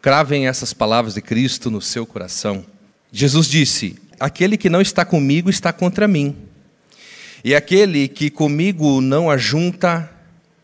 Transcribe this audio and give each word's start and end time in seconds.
Cravem 0.00 0.46
essas 0.46 0.72
palavras 0.72 1.14
de 1.14 1.20
Cristo 1.20 1.70
no 1.70 1.80
seu 1.80 2.06
coração. 2.06 2.64
Jesus 3.12 3.46
disse: 3.46 3.96
Aquele 4.18 4.56
que 4.56 4.70
não 4.70 4.80
está 4.80 5.04
comigo 5.04 5.50
está 5.50 5.72
contra 5.72 6.08
mim, 6.08 6.36
e 7.44 7.54
aquele 7.54 8.08
que 8.08 8.30
comigo 8.30 9.00
não 9.00 9.30
ajunta, 9.30 10.10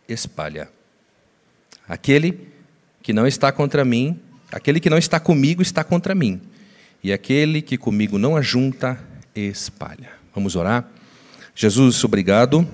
espalha. 0.08 0.68
Aquele 1.88 2.48
que 3.02 3.12
não 3.12 3.26
está 3.26 3.52
contra 3.52 3.84
mim, 3.84 4.18
aquele 4.50 4.80
que 4.80 4.90
não 4.90 4.98
está 4.98 5.20
comigo 5.20 5.60
está 5.60 5.84
contra 5.84 6.14
mim, 6.14 6.40
e 7.02 7.12
aquele 7.12 7.60
que 7.60 7.76
comigo 7.76 8.18
não 8.18 8.36
ajunta, 8.36 8.98
espalha. 9.34 10.10
Vamos 10.34 10.56
orar? 10.56 10.88
Jesus, 11.54 12.02
obrigado 12.04 12.66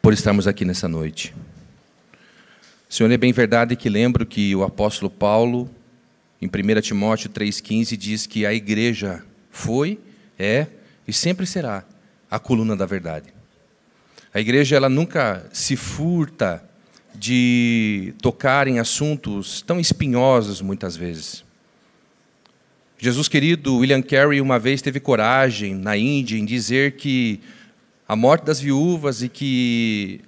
por 0.00 0.12
estarmos 0.12 0.46
aqui 0.46 0.64
nessa 0.64 0.88
noite. 0.88 1.32
Senhor, 2.92 3.10
é 3.10 3.16
bem 3.16 3.32
verdade 3.32 3.74
que 3.74 3.88
lembro 3.88 4.26
que 4.26 4.54
o 4.54 4.62
apóstolo 4.62 5.10
Paulo, 5.10 5.66
em 6.42 6.46
1 6.46 6.80
Timóteo 6.82 7.30
3,15, 7.30 7.96
diz 7.96 8.26
que 8.26 8.44
a 8.44 8.52
igreja 8.52 9.24
foi, 9.50 9.98
é 10.38 10.66
e 11.08 11.10
sempre 11.10 11.46
será 11.46 11.86
a 12.30 12.38
coluna 12.38 12.76
da 12.76 12.84
verdade. 12.84 13.32
A 14.34 14.38
igreja 14.40 14.76
ela 14.76 14.90
nunca 14.90 15.48
se 15.54 15.74
furta 15.74 16.62
de 17.14 18.12
tocar 18.20 18.68
em 18.68 18.78
assuntos 18.78 19.62
tão 19.62 19.80
espinhosos 19.80 20.60
muitas 20.60 20.94
vezes. 20.94 21.42
Jesus 22.98 23.26
querido, 23.26 23.78
William 23.78 24.02
Carey 24.02 24.38
uma 24.38 24.58
vez 24.58 24.82
teve 24.82 25.00
coragem 25.00 25.74
na 25.74 25.96
Índia 25.96 26.36
em 26.36 26.44
dizer 26.44 26.96
que 26.96 27.40
a 28.06 28.14
morte 28.14 28.44
das 28.44 28.60
viúvas 28.60 29.22
e 29.22 29.30
que 29.30 30.20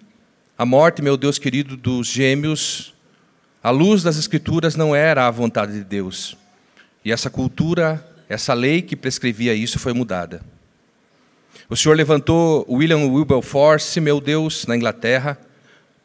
a 0.56 0.64
morte, 0.64 1.02
meu 1.02 1.16
Deus 1.16 1.36
querido, 1.36 1.76
dos 1.76 2.06
gêmeos, 2.06 2.94
a 3.62 3.70
luz 3.70 4.02
das 4.04 4.16
Escrituras 4.16 4.76
não 4.76 4.94
era 4.94 5.26
a 5.26 5.30
vontade 5.30 5.72
de 5.72 5.82
Deus. 5.82 6.36
E 7.04 7.10
essa 7.10 7.28
cultura, 7.28 8.06
essa 8.28 8.54
lei 8.54 8.80
que 8.80 8.94
prescrevia 8.94 9.52
isso 9.52 9.80
foi 9.80 9.92
mudada. 9.92 10.42
O 11.68 11.76
Senhor 11.76 11.96
levantou 11.96 12.64
William 12.70 12.98
Wilberforce, 12.98 14.00
meu 14.00 14.20
Deus, 14.20 14.64
na 14.66 14.76
Inglaterra, 14.76 15.36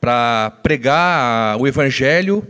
para 0.01 0.51
pregar 0.63 1.57
o 1.57 1.67
Evangelho, 1.67 2.47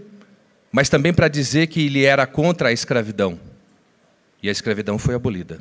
mas 0.72 0.88
também 0.88 1.14
para 1.14 1.28
dizer 1.28 1.68
que 1.68 1.86
ele 1.86 2.06
era 2.06 2.26
contra 2.26 2.70
a 2.70 2.72
escravidão. 2.72 3.38
E 4.42 4.48
a 4.48 4.52
escravidão 4.52 4.98
foi 4.98 5.16
abolida. 5.16 5.60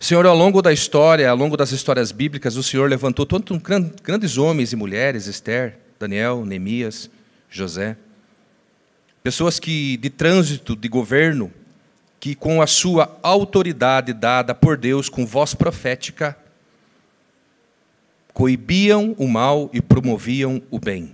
Senhor, 0.00 0.24
ao 0.26 0.36
longo 0.36 0.62
da 0.62 0.72
história, 0.72 1.28
ao 1.28 1.36
longo 1.36 1.56
das 1.56 1.72
histórias 1.72 2.12
bíblicas, 2.12 2.56
o 2.56 2.62
Senhor 2.62 2.88
levantou 2.88 3.26
tantos 3.26 3.58
grandes 4.02 4.38
homens 4.38 4.72
e 4.72 4.76
mulheres, 4.76 5.26
Esther, 5.26 5.76
Daniel, 5.98 6.44
Neemias, 6.44 7.10
José. 7.50 7.96
Pessoas 9.22 9.58
que 9.58 9.96
de 9.96 10.08
trânsito, 10.08 10.76
de 10.76 10.88
governo, 10.88 11.52
que 12.20 12.34
com 12.34 12.62
a 12.62 12.66
sua 12.66 13.18
autoridade 13.22 14.12
dada 14.12 14.54
por 14.54 14.76
Deus, 14.76 15.08
com 15.08 15.26
voz 15.26 15.52
profética, 15.52 16.36
coibiam 18.32 19.16
o 19.18 19.26
mal 19.26 19.68
e 19.72 19.80
promoviam 19.80 20.62
o 20.70 20.78
bem. 20.78 21.12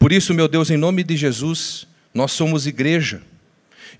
Por 0.00 0.10
isso, 0.10 0.34
meu 0.34 0.48
Deus, 0.48 0.68
em 0.68 0.76
nome 0.76 1.04
de 1.04 1.16
Jesus, 1.16 1.86
nós 2.12 2.32
somos 2.32 2.66
igreja. 2.66 3.22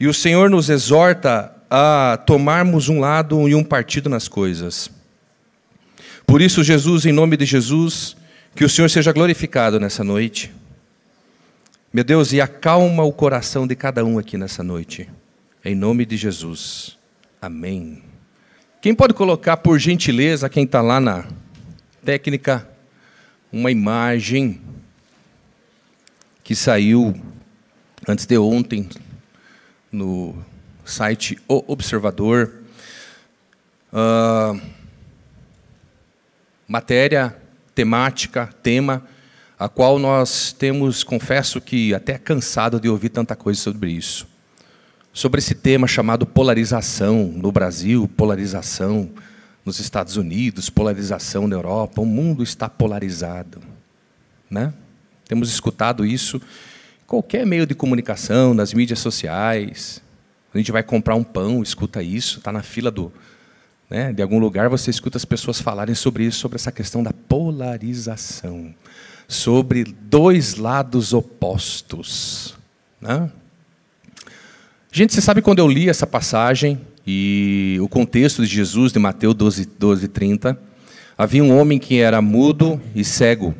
E 0.00 0.08
o 0.08 0.14
Senhor 0.14 0.50
nos 0.50 0.68
exorta 0.68 1.54
a 1.70 2.18
tomarmos 2.26 2.88
um 2.88 2.98
lado 2.98 3.48
e 3.48 3.54
um 3.54 3.62
partido 3.62 4.10
nas 4.10 4.26
coisas. 4.26 4.90
Por 6.26 6.42
isso, 6.42 6.64
Jesus, 6.64 7.06
em 7.06 7.12
nome 7.12 7.36
de 7.36 7.44
Jesus, 7.44 8.16
que 8.54 8.64
o 8.64 8.68
Senhor 8.68 8.88
seja 8.88 9.12
glorificado 9.12 9.78
nessa 9.78 10.02
noite. 10.02 10.52
Meu 11.92 12.02
Deus, 12.02 12.32
e 12.32 12.40
acalma 12.40 13.04
o 13.04 13.12
coração 13.12 13.66
de 13.66 13.76
cada 13.76 14.04
um 14.04 14.18
aqui 14.18 14.36
nessa 14.36 14.62
noite. 14.62 15.08
Em 15.64 15.74
nome 15.74 16.04
de 16.04 16.16
Jesus. 16.16 16.98
Amém. 17.40 18.02
Quem 18.80 18.94
pode 18.94 19.14
colocar, 19.14 19.56
por 19.58 19.78
gentileza, 19.78 20.48
quem 20.48 20.64
está 20.64 20.80
lá 20.80 21.00
na 21.00 21.26
técnica, 22.04 22.68
uma 23.52 23.70
imagem 23.70 24.60
que 26.42 26.54
saiu 26.54 27.14
antes 28.08 28.26
de 28.26 28.38
ontem 28.38 28.88
no 29.92 30.34
site 30.90 31.38
O 31.48 31.64
Observador. 31.66 32.52
Uh, 33.92 34.60
matéria, 36.66 37.36
temática, 37.74 38.48
tema, 38.62 39.02
a 39.58 39.68
qual 39.68 39.98
nós 39.98 40.52
temos, 40.52 41.02
confesso 41.02 41.60
que 41.60 41.94
até 41.94 42.16
cansado 42.16 42.78
de 42.78 42.88
ouvir 42.88 43.08
tanta 43.08 43.34
coisa 43.34 43.60
sobre 43.60 43.90
isso. 43.90 44.28
Sobre 45.12 45.38
esse 45.40 45.54
tema 45.54 45.88
chamado 45.88 46.24
polarização 46.24 47.24
no 47.24 47.50
Brasil, 47.50 48.08
polarização 48.16 49.10
nos 49.64 49.80
Estados 49.80 50.16
Unidos, 50.16 50.70
polarização 50.70 51.48
na 51.48 51.56
Europa, 51.56 52.00
o 52.00 52.06
mundo 52.06 52.42
está 52.42 52.68
polarizado. 52.68 53.60
Né? 54.48 54.72
Temos 55.26 55.50
escutado 55.50 56.06
isso 56.06 56.36
em 56.36 57.06
qualquer 57.06 57.44
meio 57.44 57.66
de 57.66 57.74
comunicação, 57.74 58.54
nas 58.54 58.72
mídias 58.72 59.00
sociais, 59.00 60.00
a 60.52 60.58
gente 60.58 60.72
vai 60.72 60.82
comprar 60.82 61.14
um 61.14 61.22
pão, 61.22 61.62
escuta 61.62 62.02
isso, 62.02 62.38
está 62.38 62.50
na 62.50 62.62
fila 62.62 62.90
do, 62.90 63.12
né, 63.88 64.12
de 64.12 64.22
algum 64.22 64.38
lugar, 64.38 64.68
você 64.68 64.90
escuta 64.90 65.16
as 65.16 65.24
pessoas 65.24 65.60
falarem 65.60 65.94
sobre 65.94 66.24
isso, 66.24 66.38
sobre 66.38 66.56
essa 66.56 66.72
questão 66.72 67.02
da 67.02 67.12
polarização, 67.12 68.74
sobre 69.28 69.84
dois 69.84 70.56
lados 70.56 71.12
opostos. 71.12 72.56
Né? 73.00 73.30
Gente, 74.92 75.14
você 75.14 75.20
sabe 75.20 75.40
quando 75.40 75.60
eu 75.60 75.68
li 75.68 75.88
essa 75.88 76.06
passagem 76.06 76.80
e 77.06 77.78
o 77.80 77.88
contexto 77.88 78.42
de 78.42 78.52
Jesus, 78.52 78.92
de 78.92 78.98
Mateus 78.98 79.34
12, 79.34 79.66
12 79.78 80.08
30, 80.08 80.58
havia 81.16 81.42
um 81.42 81.56
homem 81.56 81.78
que 81.78 81.98
era 81.98 82.20
mudo 82.20 82.80
e 82.94 83.04
cego. 83.04 83.54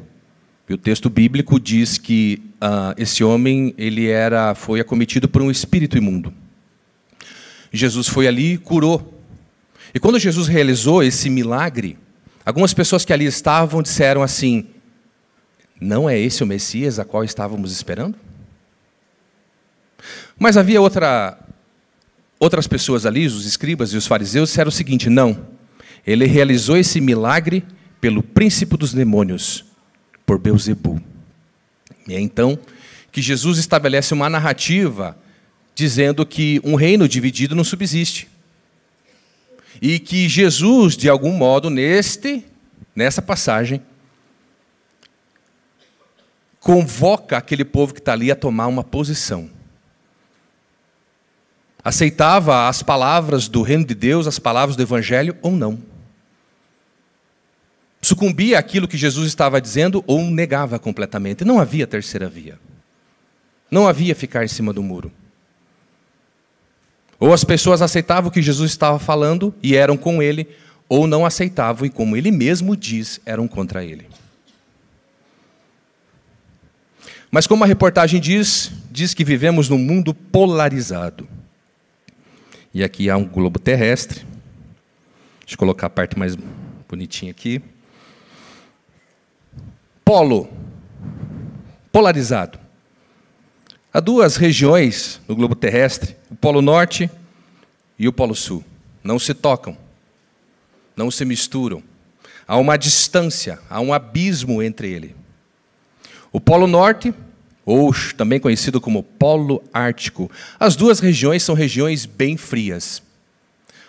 E 0.68 0.74
o 0.74 0.78
texto 0.78 1.10
bíblico 1.10 1.58
diz 1.58 1.98
que 1.98 2.40
uh, 2.56 2.94
esse 2.96 3.24
homem 3.24 3.74
ele 3.76 4.08
era, 4.08 4.54
foi 4.54 4.80
acometido 4.80 5.28
por 5.28 5.42
um 5.42 5.50
espírito 5.50 5.98
imundo. 5.98 6.32
Jesus 7.72 8.08
foi 8.08 8.26
ali 8.26 8.54
e 8.54 8.58
curou. 8.58 9.20
E 9.94 10.00
quando 10.00 10.18
Jesus 10.18 10.48
realizou 10.48 11.02
esse 11.02 11.28
milagre, 11.30 11.98
algumas 12.44 12.74
pessoas 12.74 13.04
que 13.04 13.12
ali 13.12 13.24
estavam 13.24 13.82
disseram 13.82 14.22
assim: 14.22 14.66
Não 15.80 16.08
é 16.08 16.18
esse 16.18 16.42
o 16.42 16.46
Messias 16.46 16.98
a 16.98 17.04
qual 17.04 17.24
estávamos 17.24 17.72
esperando? 17.72 18.16
Mas 20.38 20.56
havia 20.56 20.80
outra, 20.80 21.38
outras 22.38 22.66
pessoas 22.66 23.04
ali, 23.04 23.26
os 23.26 23.44
escribas 23.44 23.92
e 23.92 23.96
os 23.96 24.06
fariseus, 24.06 24.48
disseram 24.48 24.68
o 24.68 24.72
seguinte: 24.72 25.10
Não, 25.10 25.46
ele 26.06 26.26
realizou 26.26 26.76
esse 26.76 27.00
milagre 27.00 27.64
pelo 28.00 28.22
príncipe 28.22 28.76
dos 28.76 28.92
demônios, 28.92 29.64
por 30.24 30.38
Beuzebu. 30.38 31.00
E 32.08 32.14
é 32.14 32.20
então 32.20 32.58
que 33.12 33.20
Jesus 33.20 33.58
estabelece 33.58 34.14
uma 34.14 34.30
narrativa 34.30 35.16
dizendo 35.80 36.24
que 36.24 36.60
um 36.62 36.74
reino 36.74 37.08
dividido 37.08 37.56
não 37.56 37.64
subsiste. 37.64 38.28
E 39.80 39.98
que 39.98 40.28
Jesus, 40.28 40.96
de 40.96 41.08
algum 41.08 41.32
modo, 41.32 41.70
neste, 41.70 42.44
nessa 42.94 43.22
passagem, 43.22 43.82
convoca 46.60 47.38
aquele 47.38 47.64
povo 47.64 47.94
que 47.94 48.00
está 48.00 48.12
ali 48.12 48.30
a 48.30 48.36
tomar 48.36 48.66
uma 48.66 48.84
posição. 48.84 49.50
Aceitava 51.82 52.68
as 52.68 52.82
palavras 52.82 53.48
do 53.48 53.62
reino 53.62 53.86
de 53.86 53.94
Deus, 53.94 54.26
as 54.26 54.38
palavras 54.38 54.76
do 54.76 54.82
Evangelho 54.82 55.34
ou 55.40 55.52
não. 55.52 55.78
Sucumbia 58.02 58.58
àquilo 58.58 58.86
que 58.86 58.98
Jesus 58.98 59.28
estava 59.28 59.60
dizendo 59.60 60.04
ou 60.06 60.22
negava 60.24 60.78
completamente. 60.78 61.44
Não 61.44 61.58
havia 61.58 61.86
terceira 61.86 62.28
via. 62.28 62.58
Não 63.70 63.88
havia 63.88 64.14
ficar 64.14 64.44
em 64.44 64.48
cima 64.48 64.72
do 64.72 64.82
muro. 64.82 65.10
Ou 67.20 67.34
as 67.34 67.44
pessoas 67.44 67.82
aceitavam 67.82 68.30
o 68.30 68.32
que 68.32 68.40
Jesus 68.40 68.70
estava 68.70 68.98
falando 68.98 69.54
e 69.62 69.76
eram 69.76 69.96
com 69.96 70.22
ele, 70.22 70.48
ou 70.88 71.06
não 71.06 71.26
aceitavam 71.26 71.86
e, 71.86 71.90
como 71.90 72.16
ele 72.16 72.30
mesmo 72.30 72.74
diz, 72.74 73.20
eram 73.26 73.46
contra 73.46 73.84
ele. 73.84 74.08
Mas 77.30 77.46
como 77.46 77.62
a 77.62 77.66
reportagem 77.66 78.20
diz, 78.20 78.72
diz 78.90 79.12
que 79.14 79.22
vivemos 79.22 79.68
num 79.68 79.78
mundo 79.78 80.14
polarizado. 80.14 81.28
E 82.72 82.82
aqui 82.82 83.10
há 83.10 83.16
um 83.16 83.24
globo 83.24 83.58
terrestre. 83.58 84.26
Deixa 85.40 85.54
eu 85.54 85.58
colocar 85.58 85.88
a 85.88 85.90
parte 85.90 86.18
mais 86.18 86.36
bonitinha 86.88 87.30
aqui. 87.30 87.62
Polo. 90.04 90.48
Polarizado. 91.92 92.58
Há 93.92 93.98
duas 93.98 94.36
regiões 94.36 95.20
no 95.26 95.34
globo 95.34 95.56
terrestre, 95.56 96.16
o 96.30 96.36
Polo 96.36 96.62
Norte 96.62 97.10
e 97.98 98.06
o 98.06 98.12
Polo 98.12 98.36
Sul. 98.36 98.64
Não 99.02 99.18
se 99.18 99.34
tocam, 99.34 99.76
não 100.96 101.10
se 101.10 101.24
misturam. 101.24 101.82
Há 102.46 102.56
uma 102.56 102.76
distância, 102.76 103.58
há 103.68 103.80
um 103.80 103.92
abismo 103.92 104.62
entre 104.62 104.88
ele. 104.88 105.16
O 106.32 106.40
Polo 106.40 106.68
Norte 106.68 107.12
ou 107.64 107.92
também 108.16 108.40
conhecido 108.40 108.80
como 108.80 109.02
Polo 109.02 109.62
Ártico. 109.72 110.30
As 110.58 110.76
duas 110.76 111.00
regiões 111.00 111.42
são 111.42 111.54
regiões 111.54 112.06
bem 112.06 112.36
frias. 112.36 113.02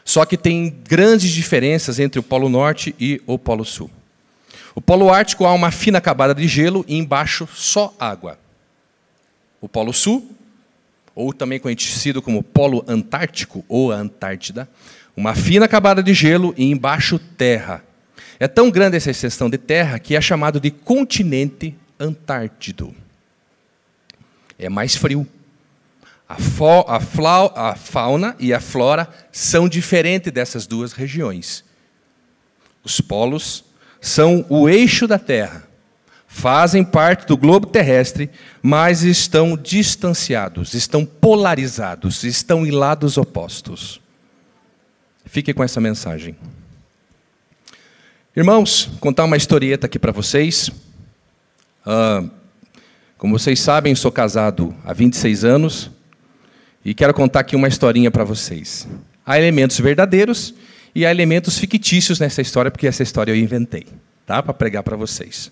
Só 0.04 0.26
que 0.26 0.38
tem 0.38 0.82
grandes 0.88 1.32
diferenças 1.32 2.00
entre 2.00 2.20
o 2.20 2.24
Polo 2.24 2.50
Norte 2.50 2.96
e 3.00 3.22
o 3.26 3.38
Polo 3.38 3.66
Sul. 3.66 3.90
O 4.74 4.82
Polo 4.82 5.12
Ártico 5.12 5.46
há 5.46 5.54
uma 5.54 5.72
fina 5.72 6.02
camada 6.02 6.34
de 6.34 6.48
gelo 6.48 6.84
e 6.88 6.98
embaixo 6.98 7.48
só 7.54 7.94
água. 8.00 8.38
O 9.62 9.70
Polo 9.70 9.94
Sul, 9.94 10.30
ou 11.16 11.32
também 11.32 11.60
conhecido 11.60 12.22
como 12.22 12.44
Polo 12.44 12.84
Antártico 12.88 13.64
ou 13.70 13.92
Antártida, 13.92 14.68
uma 15.16 15.36
fina 15.36 15.68
camada 15.68 16.02
de 16.02 16.14
gelo 16.14 16.54
e 16.58 16.66
embaixo 16.66 17.20
terra. 17.20 17.84
É 18.40 18.48
tão 18.48 18.72
grande 18.72 18.98
essa 18.98 19.12
extensão 19.12 19.50
de 19.50 19.58
terra 19.58 20.00
que 20.00 20.16
é 20.16 20.22
chamado 20.22 20.60
de 20.60 20.72
continente 20.72 21.76
antártido. 22.00 22.94
É 24.58 24.68
mais 24.68 24.96
frio. 24.96 25.28
A, 26.28 26.38
a, 26.88 27.72
a 27.72 27.76
fauna 27.76 28.36
e 28.40 28.54
a 28.54 28.60
flora 28.60 29.08
são 29.32 29.68
diferentes 29.68 30.32
dessas 30.32 30.66
duas 30.66 30.94
regiões. 30.94 31.64
Os 32.84 33.02
polos 33.02 33.64
são 34.00 34.46
o 34.50 34.68
eixo 34.68 35.08
da 35.08 35.20
Terra, 35.20 35.68
fazem 36.34 36.82
parte 36.82 37.28
do 37.28 37.36
globo 37.36 37.68
terrestre, 37.68 38.30
mas 38.64 39.04
estão 39.04 39.58
distanciados, 39.58 40.74
estão 40.74 41.06
polarizados, 41.06 42.24
estão 42.24 42.66
em 42.66 42.72
lados 42.72 43.18
opostos. 43.18 44.00
Fique 45.26 45.54
com 45.54 45.62
essa 45.62 45.82
mensagem. 45.82 46.36
Irmãos, 48.36 48.90
contar 49.02 49.26
uma 49.26 49.36
historieta 49.36 49.88
aqui 49.88 50.00
para 50.00 50.14
vocês. 50.14 50.70
Uh, 51.86 52.32
como 53.18 53.38
vocês 53.38 53.60
sabem, 53.60 53.94
sou 53.94 54.12
casado 54.12 54.74
há 54.86 54.94
26 54.94 55.44
anos 55.44 55.92
e 56.84 56.94
quero 56.94 57.14
contar 57.14 57.42
aqui 57.42 57.58
uma 57.58 57.68
historinha 57.68 58.10
para 58.10 58.24
vocês. 58.24 58.88
Há 59.26 59.38
elementos 59.38 59.78
verdadeiros 59.80 60.56
e 60.96 61.06
há 61.06 61.12
elementos 61.12 61.58
fictícios 61.58 62.22
nessa 62.22 62.42
história, 62.42 62.72
porque 62.72 62.88
essa 62.88 63.04
história 63.04 63.34
eu 63.34 63.36
inventei, 63.36 63.86
tá? 64.26 64.42
Para 64.42 64.54
pregar 64.54 64.82
para 64.82 64.96
vocês. 64.96 65.52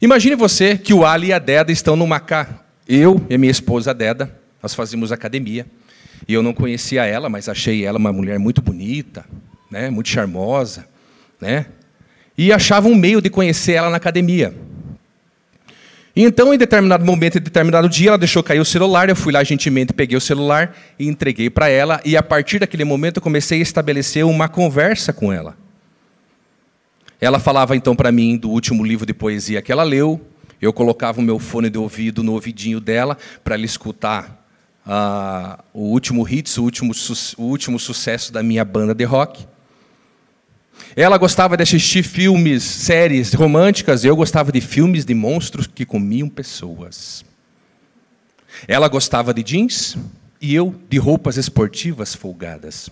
Imagine 0.00 0.36
você 0.36 0.78
que 0.78 0.94
o 0.94 1.04
Ali 1.04 1.28
e 1.28 1.32
a 1.32 1.38
Deda 1.38 1.72
estão 1.72 1.96
numa 1.96 2.20
casa. 2.20 2.60
Eu 2.88 3.20
e 3.28 3.36
minha 3.36 3.50
esposa 3.50 3.92
Deda, 3.92 4.32
nós 4.62 4.74
fazíamos 4.74 5.10
academia. 5.10 5.66
E 6.26 6.32
eu 6.32 6.42
não 6.42 6.52
conhecia 6.52 7.04
ela, 7.04 7.28
mas 7.28 7.48
achei 7.48 7.84
ela 7.84 7.98
uma 7.98 8.12
mulher 8.12 8.38
muito 8.38 8.62
bonita, 8.62 9.24
né? 9.70 9.90
muito 9.90 10.08
charmosa. 10.08 10.86
Né? 11.40 11.66
E 12.36 12.52
achava 12.52 12.86
um 12.86 12.94
meio 12.94 13.20
de 13.20 13.28
conhecer 13.28 13.72
ela 13.72 13.90
na 13.90 13.96
academia. 13.96 14.54
E 16.14 16.24
então, 16.24 16.52
em 16.52 16.58
determinado 16.58 17.04
momento, 17.04 17.38
em 17.38 17.40
determinado 17.40 17.88
dia, 17.88 18.10
ela 18.10 18.18
deixou 18.18 18.42
cair 18.42 18.60
o 18.60 18.64
celular. 18.64 19.08
Eu 19.08 19.16
fui 19.16 19.32
lá 19.32 19.42
gentilmente, 19.44 19.92
peguei 19.92 20.16
o 20.16 20.20
celular 20.20 20.76
e 20.98 21.08
entreguei 21.08 21.50
para 21.50 21.68
ela. 21.68 22.00
E 22.04 22.16
a 22.16 22.22
partir 22.22 22.58
daquele 22.58 22.84
momento, 22.84 23.18
eu 23.18 23.22
comecei 23.22 23.58
a 23.58 23.62
estabelecer 23.62 24.24
uma 24.24 24.48
conversa 24.48 25.12
com 25.12 25.32
ela. 25.32 25.56
Ela 27.20 27.38
falava 27.38 27.76
então 27.76 27.96
para 27.96 28.12
mim 28.12 28.36
do 28.36 28.50
último 28.50 28.84
livro 28.84 29.04
de 29.04 29.12
poesia 29.12 29.60
que 29.60 29.72
ela 29.72 29.82
leu. 29.82 30.20
Eu 30.60 30.72
colocava 30.72 31.20
o 31.20 31.22
meu 31.22 31.38
fone 31.38 31.70
de 31.70 31.78
ouvido 31.78 32.22
no 32.22 32.32
ouvidinho 32.32 32.80
dela 32.80 33.16
para 33.42 33.54
ela 33.54 33.64
escutar 33.64 34.44
uh, 34.86 35.62
o 35.72 35.82
último 35.82 36.28
hits, 36.28 36.56
o 36.58 36.64
último, 36.64 36.92
o 37.36 37.42
último 37.42 37.78
sucesso 37.78 38.32
da 38.32 38.42
minha 38.42 38.64
banda 38.64 38.94
de 38.94 39.04
rock. 39.04 39.46
Ela 40.96 41.18
gostava 41.18 41.56
de 41.56 41.62
assistir 41.62 42.02
filmes, 42.02 42.62
séries 42.62 43.32
românticas, 43.34 44.04
eu 44.04 44.16
gostava 44.16 44.50
de 44.50 44.60
filmes 44.60 45.04
de 45.04 45.14
monstros 45.14 45.66
que 45.66 45.84
comiam 45.84 46.28
pessoas. 46.28 47.24
Ela 48.66 48.88
gostava 48.88 49.34
de 49.34 49.42
jeans 49.42 49.96
e 50.40 50.54
eu 50.54 50.74
de 50.88 50.98
roupas 50.98 51.36
esportivas 51.36 52.14
folgadas. 52.14 52.90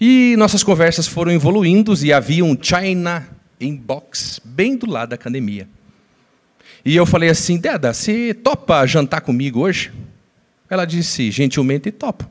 E 0.00 0.36
nossas 0.36 0.62
conversas 0.62 1.08
foram 1.08 1.32
evoluindo 1.32 1.92
e 2.04 2.12
havia 2.12 2.44
um 2.44 2.56
China 2.60 3.26
Inbox 3.60 4.40
bem 4.44 4.76
do 4.76 4.88
lado 4.88 5.10
da 5.10 5.14
academia. 5.16 5.68
E 6.84 6.94
eu 6.94 7.04
falei 7.04 7.28
assim, 7.28 7.58
Deda, 7.58 7.92
você 7.92 8.32
topa 8.32 8.86
jantar 8.86 9.20
comigo 9.20 9.60
hoje? 9.60 9.90
Ela 10.70 10.84
disse, 10.84 11.30
gentilmente, 11.30 11.90
topo. 11.90 12.28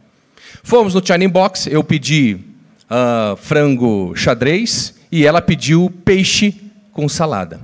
Fomos 0.64 0.94
no 0.94 1.06
China 1.06 1.26
Inbox, 1.26 1.68
eu 1.68 1.84
pedi 1.84 2.38
uh, 2.90 3.36
frango 3.36 4.14
xadrez 4.16 4.96
e 5.12 5.26
ela 5.26 5.42
pediu 5.42 5.92
peixe 6.06 6.56
com 6.92 7.10
salada. 7.10 7.60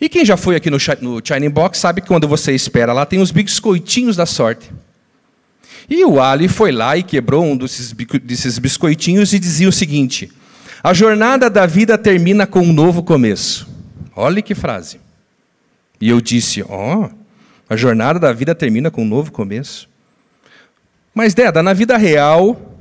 E 0.00 0.08
quem 0.08 0.24
já 0.24 0.36
foi 0.36 0.56
aqui 0.56 0.70
no, 0.70 0.78
no 1.00 1.20
China 1.24 1.50
Box 1.50 1.78
sabe 1.78 2.00
que 2.00 2.08
quando 2.08 2.26
você 2.26 2.52
espera 2.52 2.92
lá 2.92 3.06
tem 3.06 3.20
os 3.20 3.30
biscoitinhos 3.30 4.16
da 4.16 4.26
sorte. 4.26 4.70
E 5.88 6.04
o 6.04 6.20
Ali 6.20 6.48
foi 6.48 6.72
lá 6.72 6.96
e 6.96 7.02
quebrou 7.02 7.44
um 7.44 7.56
desses, 7.56 8.58
biscoitinhos 8.58 9.32
e 9.32 9.38
dizia 9.38 9.68
o 9.68 9.72
seguinte: 9.72 10.30
A 10.82 10.92
jornada 10.92 11.50
da 11.50 11.66
vida 11.66 11.98
termina 11.98 12.46
com 12.46 12.60
um 12.60 12.72
novo 12.72 13.02
começo. 13.02 13.68
Olha 14.14 14.42
que 14.42 14.54
frase. 14.54 15.00
E 16.00 16.08
eu 16.08 16.20
disse: 16.20 16.62
Ó, 16.68 17.06
oh, 17.06 17.10
a 17.68 17.76
jornada 17.76 18.18
da 18.18 18.32
vida 18.32 18.54
termina 18.54 18.90
com 18.90 19.02
um 19.02 19.08
novo 19.08 19.32
começo. 19.32 19.88
Mas, 21.14 21.34
Deda, 21.34 21.62
na 21.62 21.72
vida 21.72 21.96
real, 21.96 22.78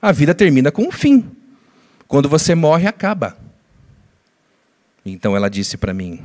a 0.00 0.12
vida 0.12 0.34
termina 0.34 0.72
com 0.72 0.82
um 0.82 0.92
fim. 0.92 1.24
Quando 2.06 2.28
você 2.28 2.54
morre, 2.54 2.86
acaba. 2.86 3.36
Então 5.04 5.36
ela 5.36 5.48
disse 5.48 5.76
para 5.76 5.94
mim: 5.94 6.22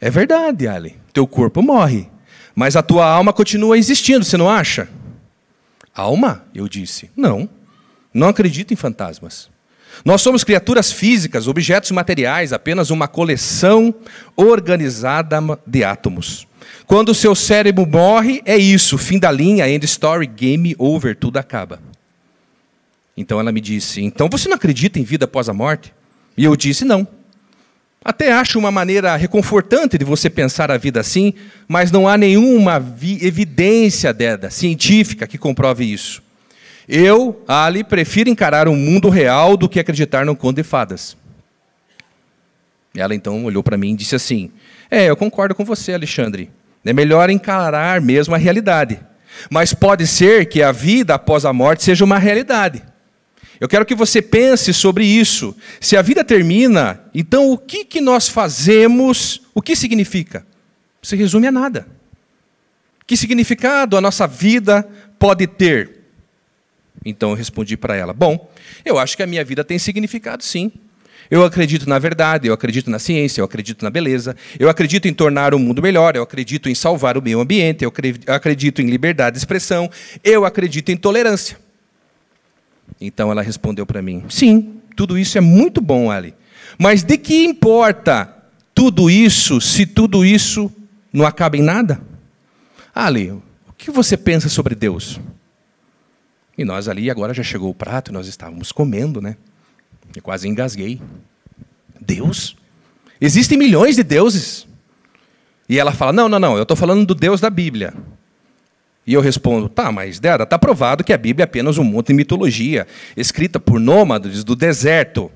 É 0.00 0.10
verdade, 0.10 0.68
Ali, 0.68 0.96
teu 1.12 1.26
corpo 1.26 1.62
morre, 1.62 2.08
mas 2.54 2.76
a 2.76 2.82
tua 2.82 3.06
alma 3.06 3.32
continua 3.32 3.76
existindo, 3.76 4.24
você 4.24 4.36
não 4.36 4.48
acha? 4.48 4.88
Alma? 5.94 6.44
Eu 6.54 6.68
disse: 6.68 7.10
Não, 7.16 7.48
não 8.12 8.28
acredito 8.28 8.72
em 8.72 8.76
fantasmas. 8.76 9.48
Nós 10.04 10.22
somos 10.22 10.42
criaturas 10.42 10.90
físicas, 10.90 11.46
objetos 11.46 11.90
materiais, 11.90 12.52
apenas 12.52 12.90
uma 12.90 13.06
coleção 13.06 13.94
organizada 14.36 15.38
de 15.66 15.84
átomos. 15.84 16.48
Quando 16.86 17.10
o 17.10 17.14
seu 17.14 17.34
cérebro 17.34 17.86
morre, 17.86 18.42
é 18.44 18.56
isso, 18.56 18.98
fim 18.98 19.18
da 19.18 19.30
linha, 19.30 19.68
end 19.68 19.84
story, 19.84 20.26
game 20.26 20.74
over, 20.78 21.16
tudo 21.16 21.38
acaba. 21.38 21.80
Então 23.16 23.38
ela 23.38 23.52
me 23.52 23.60
disse: 23.60 24.02
Então 24.02 24.28
você 24.28 24.48
não 24.48 24.56
acredita 24.56 24.98
em 24.98 25.04
vida 25.04 25.24
após 25.24 25.48
a 25.48 25.54
morte? 25.54 25.94
E 26.36 26.44
eu 26.44 26.56
disse: 26.56 26.84
Não. 26.84 27.06
Até 28.04 28.32
acho 28.32 28.58
uma 28.58 28.70
maneira 28.70 29.16
reconfortante 29.16 29.96
de 29.96 30.04
você 30.04 30.28
pensar 30.28 30.70
a 30.70 30.76
vida 30.76 31.00
assim, 31.00 31.32
mas 31.66 31.90
não 31.90 32.06
há 32.06 32.18
nenhuma 32.18 32.76
evidência 33.22 34.12
deda, 34.12 34.50
científica 34.50 35.26
que 35.26 35.38
comprove 35.38 35.90
isso. 35.90 36.22
Eu, 36.86 37.42
Ali, 37.48 37.82
prefiro 37.82 38.28
encarar 38.28 38.68
o 38.68 38.76
mundo 38.76 39.08
real 39.08 39.56
do 39.56 39.68
que 39.68 39.80
acreditar 39.80 40.26
no 40.26 40.36
conto 40.36 40.56
de 40.56 40.62
fadas. 40.62 41.16
Ela 42.94 43.14
então 43.14 43.42
olhou 43.44 43.62
para 43.62 43.78
mim 43.78 43.92
e 43.92 43.96
disse 43.96 44.14
assim: 44.14 44.52
É, 44.90 45.06
eu 45.06 45.16
concordo 45.16 45.54
com 45.54 45.64
você, 45.64 45.94
Alexandre. 45.94 46.50
É 46.84 46.92
melhor 46.92 47.30
encarar 47.30 48.02
mesmo 48.02 48.34
a 48.34 48.38
realidade. 48.38 49.00
Mas 49.50 49.72
pode 49.72 50.06
ser 50.06 50.46
que 50.46 50.62
a 50.62 50.70
vida 50.70 51.14
após 51.14 51.46
a 51.46 51.52
morte 51.52 51.82
seja 51.82 52.04
uma 52.04 52.18
realidade. 52.18 52.82
Eu 53.64 53.68
quero 53.68 53.86
que 53.86 53.94
você 53.94 54.20
pense 54.20 54.74
sobre 54.74 55.06
isso. 55.06 55.56
Se 55.80 55.96
a 55.96 56.02
vida 56.02 56.22
termina, 56.22 57.00
então 57.14 57.50
o 57.50 57.56
que, 57.56 57.82
que 57.82 57.98
nós 57.98 58.28
fazemos? 58.28 59.40
O 59.54 59.62
que 59.62 59.74
significa? 59.74 60.46
Se 61.02 61.16
resume 61.16 61.46
a 61.46 61.50
nada. 61.50 61.88
Que 63.06 63.16
significado 63.16 63.96
a 63.96 64.02
nossa 64.02 64.26
vida 64.26 64.86
pode 65.18 65.46
ter? 65.46 66.00
Então 67.02 67.30
eu 67.30 67.34
respondi 67.34 67.74
para 67.74 67.96
ela: 67.96 68.12
Bom, 68.12 68.50
eu 68.84 68.98
acho 68.98 69.16
que 69.16 69.22
a 69.22 69.26
minha 69.26 69.42
vida 69.42 69.64
tem 69.64 69.78
significado 69.78 70.44
sim. 70.44 70.70
Eu 71.30 71.42
acredito 71.42 71.88
na 71.88 71.98
verdade, 71.98 72.48
eu 72.48 72.52
acredito 72.52 72.90
na 72.90 72.98
ciência, 72.98 73.40
eu 73.40 73.46
acredito 73.46 73.82
na 73.82 73.88
beleza, 73.88 74.36
eu 74.58 74.68
acredito 74.68 75.08
em 75.08 75.14
tornar 75.14 75.54
o 75.54 75.58
mundo 75.58 75.80
melhor, 75.80 76.14
eu 76.16 76.22
acredito 76.22 76.68
em 76.68 76.74
salvar 76.74 77.16
o 77.16 77.22
meio 77.22 77.40
ambiente, 77.40 77.82
eu 77.82 77.90
acredito 78.26 78.82
em 78.82 78.90
liberdade 78.90 79.36
de 79.36 79.38
expressão, 79.38 79.90
eu 80.22 80.44
acredito 80.44 80.90
em 80.90 80.98
tolerância. 80.98 81.63
Então 83.00 83.30
ela 83.30 83.42
respondeu 83.42 83.84
para 83.84 84.02
mim: 84.02 84.24
Sim, 84.28 84.80
tudo 84.96 85.18
isso 85.18 85.36
é 85.38 85.40
muito 85.40 85.80
bom, 85.80 86.10
Ali. 86.10 86.34
Mas 86.78 87.02
de 87.02 87.16
que 87.16 87.44
importa 87.44 88.34
tudo 88.74 89.08
isso 89.08 89.60
se 89.60 89.86
tudo 89.86 90.24
isso 90.24 90.70
não 91.12 91.24
acaba 91.24 91.56
em 91.56 91.62
nada? 91.62 92.00
Ali, 92.94 93.30
o 93.30 93.42
que 93.76 93.90
você 93.90 94.16
pensa 94.16 94.48
sobre 94.48 94.74
Deus? 94.74 95.20
E 96.56 96.64
nós 96.64 96.88
ali, 96.88 97.10
agora 97.10 97.34
já 97.34 97.42
chegou 97.42 97.70
o 97.70 97.74
prato, 97.74 98.12
nós 98.12 98.28
estávamos 98.28 98.70
comendo, 98.70 99.20
né? 99.20 99.36
Eu 100.14 100.22
quase 100.22 100.48
engasguei. 100.48 101.00
Deus? 102.00 102.56
Existem 103.20 103.58
milhões 103.58 103.96
de 103.96 104.02
deuses. 104.02 104.66
E 105.68 105.78
ela 105.78 105.92
fala: 105.92 106.12
Não, 106.12 106.28
não, 106.28 106.38
não, 106.38 106.56
eu 106.56 106.62
estou 106.62 106.76
falando 106.76 107.04
do 107.04 107.14
Deus 107.14 107.40
da 107.40 107.50
Bíblia. 107.50 107.92
E 109.06 109.12
eu 109.12 109.20
respondo, 109.20 109.68
tá, 109.68 109.92
mas 109.92 110.18
Dera, 110.18 110.44
está 110.44 110.58
provado 110.58 111.04
que 111.04 111.12
a 111.12 111.18
Bíblia 111.18 111.42
é 111.42 111.46
apenas 111.46 111.76
um 111.76 111.84
monte 111.84 112.08
de 112.08 112.14
mitologia, 112.14 112.86
escrita 113.16 113.60
por 113.60 113.78
nômades 113.78 114.42
do 114.42 114.56
deserto. 114.56 115.30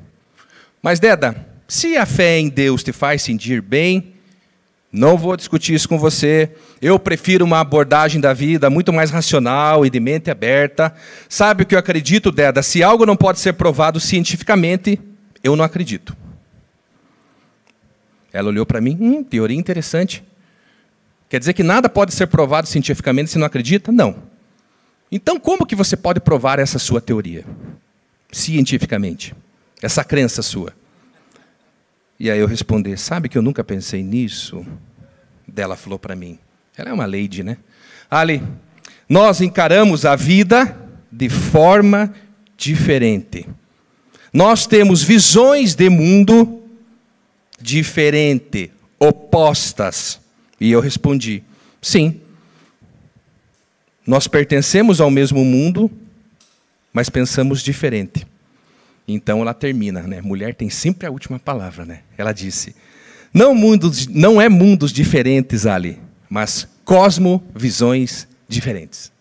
Mas, 0.82 0.98
Deda, 0.98 1.46
se 1.66 1.96
a 1.96 2.06
fé 2.06 2.38
em 2.38 2.48
Deus 2.48 2.82
te 2.82 2.92
faz 2.92 3.20
sentir 3.20 3.60
bem, 3.60 4.14
Não 4.90 5.18
vou 5.18 5.36
discutir 5.36 5.74
isso 5.74 5.88
com 5.88 5.98
você. 5.98 6.50
Eu 6.80 6.98
prefiro 6.98 7.44
uma 7.44 7.60
abordagem 7.60 8.20
da 8.20 8.32
vida 8.32 8.70
muito 8.70 8.90
mais 8.92 9.10
racional 9.10 9.84
e 9.84 9.90
de 9.90 10.00
mente 10.00 10.30
aberta. 10.30 10.94
Sabe 11.28 11.62
o 11.62 11.66
que 11.66 11.74
eu 11.74 11.78
acredito, 11.78 12.32
Deda? 12.32 12.62
Se 12.62 12.82
algo 12.82 13.04
não 13.04 13.16
pode 13.16 13.38
ser 13.38 13.52
provado 13.52 14.00
cientificamente, 14.00 14.98
eu 15.44 15.54
não 15.54 15.64
acredito. 15.64 16.16
Ela 18.32 18.48
olhou 18.48 18.64
para 18.64 18.80
mim, 18.80 18.96
hum, 18.98 19.22
teoria 19.22 19.58
interessante. 19.58 20.24
Quer 21.28 21.38
dizer 21.38 21.52
que 21.52 21.62
nada 21.62 21.88
pode 21.88 22.14
ser 22.14 22.26
provado 22.26 22.66
cientificamente 22.66 23.30
se 23.30 23.38
não 23.38 23.46
acredita? 23.46 23.92
Não. 23.92 24.16
Então, 25.10 25.38
como 25.38 25.66
que 25.66 25.74
você 25.74 25.96
pode 25.96 26.20
provar 26.20 26.58
essa 26.58 26.78
sua 26.78 27.00
teoria? 27.00 27.44
Cientificamente. 28.32 29.34
Essa 29.82 30.02
crença 30.02 30.42
sua. 30.42 30.72
E 32.18 32.30
aí 32.30 32.38
eu 32.38 32.46
respondi: 32.46 32.96
Sabe 32.96 33.28
que 33.28 33.38
eu 33.38 33.42
nunca 33.42 33.62
pensei 33.62 34.02
nisso? 34.02 34.66
Dela 35.46 35.76
falou 35.76 35.98
para 35.98 36.16
mim. 36.16 36.38
Ela 36.76 36.90
é 36.90 36.92
uma 36.92 37.06
lady, 37.06 37.42
né? 37.42 37.58
Ali, 38.10 38.42
nós 39.08 39.40
encaramos 39.40 40.04
a 40.04 40.14
vida 40.16 40.76
de 41.10 41.28
forma 41.28 42.14
diferente. 42.56 43.46
Nós 44.32 44.66
temos 44.66 45.02
visões 45.02 45.74
de 45.74 45.88
mundo 45.88 46.62
diferente, 47.60 48.70
opostas. 48.98 50.20
E 50.60 50.70
eu 50.70 50.80
respondi: 50.80 51.42
sim. 51.80 52.20
Nós 54.06 54.26
pertencemos 54.26 55.00
ao 55.00 55.10
mesmo 55.10 55.44
mundo, 55.44 55.90
mas 56.92 57.10
pensamos 57.10 57.62
diferente. 57.62 58.26
Então 59.06 59.40
ela 59.40 59.52
termina, 59.52 60.02
né? 60.02 60.20
Mulher 60.22 60.54
tem 60.54 60.70
sempre 60.70 61.06
a 61.06 61.10
última 61.10 61.38
palavra, 61.38 61.84
né? 61.84 62.00
Ela 62.16 62.32
disse: 62.32 62.74
não, 63.32 63.54
mundos, 63.54 64.06
não 64.06 64.40
é 64.40 64.48
mundos 64.48 64.92
diferentes 64.92 65.66
ali, 65.66 66.00
mas 66.28 66.66
cosmovisões 66.84 68.26
diferentes. 68.48 69.12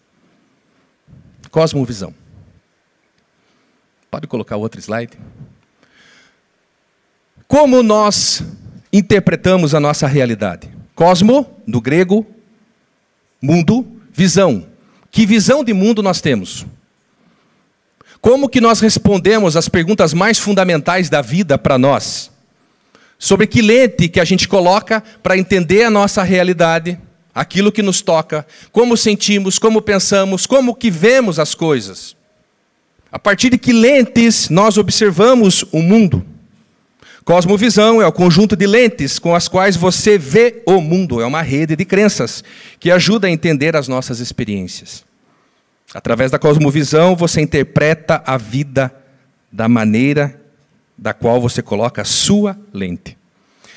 Cosmovisão. 1.51 2.13
Pode 4.09 4.27
colocar 4.27 4.55
outro 4.55 4.79
slide? 4.79 5.17
Como 7.47 7.83
nós 7.83 8.43
interpretamos 8.91 9.73
a 9.73 9.79
nossa 9.79 10.07
realidade? 10.07 10.76
Cosmo, 10.97 11.45
do 11.67 11.79
grego, 11.79 12.25
mundo, 13.39 13.85
visão. 14.11 14.65
Que 15.11 15.27
visão 15.27 15.63
de 15.63 15.71
mundo 15.71 16.01
nós 16.01 16.21
temos? 16.21 16.65
Como 18.19 18.49
que 18.49 18.59
nós 18.59 18.79
respondemos 18.79 19.55
às 19.55 19.69
perguntas 19.69 20.11
mais 20.11 20.39
fundamentais 20.39 21.07
da 21.07 21.21
vida 21.21 21.55
para 21.55 21.77
nós? 21.77 22.31
Sobre 23.19 23.45
que 23.45 23.61
lente 23.61 24.09
que 24.09 24.19
a 24.19 24.25
gente 24.25 24.47
coloca 24.47 25.03
para 25.21 25.37
entender 25.37 25.83
a 25.83 25.91
nossa 25.91 26.23
realidade, 26.23 26.99
aquilo 27.31 27.71
que 27.71 27.83
nos 27.83 28.01
toca, 28.01 28.43
como 28.71 28.97
sentimos, 28.97 29.59
como 29.59 29.83
pensamos, 29.83 30.47
como 30.47 30.73
que 30.73 30.89
vemos 30.89 31.37
as 31.37 31.53
coisas. 31.53 32.15
A 33.11 33.19
partir 33.19 33.51
de 33.51 33.59
que 33.59 33.71
lentes 33.71 34.49
nós 34.49 34.79
observamos 34.79 35.63
o 35.71 35.79
mundo? 35.79 36.25
Cosmovisão 37.27 38.01
é 38.01 38.07
o 38.07 38.11
conjunto 38.13 38.55
de 38.55 38.65
lentes 38.65 39.19
com 39.19 39.35
as 39.35 39.49
quais 39.49 39.75
você 39.75 40.17
vê 40.17 40.63
o 40.65 40.79
mundo, 40.79 41.19
é 41.19 41.25
uma 41.25 41.41
rede 41.41 41.75
de 41.75 41.83
crenças 41.83 42.41
que 42.79 42.89
ajuda 42.89 43.27
a 43.27 43.29
entender 43.29 43.75
as 43.75 43.89
nossas 43.89 44.21
experiências. 44.21 45.03
Através 45.93 46.31
da 46.31 46.39
cosmovisão, 46.39 47.17
você 47.17 47.41
interpreta 47.41 48.23
a 48.25 48.37
vida 48.37 48.95
da 49.51 49.67
maneira 49.67 50.39
da 50.97 51.13
qual 51.13 51.41
você 51.41 51.61
coloca 51.61 52.01
a 52.01 52.05
sua 52.05 52.57
lente. 52.73 53.17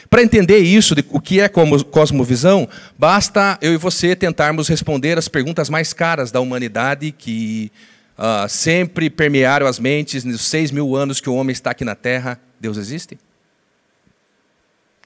Para 0.08 0.22
entender 0.22 0.58
isso, 0.58 0.94
o 1.08 1.20
que 1.20 1.40
é 1.40 1.48
cosmovisão, 1.48 2.68
basta 2.96 3.58
eu 3.60 3.74
e 3.74 3.76
você 3.76 4.14
tentarmos 4.14 4.68
responder 4.68 5.18
as 5.18 5.26
perguntas 5.26 5.68
mais 5.68 5.92
caras 5.92 6.30
da 6.30 6.38
humanidade 6.38 7.10
que 7.10 7.72
uh, 8.16 8.48
sempre 8.48 9.10
permearam 9.10 9.66
as 9.66 9.80
mentes 9.80 10.22
nos 10.22 10.42
seis 10.42 10.70
mil 10.70 10.94
anos 10.94 11.20
que 11.20 11.28
o 11.28 11.34
homem 11.34 11.52
está 11.52 11.72
aqui 11.72 11.84
na 11.84 11.96
Terra. 11.96 12.38
Deus 12.60 12.76
existe? 12.76 13.18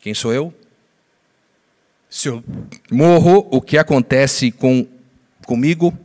Quem 0.04 0.14
sou 0.14 0.32
eu? 0.32 0.54
Se 2.08 2.28
eu 2.28 2.44
morro, 2.92 3.48
o 3.50 3.60
que 3.60 3.76
acontece 3.76 4.52
com, 4.52 4.86
comigo? 5.44 5.98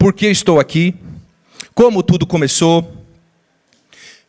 por 0.00 0.14
que 0.14 0.26
estou 0.28 0.60
aqui, 0.60 0.94
como 1.74 2.02
tudo 2.02 2.26
começou. 2.26 3.04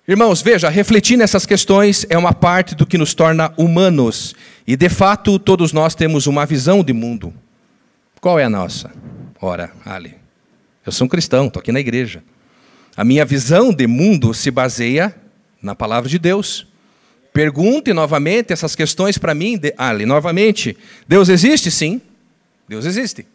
Irmãos, 0.05 0.41
veja, 0.41 0.69
refletir 0.69 1.17
nessas 1.17 1.45
questões 1.45 2.05
é 2.09 2.17
uma 2.17 2.33
parte 2.33 2.75
do 2.75 2.85
que 2.85 2.97
nos 2.97 3.13
torna 3.13 3.53
humanos. 3.55 4.35
E 4.67 4.75
de 4.75 4.89
fato, 4.89 5.37
todos 5.37 5.71
nós 5.71 5.93
temos 5.93 6.27
uma 6.27 6.45
visão 6.45 6.83
de 6.83 6.91
mundo. 6.91 7.33
Qual 8.19 8.37
é 8.37 8.43
a 8.43 8.49
nossa? 8.49 8.91
Ora, 9.41 9.71
Ali, 9.85 10.15
eu 10.85 10.93
sou 10.93 11.05
um 11.05 11.09
cristão, 11.09 11.47
estou 11.47 11.59
aqui 11.59 11.73
na 11.73 11.79
igreja. 11.81 12.23
A 12.95 13.03
minha 13.05 13.23
visão 13.23 13.73
de 13.73 13.87
mundo 13.87 14.33
se 14.33 14.49
baseia 14.49 15.13
na 15.61 15.75
palavra 15.75 16.09
de 16.09 16.17
Deus. 16.17 16.70
Pergunte 17.33 17.93
novamente 17.93 18.51
essas 18.51 18.75
questões 18.75 19.17
para 19.17 19.33
mim, 19.33 19.59
Ali, 19.77 20.05
novamente. 20.05 20.77
Deus 21.07 21.29
existe? 21.29 21.71
Sim, 21.71 22.01
Deus 22.67 22.85
existe. 22.85 23.25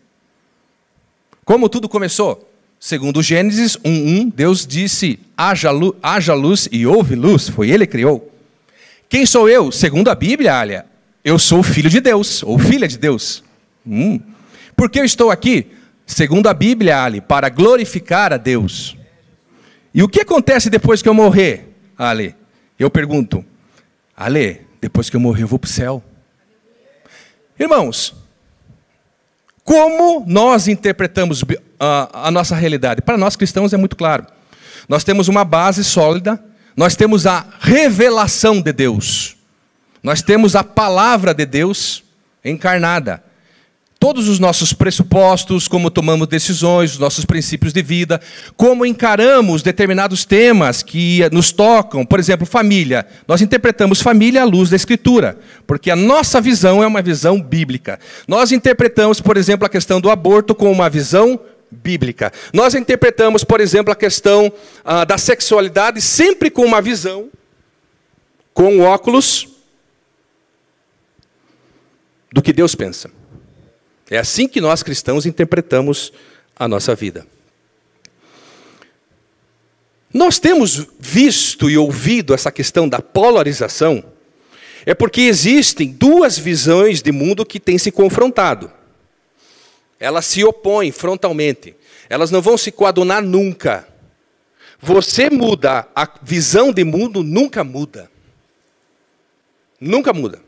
Como 1.44 1.68
tudo 1.68 1.88
começou? 1.88 2.50
Segundo 2.78 3.22
Gênesis 3.22 3.76
1:1, 3.78 4.32
Deus 4.34 4.66
disse: 4.66 5.18
haja 5.36 5.70
luz, 5.70 5.94
haja 6.02 6.34
luz 6.34 6.68
e 6.70 6.86
houve 6.86 7.14
luz. 7.14 7.48
Foi 7.48 7.70
Ele 7.70 7.86
que 7.86 7.92
criou. 7.92 8.32
Quem 9.08 9.24
sou 9.24 9.48
eu? 9.48 9.72
Segundo 9.72 10.10
a 10.10 10.14
Bíblia, 10.14 10.58
Alia, 10.58 10.86
eu 11.24 11.38
sou 11.38 11.62
filho 11.62 11.88
de 11.88 12.00
Deus, 12.00 12.42
ou 12.42 12.58
filha 12.58 12.86
de 12.86 12.98
Deus. 12.98 13.42
Hum. 13.86 14.20
Por 14.76 14.90
que 14.90 15.00
eu 15.00 15.04
estou 15.04 15.30
aqui? 15.30 15.68
Segundo 16.06 16.48
a 16.48 16.54
Bíblia, 16.54 17.02
Ali, 17.02 17.20
para 17.20 17.48
glorificar 17.48 18.32
a 18.32 18.36
Deus. 18.36 18.96
E 19.94 20.02
o 20.02 20.08
que 20.08 20.20
acontece 20.20 20.68
depois 20.68 21.02
que 21.02 21.08
eu 21.08 21.14
morrer, 21.14 21.74
Ali? 21.96 22.34
Eu 22.78 22.90
pergunto, 22.90 23.44
Ale, 24.16 24.66
depois 24.80 25.10
que 25.10 25.16
eu 25.16 25.20
morrer, 25.20 25.42
eu 25.42 25.48
vou 25.48 25.58
para 25.58 25.68
o 25.68 25.70
céu. 25.70 26.02
Irmãos, 27.58 28.14
como 29.62 30.24
nós 30.26 30.68
interpretamos 30.68 31.44
a, 31.78 32.28
a 32.28 32.30
nossa 32.30 32.54
realidade? 32.54 33.02
Para 33.02 33.18
nós 33.18 33.36
cristãos 33.36 33.72
é 33.72 33.76
muito 33.76 33.96
claro. 33.96 34.26
Nós 34.88 35.04
temos 35.04 35.28
uma 35.28 35.44
base 35.44 35.82
sólida, 35.82 36.42
nós 36.76 36.94
temos 36.94 37.26
a 37.26 37.44
revelação 37.60 38.60
de 38.62 38.72
Deus, 38.72 39.36
nós 40.02 40.22
temos 40.22 40.54
a 40.54 40.62
palavra 40.62 41.34
de 41.34 41.44
Deus 41.44 42.04
encarnada 42.44 43.25
todos 43.98 44.28
os 44.28 44.38
nossos 44.38 44.72
pressupostos, 44.72 45.66
como 45.66 45.90
tomamos 45.90 46.28
decisões, 46.28 46.92
os 46.92 46.98
nossos 46.98 47.24
princípios 47.24 47.72
de 47.72 47.82
vida, 47.82 48.20
como 48.56 48.84
encaramos 48.84 49.62
determinados 49.62 50.24
temas 50.24 50.82
que 50.82 51.20
nos 51.32 51.50
tocam, 51.50 52.04
por 52.04 52.20
exemplo, 52.20 52.46
família. 52.46 53.06
Nós 53.26 53.40
interpretamos 53.40 54.00
família 54.00 54.42
à 54.42 54.44
luz 54.44 54.70
da 54.70 54.76
Escritura, 54.76 55.38
porque 55.66 55.90
a 55.90 55.96
nossa 55.96 56.40
visão 56.40 56.82
é 56.82 56.86
uma 56.86 57.02
visão 57.02 57.40
bíblica. 57.40 57.98
Nós 58.28 58.52
interpretamos, 58.52 59.20
por 59.20 59.36
exemplo, 59.36 59.66
a 59.66 59.70
questão 59.70 60.00
do 60.00 60.10
aborto 60.10 60.54
com 60.54 60.70
uma 60.70 60.90
visão 60.90 61.40
bíblica. 61.70 62.32
Nós 62.52 62.74
interpretamos, 62.74 63.44
por 63.44 63.60
exemplo, 63.60 63.92
a 63.92 63.96
questão 63.96 64.52
ah, 64.84 65.04
da 65.04 65.18
sexualidade 65.18 66.00
sempre 66.00 66.50
com 66.50 66.64
uma 66.64 66.80
visão, 66.80 67.28
com 68.52 68.80
óculos 68.80 69.48
do 72.32 72.42
que 72.42 72.52
Deus 72.52 72.74
pensa. 72.74 73.10
É 74.10 74.18
assim 74.18 74.46
que 74.46 74.60
nós 74.60 74.82
cristãos 74.82 75.26
interpretamos 75.26 76.12
a 76.54 76.68
nossa 76.68 76.94
vida. 76.94 77.26
Nós 80.12 80.38
temos 80.38 80.86
visto 80.98 81.68
e 81.68 81.76
ouvido 81.76 82.32
essa 82.32 82.50
questão 82.50 82.88
da 82.88 83.00
polarização, 83.00 84.02
é 84.86 84.94
porque 84.94 85.22
existem 85.22 85.90
duas 85.90 86.38
visões 86.38 87.02
de 87.02 87.10
mundo 87.10 87.44
que 87.44 87.58
têm 87.58 87.76
se 87.76 87.90
confrontado. 87.90 88.70
Elas 89.98 90.24
se 90.26 90.44
opõem 90.44 90.92
frontalmente. 90.92 91.74
Elas 92.08 92.30
não 92.30 92.40
vão 92.40 92.56
se 92.56 92.70
coadunar 92.70 93.20
nunca. 93.20 93.88
Você 94.80 95.28
muda, 95.28 95.88
a 95.94 96.08
visão 96.22 96.72
de 96.72 96.84
mundo 96.84 97.24
nunca 97.24 97.64
muda. 97.64 98.08
Nunca 99.80 100.12
muda 100.12 100.45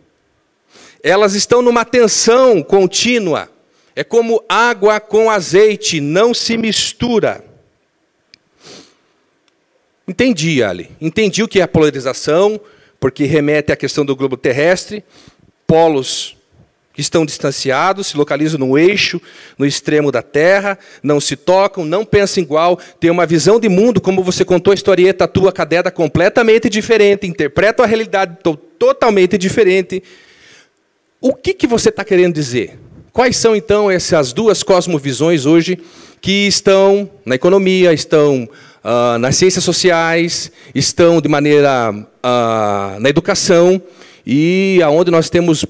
elas 1.08 1.34
estão 1.34 1.62
numa 1.62 1.84
tensão 1.84 2.62
contínua. 2.62 3.50
É 3.96 4.04
como 4.04 4.44
água 4.48 5.00
com 5.00 5.30
azeite, 5.30 6.00
não 6.00 6.34
se 6.34 6.56
mistura. 6.56 7.42
Entendi, 10.06 10.62
Ali. 10.62 10.90
Entendi 11.00 11.42
o 11.42 11.48
que 11.48 11.60
é 11.60 11.62
a 11.62 11.68
polarização, 11.68 12.60
porque 13.00 13.24
remete 13.24 13.72
à 13.72 13.76
questão 13.76 14.04
do 14.04 14.14
globo 14.14 14.36
terrestre. 14.36 15.02
Polos 15.66 16.36
que 16.92 17.00
estão 17.00 17.24
distanciados, 17.24 18.08
se 18.08 18.16
localizam 18.16 18.58
no 18.58 18.76
eixo, 18.76 19.20
no 19.56 19.64
extremo 19.64 20.10
da 20.10 20.20
Terra, 20.20 20.78
não 21.02 21.20
se 21.20 21.36
tocam, 21.36 21.84
não 21.84 22.04
pensam 22.04 22.42
igual, 22.42 22.76
têm 22.98 23.10
uma 23.10 23.24
visão 23.24 23.60
de 23.60 23.68
mundo, 23.68 24.00
como 24.00 24.22
você 24.22 24.44
contou 24.44 24.72
a 24.72 24.74
historieta, 24.74 25.28
tua 25.28 25.52
cadela 25.52 25.92
completamente 25.92 26.68
diferente, 26.68 27.26
interpretam 27.26 27.84
a 27.84 27.88
realidade 27.88 28.38
totalmente 28.78 29.38
diferente 29.38 30.02
O 31.20 31.34
que, 31.34 31.52
que 31.52 31.66
você 31.66 31.88
está 31.88 32.04
querendo 32.04 32.34
dizer? 32.34 32.78
Quais 33.12 33.36
são, 33.36 33.56
então, 33.56 33.90
essas 33.90 34.32
duas 34.32 34.62
cosmovisões 34.62 35.46
hoje 35.46 35.76
que 36.20 36.46
estão 36.46 37.10
na 37.24 37.34
economia, 37.34 37.92
estão 37.92 38.48
uh, 38.84 39.18
nas 39.18 39.34
ciências 39.34 39.64
sociais, 39.64 40.52
estão 40.72 41.20
de 41.20 41.28
maneira 41.28 41.90
uh, 41.92 43.00
na 43.00 43.08
educação 43.08 43.82
e 44.24 44.80
aonde 44.84 45.10
nós 45.10 45.28
temos 45.28 45.64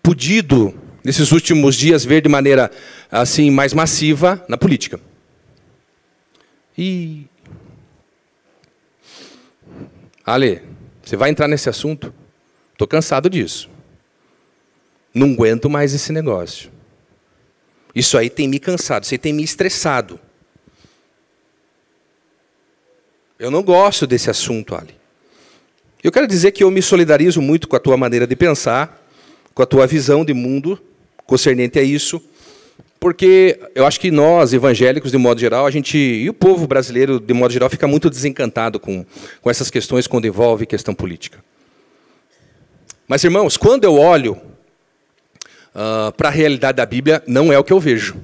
podido, 0.00 0.72
nesses 1.02 1.32
últimos 1.32 1.74
dias, 1.74 2.04
ver 2.04 2.20
de 2.20 2.28
maneira 2.28 2.70
assim 3.10 3.50
mais 3.50 3.74
massiva 3.74 4.44
na 4.48 4.56
política. 4.56 5.00
E. 6.78 7.26
Ale, 10.24 10.62
você 11.02 11.16
vai 11.16 11.30
entrar 11.30 11.48
nesse 11.48 11.68
assunto? 11.68 12.14
Estou 12.72 12.86
cansado 12.86 13.28
disso. 13.28 13.71
Não 15.14 15.32
aguento 15.32 15.68
mais 15.68 15.92
esse 15.92 16.12
negócio. 16.12 16.70
Isso 17.94 18.16
aí 18.16 18.30
tem 18.30 18.48
me 18.48 18.58
cansado, 18.58 19.04
isso 19.04 19.14
aí 19.14 19.18
tem 19.18 19.32
me 19.32 19.42
estressado. 19.42 20.18
Eu 23.38 23.50
não 23.50 23.62
gosto 23.62 24.06
desse 24.06 24.30
assunto, 24.30 24.74
Ali. 24.74 24.94
Eu 26.02 26.10
quero 26.10 26.26
dizer 26.26 26.50
que 26.50 26.64
eu 26.64 26.70
me 26.70 26.82
solidarizo 26.82 27.40
muito 27.40 27.68
com 27.68 27.76
a 27.76 27.80
tua 27.80 27.96
maneira 27.96 28.26
de 28.26 28.34
pensar, 28.34 29.00
com 29.54 29.62
a 29.62 29.66
tua 29.66 29.86
visão 29.86 30.24
de 30.24 30.34
mundo 30.34 30.80
concernente 31.24 31.78
a 31.78 31.82
isso, 31.82 32.20
porque 32.98 33.58
eu 33.74 33.86
acho 33.86 34.00
que 34.00 34.10
nós, 34.10 34.52
evangélicos, 34.52 35.10
de 35.10 35.18
modo 35.18 35.40
geral, 35.40 35.66
a 35.66 35.70
gente, 35.70 35.98
e 35.98 36.28
o 36.28 36.34
povo 36.34 36.66
brasileiro, 36.66 37.18
de 37.18 37.34
modo 37.34 37.52
geral, 37.52 37.68
fica 37.68 37.86
muito 37.86 38.08
desencantado 38.08 38.78
com, 38.80 39.04
com 39.40 39.50
essas 39.50 39.70
questões 39.70 40.06
quando 40.06 40.26
envolve 40.26 40.66
questão 40.66 40.94
política. 40.94 41.38
Mas, 43.06 43.22
irmãos, 43.24 43.56
quando 43.56 43.84
eu 43.84 43.94
olho 43.94 44.40
uh, 45.74 46.12
para 46.12 46.28
a 46.28 46.32
realidade 46.32 46.76
da 46.76 46.86
Bíblia, 46.86 47.22
não 47.26 47.52
é 47.52 47.58
o 47.58 47.64
que 47.64 47.72
eu 47.72 47.80
vejo. 47.80 48.16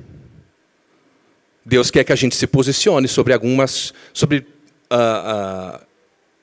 Deus 1.65 1.91
quer 1.91 2.05
que 2.05 2.13
a 2.13 2.17
gente 2.17 2.35
se 2.35 2.47
posicione 2.47 3.07
sobre 3.09 3.33
algumas, 3.33 3.93
sobre 4.13 4.39
uh, 4.39 5.77
uh, 5.77 5.81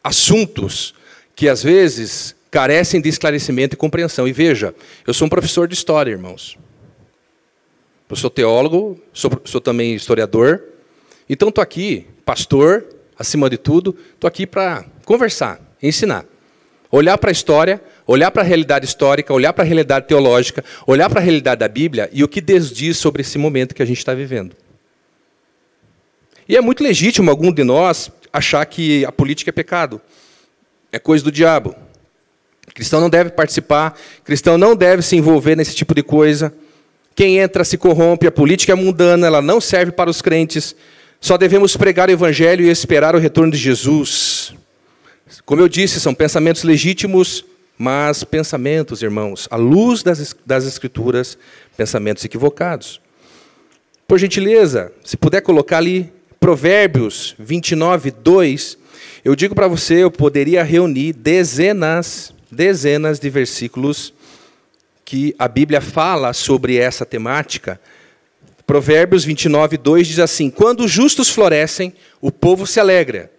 assuntos 0.04 0.94
que 1.36 1.50
às 1.50 1.64
vezes 1.64 2.36
carecem 2.52 3.02
de 3.02 3.10
esclarecimento 3.10 3.76
e 3.76 3.78
compreensão. 3.78 4.28
E 4.28 4.32
veja, 4.32 4.74
eu 5.06 5.14
sou 5.14 5.26
um 5.26 5.30
professor 5.30 5.68
de 5.68 5.74
história, 5.74 6.12
irmãos. 6.12 6.58
Eu 8.08 8.16
sou 8.16 8.30
teólogo, 8.30 9.02
sou, 9.12 9.32
sou 9.46 9.60
também 9.60 9.96
historiador. 9.96 10.64
Então 11.28 11.50
estou 11.50 11.62
aqui, 11.62 12.06
pastor, 12.24 12.86
acima 13.18 13.50
de 13.50 13.58
tudo, 13.58 13.98
estou 14.14 14.28
aqui 14.28 14.46
para 14.46 14.86
conversar, 15.04 15.60
ensinar. 15.82 16.24
Olhar 16.96 17.18
para 17.18 17.30
a 17.30 17.34
história, 17.34 17.82
olhar 18.08 18.32
para 18.32 18.42
a 18.42 18.46
realidade 18.46 18.86
histórica, 18.86 19.34
olhar 19.34 19.52
para 19.52 19.66
a 19.66 19.68
realidade 19.68 20.08
teológica, 20.08 20.64
olhar 20.88 21.10
para 21.10 21.20
a 21.20 21.22
realidade 21.22 21.60
da 21.60 21.68
Bíblia 21.68 22.10
e 22.14 22.24
o 22.24 22.28
que 22.28 22.40
Deus 22.40 22.72
diz 22.72 22.96
sobre 22.96 23.20
esse 23.20 23.38
momento 23.38 23.76
que 23.76 23.84
a 23.84 23.86
gente 23.86 23.98
está 23.98 24.14
vivendo. 24.14 24.56
E 26.48 26.56
é 26.56 26.62
muito 26.62 26.82
legítimo 26.82 27.30
algum 27.30 27.52
de 27.52 27.66
nós 27.66 28.10
achar 28.32 28.66
que 28.66 29.04
a 29.04 29.12
política 29.12 29.50
é 29.50 29.52
pecado, 29.52 30.00
é 30.90 30.98
coisa 30.98 31.22
do 31.22 31.34
diabo. 31.34 31.76
Cristão 32.74 33.02
não 33.02 33.10
deve 33.10 33.30
participar, 33.30 34.00
cristão 34.24 34.58
não 34.58 34.74
deve 34.74 35.02
se 35.02 35.18
envolver 35.18 35.58
nesse 35.58 35.76
tipo 35.76 35.94
de 35.94 36.02
coisa. 36.02 36.54
Quem 37.14 37.40
entra 37.40 37.66
se 37.66 37.78
corrompe, 37.78 38.26
a 38.26 38.32
política 38.32 38.72
é 38.72 38.76
mundana, 38.76 39.28
ela 39.28 39.42
não 39.42 39.60
serve 39.60 39.92
para 39.92 40.10
os 40.10 40.22
crentes. 40.22 40.74
Só 41.20 41.36
devemos 41.36 41.76
pregar 41.76 42.08
o 42.08 42.14
evangelho 42.14 42.64
e 42.64 42.70
esperar 42.70 43.16
o 43.16 43.20
retorno 43.20 43.52
de 43.52 43.58
Jesus. 43.58 44.56
Como 45.46 45.62
eu 45.62 45.70
disse, 45.70 46.00
são 46.00 46.16
pensamentos 46.16 46.64
legítimos, 46.64 47.46
mas 47.78 48.24
pensamentos, 48.24 49.04
irmãos, 49.04 49.48
à 49.52 49.56
luz 49.56 50.02
das, 50.02 50.36
das 50.44 50.66
Escrituras, 50.66 51.38
pensamentos 51.78 52.26
equivocados. 52.26 53.00
Por 54.08 54.18
gentileza, 54.18 54.92
se 55.04 55.16
puder 55.16 55.42
colocar 55.42 55.78
ali 55.78 56.12
Provérbios 56.40 57.36
29, 57.38 58.10
2, 58.10 58.78
eu 59.24 59.36
digo 59.36 59.54
para 59.54 59.68
você, 59.68 60.04
eu 60.04 60.10
poderia 60.10 60.64
reunir 60.64 61.14
dezenas, 61.14 62.34
dezenas 62.50 63.20
de 63.20 63.30
versículos 63.30 64.14
que 65.04 65.36
a 65.38 65.48
Bíblia 65.48 65.80
fala 65.80 66.34
sobre 66.34 66.78
essa 66.78 67.06
temática. 67.06 67.80
Provérbios 68.66 69.24
29, 69.24 69.78
2 69.78 70.08
diz 70.08 70.20
assim: 70.20 70.50
Quando 70.50 70.86
os 70.86 70.92
justos 70.92 71.30
florescem, 71.30 71.94
o 72.20 72.32
povo 72.32 72.66
se 72.66 72.80
alegra. 72.80 73.35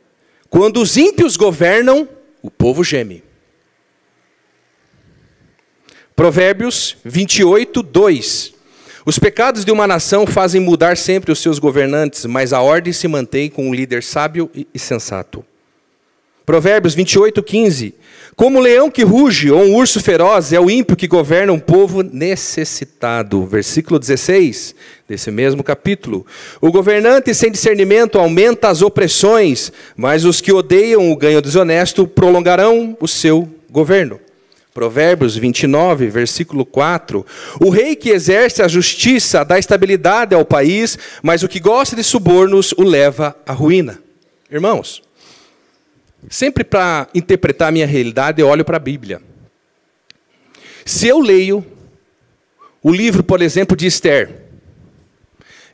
Quando 0.48 0.80
os 0.80 0.96
ímpios 0.96 1.36
governam, 1.36 2.08
o 2.42 2.50
povo 2.50 2.84
geme. 2.84 3.22
Provérbios 6.14 6.96
28, 7.04 7.82
2. 7.82 8.54
Os 9.04 9.18
pecados 9.18 9.64
de 9.64 9.70
uma 9.70 9.86
nação 9.86 10.26
fazem 10.26 10.60
mudar 10.60 10.96
sempre 10.96 11.30
os 11.30 11.38
seus 11.38 11.58
governantes, 11.58 12.24
mas 12.24 12.52
a 12.52 12.60
ordem 12.60 12.92
se 12.92 13.06
mantém 13.06 13.48
com 13.48 13.68
um 13.68 13.74
líder 13.74 14.02
sábio 14.02 14.50
e 14.54 14.78
sensato. 14.78 15.44
Provérbios 16.46 16.94
28, 16.94 17.42
15. 17.42 17.94
Como 18.36 18.58
o 18.58 18.62
leão 18.62 18.88
que 18.88 19.02
ruge 19.02 19.50
ou 19.50 19.62
um 19.62 19.74
urso 19.74 20.00
feroz 20.00 20.52
é 20.52 20.60
o 20.60 20.70
ímpio 20.70 20.96
que 20.96 21.08
governa 21.08 21.52
um 21.52 21.58
povo 21.58 22.04
necessitado. 22.04 23.44
Versículo 23.44 23.98
16 23.98 24.72
desse 25.08 25.30
mesmo 25.32 25.64
capítulo. 25.64 26.24
O 26.60 26.70
governante 26.70 27.34
sem 27.34 27.50
discernimento 27.50 28.16
aumenta 28.16 28.68
as 28.68 28.80
opressões, 28.80 29.72
mas 29.96 30.24
os 30.24 30.40
que 30.40 30.52
odeiam 30.52 31.10
o 31.10 31.16
ganho 31.16 31.42
desonesto 31.42 32.06
prolongarão 32.06 32.96
o 33.00 33.08
seu 33.08 33.48
governo. 33.68 34.20
Provérbios 34.72 35.36
29, 35.36 36.06
versículo 36.08 36.64
4. 36.64 37.26
O 37.58 37.70
rei 37.70 37.96
que 37.96 38.10
exerce 38.10 38.62
a 38.62 38.68
justiça 38.68 39.44
dá 39.44 39.58
estabilidade 39.58 40.34
ao 40.34 40.44
país, 40.44 40.98
mas 41.22 41.42
o 41.42 41.48
que 41.48 41.58
gosta 41.58 41.96
de 41.96 42.04
subornos 42.04 42.72
o 42.76 42.82
leva 42.82 43.34
à 43.46 43.52
ruína. 43.52 43.98
Irmãos, 44.50 45.05
sempre 46.28 46.64
para 46.64 47.08
interpretar 47.14 47.68
a 47.68 47.72
minha 47.72 47.86
realidade, 47.86 48.40
eu 48.40 48.48
olho 48.48 48.64
para 48.64 48.76
a 48.76 48.80
Bíblia. 48.80 49.20
Se 50.84 51.08
eu 51.08 51.18
leio 51.18 51.64
o 52.82 52.92
livro, 52.92 53.22
por 53.24 53.42
exemplo, 53.42 53.76
de 53.76 53.86
Esther, 53.86 54.42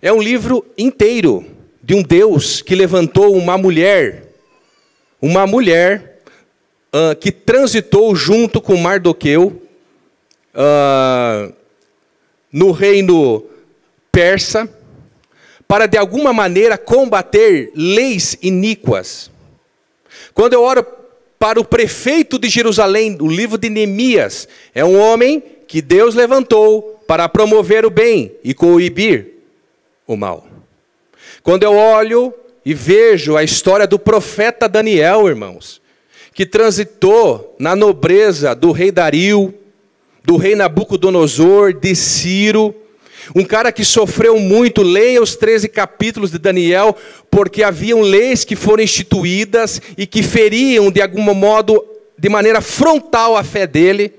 é 0.00 0.12
um 0.12 0.22
livro 0.22 0.64
inteiro 0.76 1.44
de 1.82 1.94
um 1.94 2.02
Deus 2.02 2.62
que 2.62 2.74
levantou 2.74 3.36
uma 3.36 3.58
mulher, 3.58 4.24
uma 5.20 5.46
mulher 5.46 6.20
uh, 6.92 7.16
que 7.16 7.32
transitou 7.32 8.14
junto 8.14 8.60
com 8.60 8.76
Mardoqueu 8.76 9.62
uh, 10.54 11.52
no 12.52 12.70
reino 12.70 13.44
persa, 14.10 14.68
para 15.66 15.86
de 15.86 15.96
alguma 15.96 16.32
maneira 16.32 16.76
combater 16.76 17.72
leis 17.74 18.36
iníquas. 18.42 19.31
Quando 20.34 20.54
eu 20.54 20.62
oro 20.62 20.86
para 21.38 21.60
o 21.60 21.64
prefeito 21.64 22.38
de 22.38 22.48
Jerusalém, 22.48 23.16
o 23.20 23.28
livro 23.28 23.58
de 23.58 23.68
Neemias, 23.68 24.48
é 24.74 24.84
um 24.84 24.98
homem 24.98 25.42
que 25.66 25.82
Deus 25.82 26.14
levantou 26.14 27.02
para 27.06 27.28
promover 27.28 27.84
o 27.84 27.90
bem 27.90 28.32
e 28.44 28.54
coibir 28.54 29.38
o 30.06 30.16
mal. 30.16 30.46
Quando 31.42 31.64
eu 31.64 31.74
olho 31.74 32.32
e 32.64 32.72
vejo 32.72 33.36
a 33.36 33.42
história 33.42 33.86
do 33.86 33.98
profeta 33.98 34.68
Daniel, 34.68 35.28
irmãos, 35.28 35.80
que 36.32 36.46
transitou 36.46 37.56
na 37.58 37.74
nobreza 37.74 38.54
do 38.54 38.70
rei 38.70 38.90
Dario, 38.90 39.52
do 40.24 40.36
rei 40.36 40.54
Nabucodonosor, 40.54 41.72
de 41.72 41.94
Ciro, 41.96 42.74
um 43.34 43.44
cara 43.44 43.70
que 43.70 43.84
sofreu 43.84 44.38
muito, 44.38 44.82
leia 44.82 45.22
os 45.22 45.36
13 45.36 45.68
capítulos 45.68 46.30
de 46.30 46.38
Daniel, 46.38 46.96
porque 47.30 47.62
haviam 47.62 48.00
leis 48.00 48.44
que 48.44 48.56
foram 48.56 48.82
instituídas 48.82 49.80
e 49.96 50.06
que 50.06 50.22
feriam 50.22 50.90
de 50.90 51.00
algum 51.00 51.22
modo, 51.34 51.84
de 52.18 52.28
maneira 52.28 52.60
frontal, 52.60 53.36
a 53.36 53.44
fé 53.44 53.66
dele. 53.66 54.12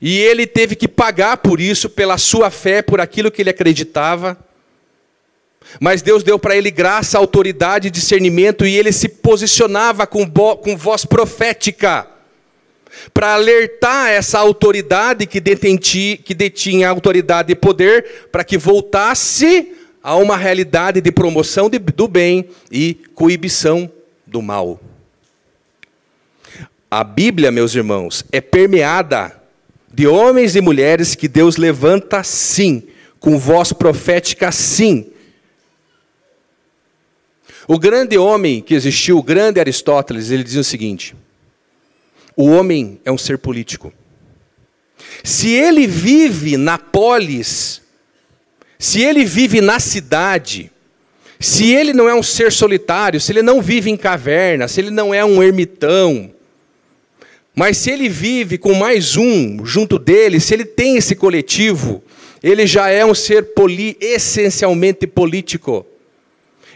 E 0.00 0.18
ele 0.18 0.46
teve 0.46 0.74
que 0.74 0.88
pagar 0.88 1.38
por 1.38 1.60
isso, 1.60 1.88
pela 1.88 2.18
sua 2.18 2.50
fé, 2.50 2.82
por 2.82 3.00
aquilo 3.00 3.30
que 3.30 3.42
ele 3.42 3.50
acreditava. 3.50 4.36
Mas 5.80 6.02
Deus 6.02 6.22
deu 6.22 6.38
para 6.38 6.56
ele 6.56 6.70
graça, 6.70 7.16
autoridade, 7.16 7.90
discernimento, 7.90 8.66
e 8.66 8.76
ele 8.76 8.92
se 8.92 9.08
posicionava 9.08 10.06
com, 10.06 10.28
com 10.30 10.76
voz 10.76 11.04
profética 11.06 12.13
para 13.12 13.34
alertar 13.34 14.08
essa 14.08 14.38
autoridade 14.38 15.26
que, 15.26 15.40
detenti, 15.40 16.20
que 16.24 16.34
detinha 16.34 16.88
autoridade 16.88 17.52
e 17.52 17.56
poder, 17.56 18.28
para 18.30 18.44
que 18.44 18.56
voltasse 18.56 19.72
a 20.02 20.16
uma 20.16 20.36
realidade 20.36 21.00
de 21.00 21.10
promoção 21.10 21.68
de, 21.68 21.78
do 21.78 22.06
bem 22.08 22.48
e 22.70 22.94
coibição 23.14 23.90
do 24.26 24.40
mal. 24.40 24.80
A 26.90 27.02
Bíblia, 27.02 27.50
meus 27.50 27.74
irmãos, 27.74 28.24
é 28.30 28.40
permeada 28.40 29.40
de 29.92 30.06
homens 30.06 30.56
e 30.56 30.60
mulheres 30.60 31.14
que 31.14 31.28
Deus 31.28 31.56
levanta 31.56 32.22
sim, 32.22 32.82
com 33.18 33.38
voz 33.38 33.72
profética 33.72 34.52
sim, 34.52 35.10
o 37.66 37.78
grande 37.78 38.18
homem 38.18 38.60
que 38.60 38.74
existiu, 38.74 39.18
o 39.18 39.22
grande 39.22 39.58
Aristóteles, 39.58 40.30
ele 40.30 40.44
dizia 40.44 40.60
o 40.60 40.64
seguinte: 40.64 41.16
o 42.36 42.46
homem 42.46 43.00
é 43.04 43.12
um 43.12 43.18
ser 43.18 43.38
político. 43.38 43.92
Se 45.22 45.50
ele 45.50 45.86
vive 45.86 46.56
na 46.56 46.78
polis, 46.78 47.80
se 48.78 49.02
ele 49.02 49.24
vive 49.24 49.60
na 49.60 49.78
cidade, 49.78 50.70
se 51.38 51.72
ele 51.72 51.92
não 51.92 52.08
é 52.08 52.14
um 52.14 52.22
ser 52.22 52.52
solitário, 52.52 53.20
se 53.20 53.32
ele 53.32 53.42
não 53.42 53.60
vive 53.60 53.90
em 53.90 53.96
caverna, 53.96 54.68
se 54.68 54.80
ele 54.80 54.90
não 54.90 55.12
é 55.12 55.24
um 55.24 55.42
ermitão, 55.42 56.30
mas 57.54 57.78
se 57.78 57.90
ele 57.90 58.08
vive 58.08 58.58
com 58.58 58.74
mais 58.74 59.16
um 59.16 59.64
junto 59.64 59.98
dele, 59.98 60.40
se 60.40 60.54
ele 60.54 60.64
tem 60.64 60.96
esse 60.96 61.14
coletivo, 61.14 62.02
ele 62.42 62.66
já 62.66 62.88
é 62.88 63.04
um 63.04 63.14
ser 63.14 63.54
poli, 63.54 63.96
essencialmente 64.00 65.06
político. 65.06 65.86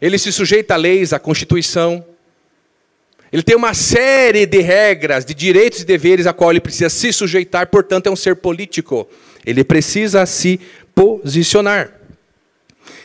Ele 0.01 0.17
se 0.17 0.31
sujeita 0.31 0.75
a 0.75 0.77
leis, 0.77 1.13
à 1.13 1.19
Constituição. 1.19 2.05
Ele 3.33 3.43
tem 3.43 3.57
uma 3.57 3.75
série 3.75 4.47
de 4.47 4.61
regras, 4.61 5.25
de 5.25 5.35
direitos 5.35 5.81
e 5.81 5.85
deveres 5.85 6.27
a 6.27 6.33
qual 6.33 6.51
ele 6.51 6.61
precisa 6.61 6.89
se 6.89 7.13
sujeitar, 7.13 7.67
portanto, 7.69 8.07
é 8.07 8.11
um 8.11 8.17
ser 8.17 8.37
político. 8.37 9.09
Ele 9.45 9.63
precisa 9.63 10.25
se 10.25 10.61
posicionar. 10.95 11.93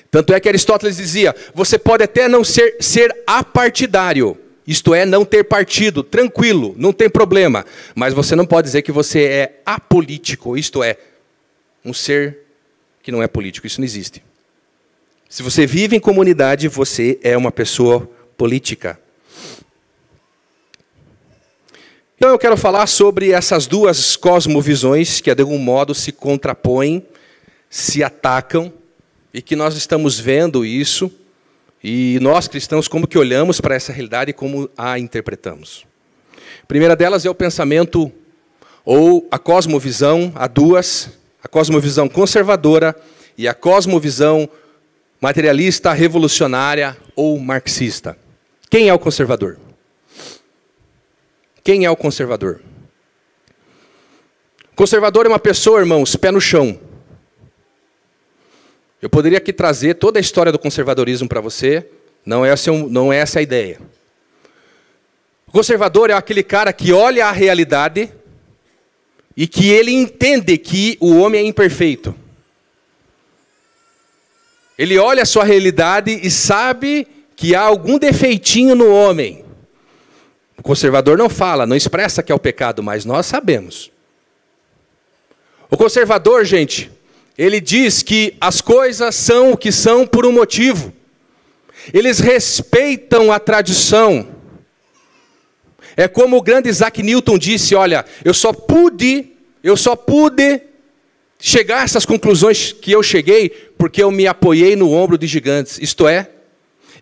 Tanto 0.10 0.34
é 0.34 0.40
que 0.40 0.48
Aristóteles 0.48 0.98
dizia: 0.98 1.36
você 1.54 1.78
pode 1.78 2.04
até 2.04 2.28
não 2.28 2.44
ser, 2.44 2.78
ser 2.80 3.14
apartidário, 3.26 4.38
isto 4.66 4.94
é, 4.94 5.06
não 5.06 5.26
ter 5.26 5.44
partido, 5.44 6.04
tranquilo, 6.04 6.74
não 6.78 6.94
tem 6.94 7.10
problema, 7.10 7.66
mas 7.94 8.14
você 8.14 8.36
não 8.36 8.46
pode 8.46 8.68
dizer 8.68 8.82
que 8.82 8.92
você 8.92 9.24
é 9.24 9.62
apolítico, 9.66 10.58
isto 10.58 10.82
é, 10.82 10.98
um 11.84 11.94
ser 11.94 12.40
que 13.02 13.12
não 13.12 13.22
é 13.22 13.28
político. 13.28 13.68
Isso 13.68 13.82
não 13.82 13.86
existe. 13.86 14.24
Se 15.30 15.44
você 15.44 15.66
vive 15.66 15.96
em 15.96 16.00
comunidade, 16.00 16.68
você 16.68 17.20
é 17.22 17.36
uma 17.36 17.52
pessoa 17.52 18.10
política. 18.38 19.00
Então 22.24 22.32
eu 22.32 22.40
quero 22.40 22.56
falar 22.56 22.88
sobre 22.88 23.34
essas 23.34 23.68
duas 23.68 24.16
cosmovisões 24.16 25.20
que 25.20 25.36
de 25.36 25.42
algum 25.42 25.58
modo 25.58 25.94
se 25.94 26.10
contrapõem, 26.14 27.06
se 27.70 28.02
atacam 28.02 28.72
e 29.34 29.42
que 29.42 29.58
nós 29.58 29.76
estamos 29.76 30.22
vendo 30.22 30.66
isso 30.66 31.12
e 31.84 32.18
nós 32.22 32.48
cristãos 32.48 32.88
como 32.88 33.10
que 33.10 33.18
olhamos 33.18 33.60
para 33.60 33.76
essa 33.76 33.92
realidade 33.92 34.30
e 34.30 34.34
como 34.34 34.70
a 34.78 34.98
interpretamos. 34.98 35.86
A 36.64 36.66
primeira 36.66 36.96
delas 36.96 37.26
é 37.26 37.30
o 37.30 37.36
pensamento 37.36 38.10
ou 38.86 39.28
a 39.30 39.38
cosmovisão, 39.38 40.32
há 40.34 40.48
duas, 40.48 41.10
a 41.44 41.50
cosmovisão 41.50 42.08
conservadora 42.08 42.96
e 43.38 43.50
a 43.50 43.54
cosmovisão 43.54 44.48
materialista, 45.20 45.92
revolucionária 45.92 46.96
ou 47.18 47.38
marxista. 47.38 48.18
Quem 48.70 48.88
é 48.88 48.94
o 48.94 48.98
conservador? 48.98 49.58
Quem 51.64 51.86
é 51.86 51.90
o 51.90 51.96
conservador? 51.96 52.62
Conservador 54.76 55.26
é 55.26 55.30
uma 55.30 55.40
pessoa, 55.40 55.80
irmãos, 55.80 56.16
pé 56.16 56.32
no 56.32 56.42
chão. 56.42 56.80
Eu 59.02 59.10
poderia 59.10 59.38
aqui 59.38 59.54
trazer 59.54 59.96
toda 59.96 60.20
a 60.20 60.22
história 60.22 60.52
do 60.52 60.60
conservadorismo 60.60 61.28
para 61.28 61.40
você, 61.40 61.88
não, 62.26 62.46
é 62.46 62.54
não 62.90 63.14
é 63.14 63.18
essa 63.18 63.40
a 63.40 63.42
ideia. 63.42 63.80
O 65.48 65.52
conservador 65.52 66.10
é 66.10 66.14
aquele 66.14 66.42
cara 66.42 66.74
que 66.74 66.92
olha 66.92 67.28
a 67.28 67.32
realidade 67.32 68.12
e 69.38 69.48
que 69.48 69.70
ele 69.70 69.92
entende 69.92 70.58
que 70.58 70.98
o 71.00 71.18
homem 71.18 71.46
é 71.46 71.48
imperfeito. 71.48 72.16
Ele 74.78 74.98
olha 74.98 75.24
a 75.24 75.26
sua 75.26 75.44
realidade 75.44 76.20
e 76.24 76.32
sabe 76.32 77.08
que 77.36 77.54
há 77.56 77.62
algum 77.62 78.00
defeitinho 78.00 78.76
no 78.76 78.90
homem. 78.90 79.43
O 80.64 80.68
conservador 80.68 81.18
não 81.18 81.28
fala, 81.28 81.66
não 81.66 81.76
expressa 81.76 82.24
que 82.24 82.32
é 82.32 82.36
o 82.36 82.40
pecado, 82.40 82.82
mas 82.82 83.04
nós 83.04 83.26
sabemos. 83.26 83.92
O 85.70 85.76
conservador, 85.76 86.46
gente, 86.46 86.90
ele 87.38 87.60
diz 87.60 88.02
que 88.02 88.38
as 88.40 88.62
coisas 88.62 89.14
são 89.14 89.52
o 89.52 89.58
que 89.58 89.74
são 89.74 90.08
por 90.08 90.26
um 90.26 90.32
motivo. 90.32 90.94
Eles 91.94 92.20
respeitam 92.20 93.30
a 93.30 93.42
tradição. 93.42 94.26
É 95.98 96.08
como 96.08 96.38
o 96.38 96.42
grande 96.42 96.70
Isaac 96.70 97.04
Newton 97.04 97.38
disse: 97.38 97.76
Olha, 97.76 98.06
eu 98.24 98.34
só 98.34 98.54
pude, 98.54 99.34
eu 99.62 99.76
só 99.76 99.98
pude 99.98 100.62
chegar 101.38 101.82
a 101.82 101.84
essas 101.84 102.06
conclusões 102.06 102.72
que 102.72 102.94
eu 102.94 103.04
cheguei 103.04 103.50
porque 103.78 104.02
eu 104.02 104.10
me 104.10 104.28
apoiei 104.28 104.78
no 104.78 104.94
ombro 104.94 105.18
de 105.18 105.28
gigantes. 105.28 105.78
Isto 105.78 106.08
é, 106.08 106.30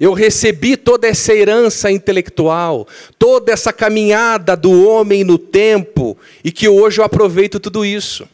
eu 0.01 0.13
recebi 0.13 0.75
toda 0.75 1.07
essa 1.07 1.31
herança 1.31 1.91
intelectual, 1.91 2.87
toda 3.19 3.51
essa 3.51 3.71
caminhada 3.71 4.57
do 4.57 4.87
homem 4.87 5.23
no 5.23 5.37
tempo, 5.37 6.17
e 6.43 6.51
que 6.51 6.67
hoje 6.67 6.99
eu 6.99 7.05
aproveito 7.05 7.59
tudo 7.59 7.85
isso. 7.85 8.27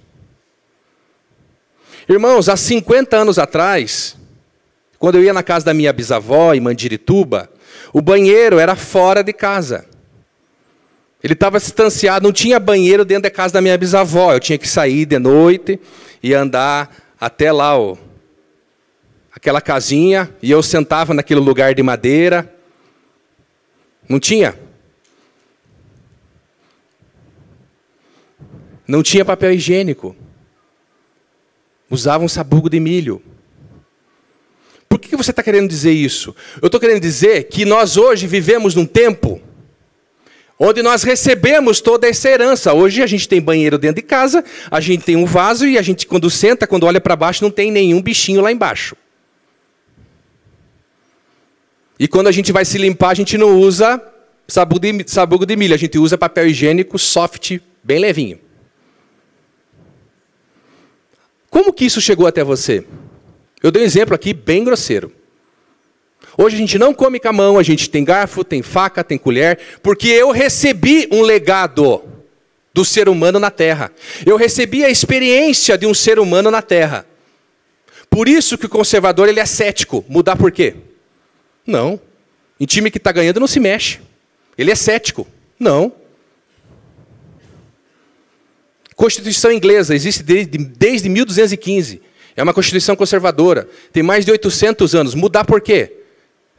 Irmãos, 2.08 2.47
há 2.47 2.56
50 2.56 3.17
anos 3.17 3.38
atrás, 3.38 4.15
quando 4.97 5.15
eu 5.15 5.23
ia 5.25 5.34
na 5.34 5.43
casa 5.43 5.65
da 5.65 5.73
minha 5.73 5.91
bisavó, 5.91 6.53
em 6.53 6.62
Mandirituba, 6.62 7.49
o 7.91 8.01
banheiro 8.01 8.60
era 8.60 8.77
fora 8.77 9.21
de 9.21 9.34
casa. 9.34 9.86
Ele 11.21 11.34
estava 11.34 11.60
distanciado, 11.60 12.23
não 12.23 12.32
tinha 12.32 12.62
banheiro 12.62 13.03
dentro 13.03 13.23
da 13.23 13.30
casa 13.30 13.56
da 13.56 13.62
minha 13.62 13.77
bisavó. 13.77 14.32
Eu 14.32 14.39
tinha 14.39 14.58
que 14.58 14.69
sair 14.69 15.06
de 15.06 15.19
noite 15.19 15.77
e 16.23 16.34
andar 16.34 16.89
até 17.19 17.51
lá, 17.51 17.77
ó, 17.77 17.97
aquela 19.38 19.62
casinha, 19.62 20.30
e 20.41 20.50
eu 20.50 20.63
sentava 20.63 21.13
naquele 21.13 21.39
lugar 21.39 21.73
de 21.73 21.84
madeira. 21.84 22.54
Não 24.10 24.19
tinha. 24.19 24.58
Não 28.88 29.04
tinha 29.04 29.23
papel 29.23 29.54
higiênico 29.54 30.15
usavam 31.89 32.28
sabugo 32.28 32.69
de 32.69 32.80
milho. 32.80 33.21
Por 34.89 35.00
que 35.00 35.15
você 35.15 35.32
está 35.32 35.43
querendo 35.43 35.69
dizer 35.69 35.91
isso? 35.91 36.36
Eu 36.62 36.67
estou 36.67 36.80
querendo 36.80 37.00
dizer 37.00 37.43
que 37.45 37.65
nós 37.65 37.97
hoje 37.97 38.28
vivemos 38.28 38.76
num 38.76 38.86
tempo 38.86 39.41
onde 40.60 40.82
nós 40.82 41.04
recebemos 41.04 41.80
toda 41.80 42.08
essa 42.10 42.30
herança. 42.30 42.73
Hoje 42.73 43.02
a 43.04 43.08
gente 43.08 43.30
tem 43.30 43.39
banheiro 43.39 43.78
dentro 43.78 44.02
de 44.02 44.08
casa, 44.08 44.43
a 44.71 44.80
gente 44.82 45.04
tem 45.04 45.15
um 45.15 45.26
vaso 45.26 45.65
e 45.67 45.78
a 45.78 45.82
gente, 45.82 46.08
quando 46.08 46.30
senta, 46.30 46.65
quando 46.65 46.86
olha 46.86 47.00
para 47.00 47.15
baixo, 47.15 47.43
não 47.43 47.52
tem 47.52 47.71
nenhum 47.71 48.02
bichinho 48.02 48.41
lá 48.41 48.52
embaixo. 48.52 48.95
E 51.99 52.07
quando 52.07 52.27
a 52.27 52.31
gente 52.31 52.51
vai 52.51 52.63
se 52.63 52.77
limpar, 52.77 53.10
a 53.10 53.15
gente 53.15 53.38
não 53.38 53.60
usa 53.60 54.01
sabugo 54.47 54.79
de, 55.45 55.55
milho, 55.55 55.73
a 55.73 55.77
gente 55.77 55.97
usa 55.97 56.17
papel 56.17 56.47
higiênico 56.47 56.97
soft, 56.97 57.60
bem 57.83 57.99
levinho. 57.99 58.39
Como 61.49 61.73
que 61.73 61.86
isso 61.86 61.99
chegou 61.99 62.27
até 62.27 62.43
você? 62.43 62.83
Eu 63.62 63.71
dei 63.71 63.81
um 63.81 63.86
exemplo 63.86 64.13
aqui 64.13 64.33
bem 64.33 64.63
grosseiro. 64.63 65.12
Hoje 66.38 66.55
a 66.55 66.60
gente 66.60 66.77
não 66.77 66.93
come 66.93 67.19
com 67.19 67.29
a 67.29 67.33
mão, 67.33 67.57
a 67.57 67.63
gente 67.63 67.89
tem 67.89 68.03
garfo, 68.03 68.43
tem 68.43 68.62
faca, 68.62 69.03
tem 69.03 69.17
colher, 69.17 69.57
porque 69.81 70.07
eu 70.07 70.29
recebi 70.29 71.07
um 71.12 71.23
legado 71.23 72.03
do 72.71 72.86
ser 72.86 73.10
humano 73.10 73.39
na 73.39 73.49
terra. 73.49 73.91
Eu 74.23 74.38
recebi 74.38 74.86
a 74.86 74.89
experiência 74.89 75.75
de 75.75 75.88
um 75.88 75.95
ser 75.95 76.19
humano 76.19 76.51
na 76.51 76.62
terra. 76.62 77.07
Por 78.07 78.27
isso 78.27 78.55
que 78.55 78.67
o 78.67 78.69
conservador 78.69 79.27
ele 79.27 79.39
é 79.39 79.45
cético. 79.47 80.05
Mudar 80.07 80.36
por 80.36 80.51
quê? 80.51 80.75
Não. 81.67 81.99
Em 82.60 82.65
time 82.65 82.89
que 82.89 82.97
está 82.97 83.12
ganhando 83.12 83.41
não 83.41 83.47
se 83.47 83.60
mexe. 83.60 83.99
Ele 84.58 84.71
é 84.71 84.75
cético. 84.75 85.27
Não. 85.60 85.91
Constituição 88.95 89.51
inglesa 89.51 89.93
existe 89.93 90.23
desde, 90.23 90.58
desde 90.58 91.10
1215. 91.10 92.01
É 92.36 92.41
uma 92.41 92.53
constituição 92.53 92.95
conservadora. 92.95 93.69
Tem 93.91 94.01
mais 94.01 94.25
de 94.25 94.32
800 94.32 94.95
anos. 94.95 95.13
Mudar 95.13 95.45
por 95.45 95.62
quê? 95.62 95.97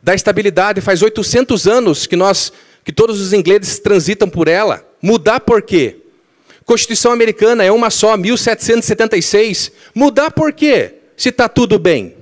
Dá 0.01 0.15
estabilidade. 0.15 0.81
Faz 0.81 1.03
800 1.03 1.67
anos 1.67 2.07
que 2.07 2.15
nós, 2.15 2.53
que 2.85 2.93
todos 2.93 3.21
os 3.21 3.33
ingleses 3.33 3.81
transitam 3.81 4.29
por 4.29 4.47
ela. 4.47 4.87
Mudar 5.03 5.41
por 5.41 5.63
quê? 5.63 5.97
Constituição 6.65 7.11
americana 7.11 7.65
é 7.65 7.73
uma 7.73 7.91
só, 7.91 8.17
1776. 8.17 9.73
Mudar 9.95 10.31
por 10.31 10.53
quê? 10.53 10.97
Se 11.17 11.31
está 11.31 11.49
tudo 11.49 11.79
bem. 11.79 12.18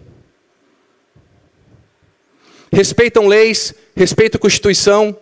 Respeitam 2.76 3.26
leis, 3.26 3.74
respeitam 3.96 4.36
a 4.36 4.40
Constituição, 4.40 5.16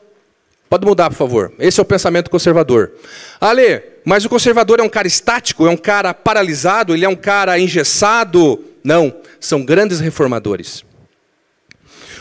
Pode 0.69 0.87
mudar, 0.87 1.09
por 1.09 1.17
favor. 1.17 1.53
Esse 1.57 1.79
é 1.79 1.83
o 1.83 1.87
pensamento 1.87 2.29
conservador. 2.29 2.95
Ale, 3.41 3.81
mas 4.05 4.25
o 4.25 4.29
conservador 4.29 4.81
é 4.81 4.83
um 4.83 4.89
cara 4.89 5.07
estático, 5.07 5.69
é 5.69 5.71
um 5.71 5.77
cara 5.77 6.13
paralisado, 6.13 6.93
ele 6.93 7.05
é 7.05 7.09
um 7.09 7.15
cara 7.15 7.57
engessado? 7.61 8.65
Não, 8.83 9.15
são 9.39 9.65
grandes 9.65 10.01
reformadores. 10.01 10.85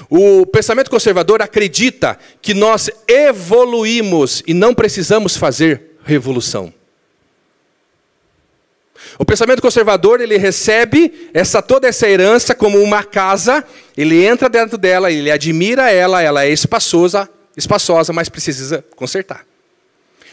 O 0.07 0.45
pensamento 0.45 0.91
conservador 0.91 1.41
acredita 1.41 2.19
que 2.39 2.53
nós 2.53 2.91
evoluímos 3.07 4.43
e 4.45 4.53
não 4.53 4.75
precisamos 4.75 5.35
fazer 5.35 5.97
revolução. 6.05 6.71
O 9.17 9.26
pensamento 9.26 9.62
conservador, 9.62 10.21
ele 10.21 10.38
recebe 10.38 11.30
essa 11.34 11.62
toda 11.62 11.88
essa 11.88 12.08
herança 12.08 12.56
como 12.56 12.82
uma 12.82 13.04
casa, 13.04 13.63
ele 13.95 14.26
entra 14.26 14.49
dentro 14.49 14.78
dela, 14.78 15.12
ele 15.12 15.30
admira 15.30 15.91
ela, 15.91 16.21
ela 16.21 16.45
é 16.45 16.49
espaçosa, 16.49 17.30
espaçosa, 17.56 18.12
mas 18.12 18.30
precisa 18.30 18.84
consertar. 18.95 19.45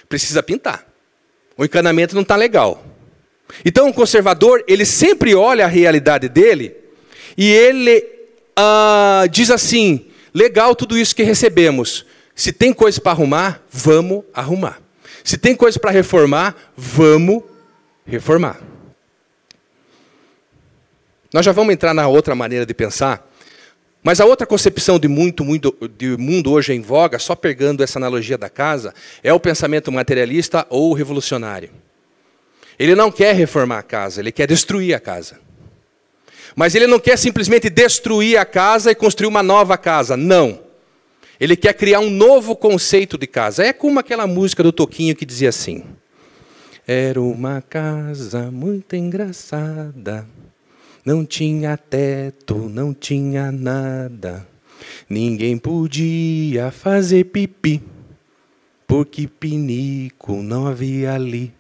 Precisa 0.08 0.42
pintar. 0.42 0.86
O 1.56 1.64
encanamento 1.64 2.14
não 2.14 2.22
está 2.22 2.36
legal. 2.36 2.84
Então, 3.64 3.88
o 3.88 3.92
conservador, 3.94 4.64
ele 4.66 4.84
sempre 4.84 5.34
olha 5.34 5.64
a 5.64 5.68
realidade 5.68 6.28
dele 6.28 6.74
e 7.36 7.50
ele 7.50 8.04
ah, 8.56 9.26
diz 9.30 9.50
assim: 9.50 10.06
legal 10.32 10.74
tudo 10.74 10.96
isso 10.96 11.14
que 11.14 11.22
recebemos. 11.22 12.06
Se 12.34 12.52
tem 12.52 12.72
coisa 12.72 13.00
para 13.00 13.12
arrumar, 13.12 13.62
vamos 13.70 14.24
arrumar. 14.32 14.80
Se 15.22 15.36
tem 15.36 15.54
coisa 15.54 15.78
para 15.78 15.90
reformar, 15.90 16.56
vamos 16.76 17.42
reformar. 18.10 18.60
Nós 21.32 21.46
já 21.46 21.52
vamos 21.52 21.72
entrar 21.72 21.94
na 21.94 22.08
outra 22.08 22.34
maneira 22.34 22.66
de 22.66 22.74
pensar, 22.74 23.26
mas 24.02 24.20
a 24.20 24.24
outra 24.24 24.46
concepção 24.46 24.98
de 24.98 25.06
muito, 25.06 25.44
muito 25.44 25.74
de 25.96 26.16
mundo 26.16 26.50
hoje 26.52 26.72
em 26.72 26.80
voga, 26.80 27.18
só 27.18 27.34
pegando 27.34 27.82
essa 27.82 27.98
analogia 27.98 28.36
da 28.36 28.48
casa, 28.48 28.92
é 29.22 29.32
o 29.32 29.38
pensamento 29.38 29.92
materialista 29.92 30.66
ou 30.68 30.92
revolucionário. 30.92 31.70
Ele 32.78 32.94
não 32.94 33.12
quer 33.12 33.34
reformar 33.34 33.78
a 33.78 33.82
casa, 33.82 34.20
ele 34.20 34.32
quer 34.32 34.46
destruir 34.46 34.94
a 34.94 35.00
casa. 35.00 35.38
Mas 36.56 36.74
ele 36.74 36.86
não 36.86 36.98
quer 36.98 37.16
simplesmente 37.16 37.70
destruir 37.70 38.38
a 38.38 38.44
casa 38.44 38.90
e 38.90 38.94
construir 38.94 39.28
uma 39.28 39.42
nova 39.42 39.78
casa. 39.78 40.16
Não. 40.16 40.60
Ele 41.38 41.54
quer 41.54 41.74
criar 41.74 42.00
um 42.00 42.10
novo 42.10 42.56
conceito 42.56 43.16
de 43.16 43.26
casa. 43.26 43.64
É 43.64 43.72
como 43.72 44.00
aquela 44.00 44.26
música 44.26 44.62
do 44.62 44.72
Toquinho 44.72 45.14
que 45.14 45.24
dizia 45.24 45.50
assim: 45.50 45.84
Era 46.92 47.22
uma 47.22 47.62
casa 47.62 48.50
muito 48.50 48.96
engraçada. 48.96 50.26
Não 51.04 51.24
tinha 51.24 51.76
teto, 51.76 52.68
não 52.68 52.92
tinha 52.92 53.52
nada. 53.52 54.44
Ninguém 55.08 55.56
podia 55.56 56.72
fazer 56.72 57.26
pipi, 57.26 57.80
porque 58.88 59.28
pinico 59.28 60.42
não 60.42 60.66
havia 60.66 61.12
ali. 61.12 61.54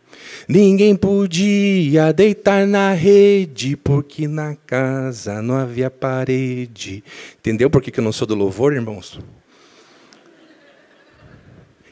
Ninguém 0.48 0.96
podia 0.96 2.12
deitar 2.12 2.66
na 2.66 2.92
rede, 2.92 3.76
porque 3.76 4.26
na 4.26 4.56
casa 4.56 5.40
não 5.40 5.54
havia 5.54 5.88
parede. 5.88 7.04
Entendeu 7.38 7.70
por 7.70 7.80
que 7.80 8.00
eu 8.00 8.02
não 8.02 8.10
sou 8.10 8.26
do 8.26 8.34
louvor, 8.34 8.72
irmãos? 8.72 9.20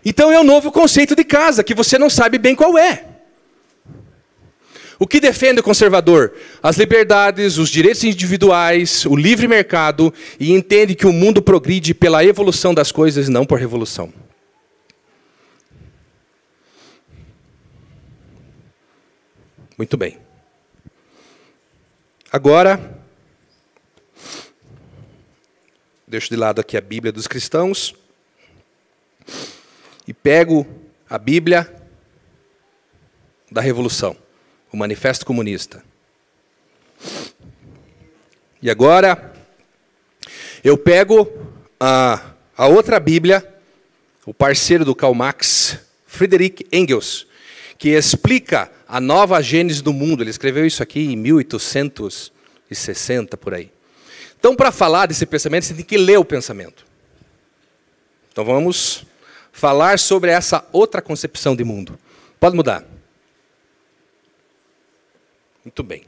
Então 0.05 0.33
é 0.33 0.41
um 0.41 0.45
novo 0.45 0.73
conceito 0.73 1.15
de 1.15 1.23
casa, 1.23 1.63
que 1.63 1.73
você 1.73 1.97
não 1.97 2.11
sabe 2.11 2.37
bem 2.37 2.57
qual 2.57 2.77
é. 2.77 3.08
O 4.99 5.07
que 5.07 5.21
defende 5.21 5.61
o 5.61 5.63
conservador? 5.63 6.35
As 6.63 6.77
liberdades, 6.77 7.57
os 7.57 7.71
direitos 7.71 8.03
individuais, 8.03 9.07
o 9.07 9.15
livre 9.15 9.47
mercado, 9.47 10.13
e 10.41 10.53
entende 10.53 10.95
que 10.95 11.07
o 11.07 11.13
mundo 11.13 11.41
progride 11.41 11.95
pela 11.95 12.25
evolução 12.25 12.75
das 12.75 12.91
coisas, 12.91 13.29
não 13.29 13.47
por 13.47 13.61
revolução. 13.61 14.13
Muito 19.77 19.97
bem. 19.97 20.19
Agora, 22.33 22.99
deixo 26.07 26.29
de 26.29 26.37
lado 26.37 26.61
aqui 26.61 26.77
a 26.77 26.81
Bíblia 26.81 27.13
dos 27.13 27.29
cristãos 27.29 27.95
e 30.07 30.13
pego 30.13 30.67
a 31.09 31.17
Bíblia 31.17 31.73
da 33.51 33.61
Revolução, 33.61 34.17
o 34.73 34.77
Manifesto 34.77 35.25
Comunista. 35.25 35.83
E 38.61 38.71
agora, 38.71 39.33
eu 40.65 40.77
pego 40.77 41.31
a, 41.79 42.33
a 42.57 42.67
outra 42.67 42.99
Bíblia, 42.99 43.47
o 44.27 44.35
parceiro 44.35 44.85
do 44.85 44.95
Karl 44.95 45.15
Marx, 45.15 45.79
Friedrich 46.07 46.67
Engels, 46.73 47.27
que 47.79 47.91
explica 47.91 48.71
a 48.89 49.01
nova 49.01 49.41
gênese 49.41 49.81
do 49.83 49.93
mundo. 49.93 50.23
Ele 50.23 50.31
escreveu 50.31 50.67
isso 50.67 50.83
aqui 50.83 51.13
em 51.13 51.17
1860 51.17 53.37
por 53.37 53.55
aí. 53.55 53.71
Então, 54.39 54.57
para 54.57 54.73
falar 54.73 55.07
desse 55.07 55.27
pensamento, 55.27 55.67
você 55.67 55.75
tem 55.75 55.85
que 55.85 55.97
ler 55.97 56.19
o 56.19 56.25
pensamento. 56.25 56.85
Então, 58.33 58.45
vamos 58.45 59.05
falar 59.53 59.99
sobre 59.99 60.31
essa 60.31 60.65
outra 60.73 61.03
concepção 61.03 61.57
de 61.57 61.65
mundo. 61.65 61.99
Pode 62.39 62.55
mudar. 62.55 62.85
Muito 65.69 65.83
bem. 65.83 66.03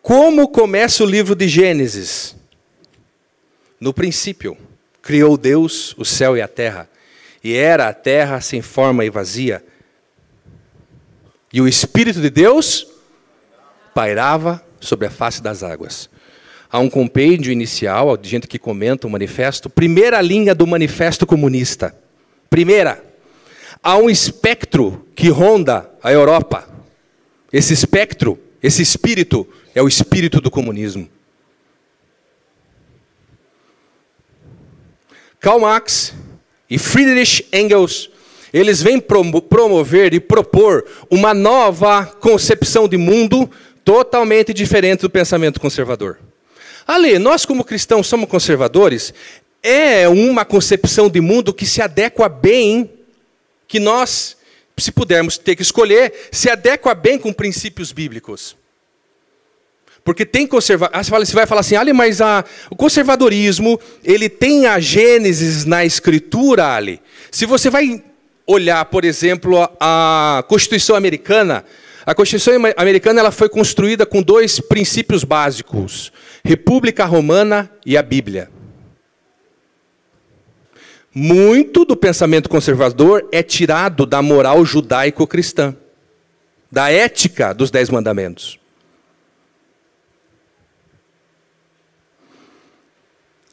Como 0.00 0.48
começa 0.48 1.04
o 1.04 1.06
livro 1.06 1.34
de 1.34 1.46
Gênesis? 1.46 2.34
No 3.78 3.92
princípio, 3.92 4.56
criou 5.02 5.36
Deus 5.36 5.94
o 5.98 6.06
céu 6.06 6.34
e 6.34 6.40
a 6.40 6.48
terra, 6.48 6.88
e 7.44 7.52
era 7.52 7.88
a 7.88 7.92
terra 7.92 8.40
sem 8.40 8.62
forma 8.62 9.04
e 9.04 9.10
vazia. 9.10 9.62
E 11.52 11.60
o 11.60 11.68
Espírito 11.68 12.22
de 12.22 12.30
Deus 12.30 12.86
pairava 13.94 14.64
sobre 14.80 15.06
a 15.06 15.10
face 15.10 15.42
das 15.42 15.62
águas. 15.62 16.08
Há 16.70 16.78
um 16.80 16.90
compêndio 16.90 17.50
inicial 17.50 18.14
de 18.16 18.28
gente 18.28 18.46
que 18.46 18.58
comenta 18.58 19.06
o 19.06 19.10
manifesto, 19.10 19.70
primeira 19.70 20.20
linha 20.20 20.54
do 20.54 20.66
manifesto 20.66 21.26
comunista. 21.26 21.96
Primeira, 22.50 23.02
há 23.82 23.96
um 23.96 24.10
espectro 24.10 25.06
que 25.14 25.30
ronda 25.30 25.90
a 26.02 26.12
Europa. 26.12 26.68
Esse 27.50 27.72
espectro, 27.72 28.38
esse 28.62 28.82
espírito, 28.82 29.48
é 29.74 29.82
o 29.82 29.88
espírito 29.88 30.42
do 30.42 30.50
comunismo. 30.50 31.08
Karl 35.40 35.60
Marx 35.60 36.12
e 36.68 36.76
Friedrich 36.76 37.46
Engels, 37.50 38.10
eles 38.52 38.82
vêm 38.82 39.00
promover 39.00 40.12
e 40.12 40.20
propor 40.20 40.84
uma 41.08 41.32
nova 41.32 42.04
concepção 42.04 42.86
de 42.86 42.98
mundo 42.98 43.50
totalmente 43.82 44.52
diferente 44.52 45.00
do 45.00 45.10
pensamento 45.10 45.58
conservador. 45.58 46.18
Ali, 46.88 47.18
nós 47.18 47.44
como 47.44 47.62
cristãos 47.64 48.06
somos 48.06 48.30
conservadores, 48.30 49.12
é 49.62 50.08
uma 50.08 50.42
concepção 50.42 51.10
de 51.10 51.20
mundo 51.20 51.52
que 51.52 51.66
se 51.66 51.82
adequa 51.82 52.30
bem, 52.30 52.90
que 53.66 53.78
nós, 53.78 54.38
se 54.78 54.90
pudermos 54.90 55.36
ter 55.36 55.54
que 55.54 55.60
escolher, 55.60 56.30
se 56.32 56.48
adequa 56.48 56.94
bem 56.94 57.18
com 57.18 57.30
princípios 57.30 57.92
bíblicos. 57.92 58.56
Porque 60.02 60.24
tem 60.24 60.46
conserva... 60.46 60.88
Ah, 60.90 61.02
você 61.04 61.34
vai 61.34 61.44
falar 61.44 61.60
assim, 61.60 61.76
Ali, 61.76 61.92
mas 61.92 62.22
a... 62.22 62.42
o 62.70 62.76
conservadorismo, 62.76 63.78
ele 64.02 64.30
tem 64.30 64.66
a 64.66 64.80
Gênesis 64.80 65.66
na 65.66 65.84
escritura, 65.84 66.74
Ali. 66.74 67.02
Se 67.30 67.44
você 67.44 67.68
vai 67.68 68.02
olhar, 68.46 68.82
por 68.86 69.04
exemplo, 69.04 69.68
a 69.78 70.42
Constituição 70.48 70.96
Americana, 70.96 71.66
a 72.06 72.14
Constituição 72.14 72.54
Americana 72.78 73.20
ela 73.20 73.30
foi 73.30 73.50
construída 73.50 74.06
com 74.06 74.22
dois 74.22 74.58
princípios 74.58 75.24
básicos: 75.24 76.10
República 76.48 77.04
Romana 77.04 77.70
e 77.84 77.94
a 77.94 78.02
Bíblia. 78.02 78.50
Muito 81.14 81.84
do 81.84 81.94
pensamento 81.94 82.48
conservador 82.48 83.28
é 83.30 83.42
tirado 83.42 84.06
da 84.06 84.22
moral 84.22 84.64
judaico-cristã, 84.64 85.76
da 86.72 86.90
ética 86.90 87.52
dos 87.52 87.70
Dez 87.70 87.90
Mandamentos. 87.90 88.58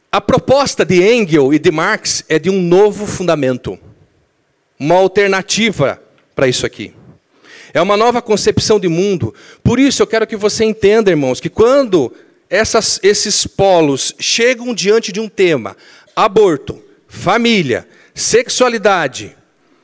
A 0.09 0.21
proposta 0.21 0.85
de 0.85 1.03
Engel 1.03 1.53
e 1.53 1.59
de 1.59 1.71
Marx 1.71 2.23
é 2.29 2.39
de 2.39 2.49
um 2.49 2.61
novo 2.61 3.05
fundamento, 3.05 3.77
uma 4.79 4.95
alternativa 4.95 6.01
para 6.33 6.47
isso 6.47 6.65
aqui. 6.65 6.93
É 7.73 7.81
uma 7.81 7.97
nova 7.97 8.21
concepção 8.21 8.79
de 8.79 8.87
mundo. 8.87 9.35
Por 9.61 9.81
isso 9.81 10.01
eu 10.01 10.07
quero 10.07 10.25
que 10.25 10.37
você 10.37 10.63
entenda, 10.63 11.11
irmãos, 11.11 11.41
que 11.41 11.49
quando 11.49 12.13
essas, 12.55 12.99
esses 13.03 13.45
polos 13.45 14.15
chegam 14.17 14.73
diante 14.73 15.11
de 15.11 15.19
um 15.19 15.27
tema, 15.27 15.75
aborto, 16.15 16.81
família, 17.07 17.87
sexualidade, 18.13 19.35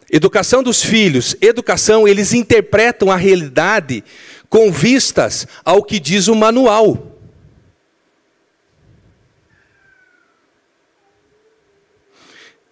educação 0.09 0.63
dos 0.63 0.81
filhos, 0.81 1.35
educação, 1.41 2.07
eles 2.07 2.33
interpretam 2.33 3.11
a 3.11 3.17
realidade 3.17 4.03
com 4.49 4.71
vistas 4.71 5.45
ao 5.65 5.83
que 5.83 5.99
diz 5.99 6.29
o 6.29 6.35
manual. 6.35 7.07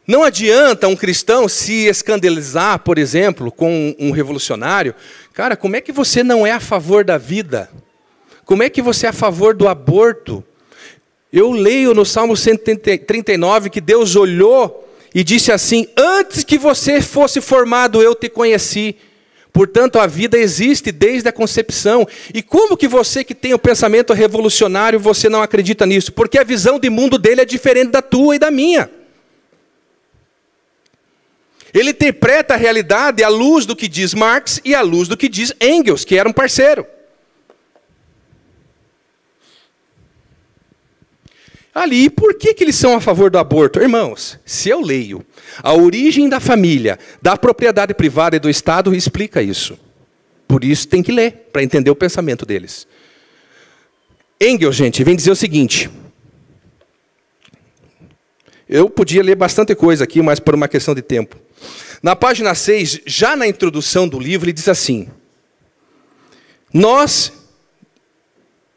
Não 0.08 0.24
adianta 0.24 0.88
um 0.88 0.96
cristão 0.96 1.48
se 1.48 1.86
escandalizar, 1.86 2.80
por 2.80 2.98
exemplo, 2.98 3.52
com 3.52 3.96
um 4.00 4.12
revolucionário. 4.12 4.96
Cara, 5.34 5.56
como 5.56 5.76
é 5.76 5.82
que 5.82 5.92
você 5.92 6.24
não 6.24 6.48
é 6.48 6.52
a 6.52 6.60
favor 6.60 7.04
da 7.04 7.18
vida? 7.18 7.70
Como 8.50 8.64
é 8.64 8.70
que 8.72 8.82
você 8.82 9.06
é 9.06 9.10
a 9.10 9.14
favor 9.14 9.54
do 9.54 9.68
aborto? 9.68 10.44
Eu 11.32 11.52
leio 11.52 11.94
no 11.94 12.04
Salmo 12.04 12.36
139 12.36 13.70
que 13.70 13.80
Deus 13.80 14.16
olhou 14.16 14.90
e 15.14 15.24
disse 15.24 15.52
assim: 15.52 15.88
Antes 15.96 16.44
que 16.44 16.58
você 16.58 17.00
fosse 17.00 17.42
formado, 17.42 18.02
eu 18.02 18.16
te 18.16 18.28
conheci. 18.28 18.96
Portanto, 19.54 20.00
a 20.00 20.08
vida 20.08 20.36
existe 20.36 20.92
desde 20.92 21.30
a 21.30 21.32
concepção. 21.32 22.08
E 22.34 22.42
como 22.42 22.76
que 22.76 22.88
você 22.88 23.24
que 23.24 23.36
tem 23.36 23.54
o 23.54 23.60
pensamento 23.60 24.14
revolucionário, 24.14 25.00
você 25.00 25.30
não 25.30 25.44
acredita 25.44 25.86
nisso? 25.86 26.12
Porque 26.12 26.40
a 26.40 26.44
visão 26.44 26.80
de 26.80 26.90
mundo 26.90 27.20
dele 27.20 27.42
é 27.42 27.46
diferente 27.46 27.92
da 27.92 28.02
tua 28.02 28.36
e 28.36 28.40
da 28.40 28.50
minha. 28.50 28.90
Ele 31.72 31.92
interpreta 31.92 32.56
a 32.56 32.58
realidade 32.58 33.24
à 33.24 33.30
luz 33.30 33.68
do 33.68 33.76
que 33.76 33.88
diz 33.88 34.16
Marx 34.16 34.60
e 34.66 34.74
à 34.74 34.82
luz 34.82 35.08
do 35.08 35.16
que 35.16 35.30
diz 35.30 35.54
Engels, 35.62 36.04
que 36.04 36.18
era 36.18 36.28
um 36.28 36.34
parceiro. 36.34 36.88
Ali, 41.74 42.10
por 42.10 42.34
que, 42.36 42.54
que 42.54 42.64
eles 42.64 42.76
são 42.76 42.96
a 42.96 43.02
favor 43.02 43.30
do 43.30 43.38
aborto? 43.38 43.80
Irmãos, 43.80 44.40
se 44.44 44.70
eu 44.70 44.82
leio 44.82 45.24
a 45.62 45.74
origem 45.74 46.28
da 46.28 46.40
família, 46.40 46.98
da 47.22 47.38
propriedade 47.38 47.94
privada 47.94 48.36
e 48.36 48.40
do 48.40 48.50
Estado, 48.50 48.94
explica 48.94 49.42
isso. 49.42 49.78
Por 50.48 50.64
isso 50.64 50.88
tem 50.88 51.04
que 51.04 51.12
ler, 51.12 51.50
para 51.54 51.62
entender 51.62 51.92
o 51.92 51.96
pensamento 51.96 52.46
deles. 52.46 52.88
Engels, 54.42 54.76
gente, 54.76 55.04
vem 55.04 55.16
dizer 55.16 55.32
o 55.32 55.36
seguinte. 55.36 55.90
Eu 58.68 58.90
podia 58.90 59.22
ler 59.22 59.36
bastante 59.36 59.76
coisa 59.76 60.04
aqui, 60.04 60.22
mas 60.22 60.40
por 60.40 60.56
uma 60.56 60.68
questão 60.68 60.96
de 60.96 61.02
tempo. 61.02 61.38
Na 62.02 62.16
página 62.16 62.56
6, 62.56 63.02
já 63.06 63.36
na 63.36 63.48
introdução 63.48 64.08
do 64.08 64.20
livro, 64.20 64.46
ele 64.46 64.54
diz 64.54 64.68
assim: 64.68 65.10
Nós 66.74 67.32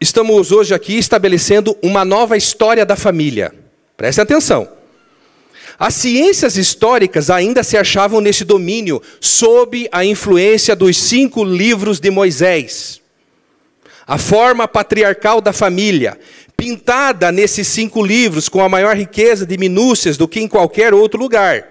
estamos 0.02 0.50
hoje 0.50 0.74
aqui 0.74 0.98
estabelecendo 0.98 1.76
uma 1.80 2.04
nova 2.04 2.36
história 2.36 2.84
da 2.84 2.96
família. 2.96 3.54
Preste 3.96 4.20
atenção. 4.20 4.68
As 5.78 5.94
ciências 5.94 6.56
históricas 6.56 7.30
ainda 7.30 7.62
se 7.62 7.76
achavam 7.76 8.20
nesse 8.20 8.44
domínio, 8.44 9.00
sob 9.20 9.88
a 9.92 10.04
influência 10.04 10.74
dos 10.74 10.96
cinco 10.96 11.44
livros 11.44 12.00
de 12.00 12.10
Moisés. 12.10 13.00
A 14.04 14.18
forma 14.18 14.66
patriarcal 14.66 15.40
da 15.40 15.52
família, 15.52 16.18
pintada 16.56 17.30
nesses 17.30 17.68
cinco 17.68 18.04
livros 18.04 18.48
com 18.48 18.60
a 18.60 18.68
maior 18.68 18.96
riqueza 18.96 19.46
de 19.46 19.56
minúcias 19.56 20.16
do 20.16 20.26
que 20.26 20.40
em 20.40 20.48
qualquer 20.48 20.92
outro 20.92 21.18
lugar, 21.18 21.64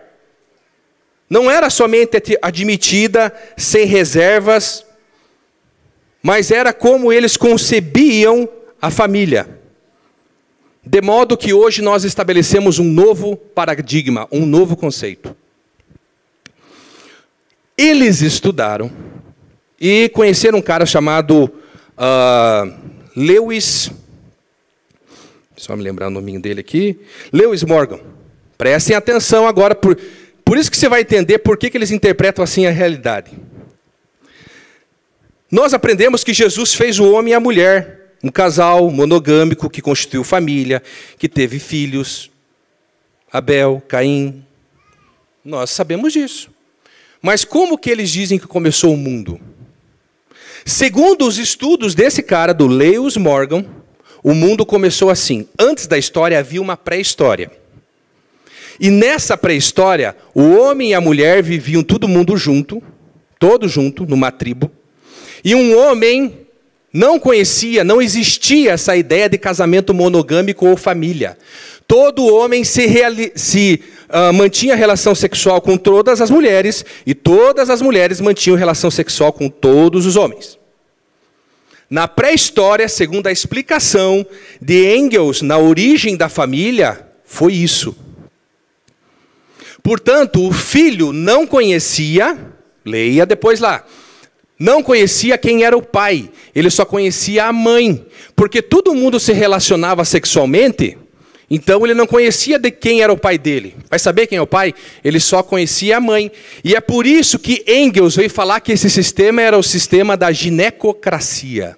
não 1.30 1.52
era 1.52 1.70
somente 1.70 2.38
admitida 2.42 3.34
sem 3.58 3.86
reservas 3.86 4.86
mas 6.22 6.52
era 6.52 6.72
como 6.74 7.12
eles 7.12 7.36
concebiam 7.38 8.48
a 8.82 8.90
família. 8.92 9.62
De 10.84 11.02
modo 11.02 11.38
que 11.38 11.54
hoje 11.54 11.82
nós 11.82 12.04
estabelecemos 12.04 12.80
um 12.80 12.84
novo 12.84 13.36
paradigma, 13.36 14.28
um 14.32 14.46
novo 14.46 14.76
conceito. 14.76 15.36
Eles 17.78 18.22
estudaram 18.22 18.92
e 19.80 20.10
conheceram 20.10 20.60
um 20.60 20.62
cara 20.62 20.86
chamado 20.86 21.52
uh, 21.98 22.74
Lewis. 23.16 23.92
Só 25.56 25.76
me 25.76 25.84
lembrar 25.84 26.08
o 26.08 26.12
nome 26.12 26.38
dele 26.40 26.62
aqui. 26.62 27.00
Lewis 27.32 27.64
Morgan. 27.64 28.00
Prestem 28.58 28.96
atenção 28.96 29.48
agora, 29.48 29.74
por, 29.74 29.98
por 30.46 30.58
isso 30.58 30.70
que 30.70 30.78
você 30.78 30.88
vai 30.88 31.02
entender 31.02 31.40
por 31.40 31.58
que, 31.58 31.70
que 31.70 31.78
eles 31.78 31.92
interpretam 31.92 32.44
assim 32.44 32.66
a 32.66 32.72
realidade. 32.72 33.32
Nós 35.52 35.74
aprendemos 35.74 36.24
que 36.24 36.34
Jesus 36.34 36.74
fez 36.74 36.98
o 36.98 37.12
homem 37.12 37.34
e 37.34 37.36
a 37.36 37.40
mulher, 37.40 38.16
um 38.24 38.30
casal 38.30 38.90
monogâmico 38.90 39.70
que 39.70 39.82
constituiu 39.82 40.24
família, 40.24 40.82
que 41.18 41.28
teve 41.28 41.60
filhos, 41.60 42.32
Abel, 43.30 43.84
Caim. 43.86 44.46
Nós 45.44 45.70
sabemos 45.72 46.14
disso. 46.14 46.50
Mas 47.22 47.44
como 47.44 47.78
que 47.78 47.90
eles 47.90 48.10
dizem 48.10 48.40
que 48.40 48.48
começou 48.48 48.94
o 48.94 48.98
mundo? 48.98 49.42
Segundo 50.66 51.28
os 51.28 51.38
estudos 51.38 51.94
desse 51.94 52.24
cara, 52.24 52.54
do 52.54 52.66
Lewis 52.66 53.18
Morgan, 53.18 53.66
o 54.24 54.34
mundo 54.34 54.66
começou 54.66 55.10
assim. 55.10 55.48
Antes 55.60 55.86
da 55.86 55.98
história 55.98 56.40
havia 56.40 56.62
uma 56.62 56.78
pré-história. 56.78 57.52
E 58.80 58.90
nessa 58.90 59.36
pré-história, 59.36 60.16
o 60.34 60.56
homem 60.56 60.92
e 60.92 60.94
a 60.94 61.02
mulher 61.02 61.44
viviam 61.44 61.84
todo 61.84 62.08
mundo 62.08 62.38
junto, 62.38 62.82
todo 63.38 63.68
junto, 63.68 64.06
numa 64.06 64.32
tribo. 64.32 64.72
E 65.44 65.56
um 65.56 65.78
homem 65.78 66.48
não 66.94 67.20
conhecia, 67.20 67.84
não 67.84 68.02
existia 68.02 68.72
essa 68.72 68.96
ideia 68.96 69.30
de 69.30 69.38
casamento 69.38 69.94
monogâmico 69.94 70.68
ou 70.68 70.76
família. 70.76 71.38
Todo 71.88 72.34
homem 72.34 72.64
se, 72.64 72.88
se 73.36 73.82
uh, 74.10 74.34
mantinha 74.34 74.76
relação 74.76 75.16
sexual 75.16 75.62
com 75.62 75.78
todas 75.78 76.22
as 76.22 76.30
mulheres, 76.30 76.86
e 77.06 77.14
todas 77.14 77.70
as 77.70 77.82
mulheres 77.82 78.20
mantinham 78.20 78.58
relação 78.58 78.92
sexual 78.92 79.32
com 79.34 79.50
todos 79.50 80.06
os 80.06 80.16
homens. 80.16 80.60
Na 81.90 82.08
pré-história, 82.08 82.88
segundo 82.88 83.28
a 83.28 83.32
explicação 83.32 84.26
de 84.62 84.96
Engels 84.96 85.42
na 85.42 85.58
origem 85.58 86.16
da 86.16 86.30
família, 86.30 87.06
foi 87.26 87.54
isso. 87.54 87.96
Portanto, 89.84 90.48
o 90.48 90.54
filho 90.54 91.12
não 91.12 91.46
conhecia, 91.46 92.38
leia 92.86 93.26
depois 93.26 93.60
lá, 93.60 93.84
não 94.62 94.84
conhecia 94.84 95.38
quem 95.38 95.64
era 95.64 95.76
o 95.76 95.82
pai, 95.82 96.30
ele 96.54 96.70
só 96.70 96.86
conhecia 96.86 97.46
a 97.46 97.54
mãe, 97.54 98.06
porque 98.36 98.62
todo 98.62 98.94
mundo 98.94 99.20
se 99.20 99.34
relacionava 99.34 100.06
sexualmente, 100.06 100.98
então 101.50 101.84
ele 101.84 101.94
não 101.94 102.06
conhecia 102.06 102.60
de 102.60 102.70
quem 102.70 103.02
era 103.02 103.12
o 103.12 103.18
pai 103.18 103.38
dele. 103.38 103.76
Vai 103.90 104.00
saber 104.00 104.28
quem 104.28 104.38
é 104.38 104.42
o 104.42 104.48
pai? 104.48 104.74
Ele 105.04 105.20
só 105.20 105.44
conhecia 105.44 105.98
a 105.98 106.00
mãe. 106.00 106.32
E 106.64 106.74
é 106.76 106.80
por 106.80 107.06
isso 107.06 107.38
que 107.38 107.62
Engels 107.68 108.16
veio 108.16 108.30
falar 108.30 108.62
que 108.62 108.72
esse 108.72 108.90
sistema 108.90 109.42
era 109.42 109.58
o 109.58 109.64
sistema 109.64 110.16
da 110.16 110.32
ginecocracia 110.32 111.76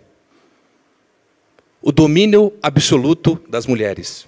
o 1.83 1.91
domínio 1.91 2.53
absoluto 2.61 3.39
das 3.47 3.67
mulheres. 3.67 4.25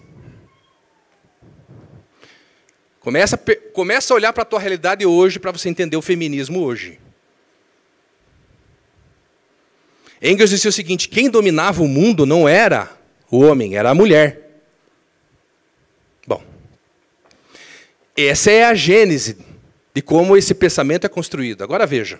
Começa, 2.99 3.37
começa 3.71 4.13
a 4.13 4.15
olhar 4.15 4.33
para 4.33 4.43
a 4.43 4.45
tua 4.45 4.59
realidade 4.59 5.05
hoje 5.05 5.39
para 5.39 5.51
você 5.51 5.69
entender 5.69 5.95
o 5.95 6.01
feminismo 6.01 6.61
hoje. 6.61 6.99
Engels 10.25 10.49
disse 10.49 10.67
o 10.67 10.71
seguinte: 10.71 11.07
quem 11.07 11.29
dominava 11.29 11.83
o 11.83 11.87
mundo 11.87 12.25
não 12.25 12.49
era 12.49 12.89
o 13.29 13.41
homem, 13.41 13.75
era 13.75 13.91
a 13.91 13.93
mulher. 13.93 14.59
Bom, 16.25 16.41
essa 18.17 18.49
é 18.49 18.63
a 18.63 18.73
gênese 18.73 19.37
de 19.93 20.01
como 20.01 20.35
esse 20.35 20.55
pensamento 20.55 21.05
é 21.05 21.09
construído. 21.09 21.63
Agora 21.63 21.85
veja. 21.85 22.19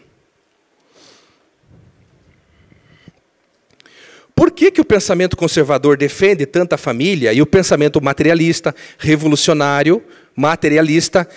Por 4.36 4.52
que, 4.52 4.70
que 4.70 4.82
o 4.82 4.86
pensamento 4.86 5.36
conservador 5.36 5.98
defende 5.98 6.46
tanta 6.46 6.78
família 6.78 7.34
e 7.34 7.42
o 7.42 7.46
pensamento 7.46 8.00
materialista, 8.02 8.76
revolucionário, 9.00 10.04
materialista, 10.36 11.28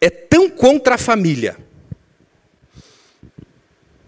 é 0.00 0.08
tão 0.08 0.48
contra 0.48 0.94
a 0.94 0.98
família? 0.98 1.56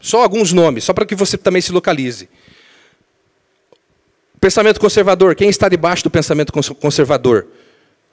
Só 0.08 0.22
alguns 0.22 0.54
nomes, 0.54 0.84
só 0.84 0.94
para 0.94 1.04
que 1.04 1.14
você 1.14 1.36
também 1.36 1.60
se 1.60 1.70
localize. 1.70 2.30
Pensamento 4.40 4.80
conservador. 4.80 5.34
Quem 5.34 5.50
está 5.50 5.68
debaixo 5.68 6.02
do 6.02 6.08
pensamento 6.08 6.50
conservador? 6.50 7.46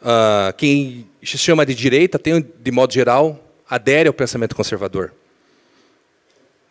Uh, 0.02 0.52
quem 0.58 1.08
se 1.24 1.38
chama 1.38 1.66
de 1.66 1.74
direita, 1.74 2.20
tem, 2.20 2.46
de 2.60 2.70
modo 2.70 2.92
geral, 2.92 3.42
adere 3.70 4.10
ao 4.10 4.14
pensamento 4.14 4.54
conservador. 4.58 5.14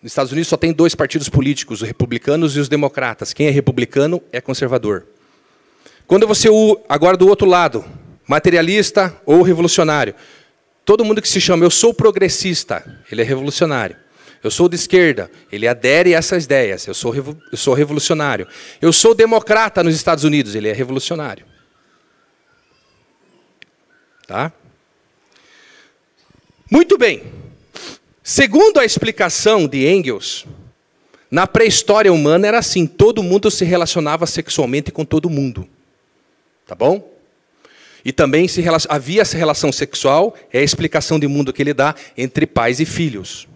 Nos 0.03 0.13
Estados 0.13 0.31
Unidos 0.31 0.49
só 0.49 0.59
tem 0.59 0.75
dois 0.75 0.95
partidos 0.95 1.31
políticos, 1.31 1.81
os 1.81 1.89
republicanos 1.89 2.55
e 2.55 2.61
os 2.61 2.69
democratas. 2.69 3.33
Quem 3.33 3.47
é 3.47 3.51
republicano 3.51 4.23
é 4.31 4.43
conservador. 4.43 5.07
Quando 6.07 6.27
você, 6.27 6.51
agora 6.87 7.17
do 7.17 7.27
outro 7.27 7.49
lado, 7.49 7.83
materialista 8.29 9.17
ou 9.25 9.41
revolucionário, 9.41 10.15
todo 10.85 11.03
mundo 11.03 11.23
que 11.23 11.29
se 11.31 11.41
chama 11.41 11.65
eu 11.65 11.71
sou 11.71 11.95
progressista, 11.95 13.01
ele 13.11 13.23
é 13.23 13.25
revolucionário. 13.25 14.04
Eu 14.45 14.51
sou 14.51 14.69
de 14.69 14.77
esquerda, 14.77 15.31
ele 15.51 15.67
adere 15.67 16.15
a 16.15 16.19
essas 16.19 16.45
ideias. 16.45 16.87
Eu 16.87 16.93
sou, 16.93 17.15
eu 17.51 17.57
sou 17.57 17.73
revolucionário. 17.73 18.47
Eu 18.79 18.93
sou 18.93 19.15
democrata 19.15 19.83
nos 19.83 19.95
Estados 19.95 20.23
Unidos, 20.23 20.55
ele 20.55 20.69
é 20.69 20.73
revolucionário. 20.75 21.47
Tá? 24.27 24.53
Muito 26.71 26.99
bem. 26.99 27.23
Segundo 28.23 28.79
a 28.79 28.85
explicação 28.85 29.67
de 29.67 29.89
Engels, 29.89 30.45
na 31.31 31.47
pré-história 31.47 32.13
humana 32.13 32.47
era 32.47 32.59
assim: 32.59 32.87
todo 32.87 33.23
mundo 33.23 33.51
se 33.51 33.65
relacionava 33.65 34.27
sexualmente 34.27 34.93
com 34.93 35.07
todo 35.07 35.31
mundo. 35.31 35.67
Tá 36.67 36.75
bom? 36.75 37.11
E 38.05 38.13
também 38.13 38.47
se 38.47 38.63
havia 38.91 39.23
essa 39.23 39.39
relação 39.39 39.73
sexual, 39.73 40.37
é 40.53 40.59
a 40.59 40.63
explicação 40.63 41.19
de 41.19 41.27
mundo 41.27 41.51
que 41.51 41.63
ele 41.63 41.73
dá 41.73 41.95
entre 42.15 42.47
pais 42.47 42.79
e 42.79 42.85
filhos. 42.85 43.49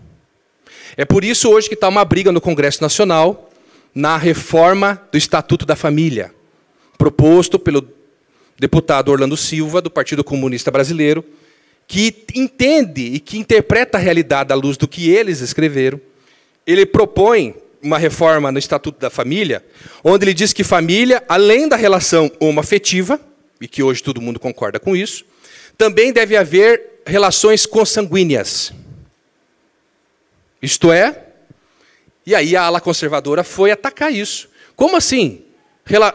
É 1.00 1.04
por 1.04 1.22
isso 1.22 1.48
hoje 1.48 1.68
que 1.68 1.74
está 1.74 1.86
uma 1.86 2.04
briga 2.04 2.32
no 2.32 2.40
Congresso 2.40 2.82
Nacional 2.82 3.52
na 3.94 4.16
reforma 4.16 5.00
do 5.12 5.16
Estatuto 5.16 5.64
da 5.64 5.76
Família, 5.76 6.34
proposto 6.98 7.56
pelo 7.56 7.88
deputado 8.58 9.12
Orlando 9.12 9.36
Silva, 9.36 9.80
do 9.80 9.92
Partido 9.92 10.24
Comunista 10.24 10.72
Brasileiro, 10.72 11.24
que 11.86 12.12
entende 12.34 13.02
e 13.14 13.20
que 13.20 13.38
interpreta 13.38 13.96
a 13.96 14.00
realidade 14.00 14.52
à 14.52 14.56
luz 14.56 14.76
do 14.76 14.88
que 14.88 15.08
eles 15.08 15.40
escreveram, 15.40 16.00
ele 16.66 16.84
propõe 16.84 17.54
uma 17.80 17.96
reforma 17.96 18.50
no 18.50 18.58
Estatuto 18.58 18.98
da 18.98 19.08
Família, 19.08 19.64
onde 20.02 20.24
ele 20.24 20.34
diz 20.34 20.52
que 20.52 20.64
família, 20.64 21.22
além 21.28 21.68
da 21.68 21.76
relação 21.76 22.28
homoafetiva, 22.40 23.20
e 23.60 23.68
que 23.68 23.84
hoje 23.84 24.02
todo 24.02 24.20
mundo 24.20 24.40
concorda 24.40 24.80
com 24.80 24.96
isso, 24.96 25.24
também 25.76 26.12
deve 26.12 26.36
haver 26.36 27.02
relações 27.06 27.66
consanguíneas. 27.66 28.72
Isto 30.60 30.92
é, 30.92 31.24
e 32.26 32.34
aí 32.34 32.54
a 32.54 32.62
ala 32.62 32.80
conservadora 32.80 33.42
foi 33.42 33.70
atacar 33.70 34.12
isso. 34.12 34.48
Como 34.76 34.96
assim? 34.96 35.42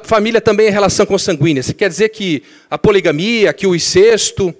Família 0.03 0.39
também 0.39 0.67
é 0.67 0.69
relação 0.69 1.05
consanguínea. 1.05 1.63
Você 1.63 1.73
quer 1.73 1.89
dizer 1.89 2.09
que 2.09 2.43
a 2.69 2.77
poligamia, 2.77 3.51
que 3.51 3.65
o 3.65 3.75
incesto 3.75 4.53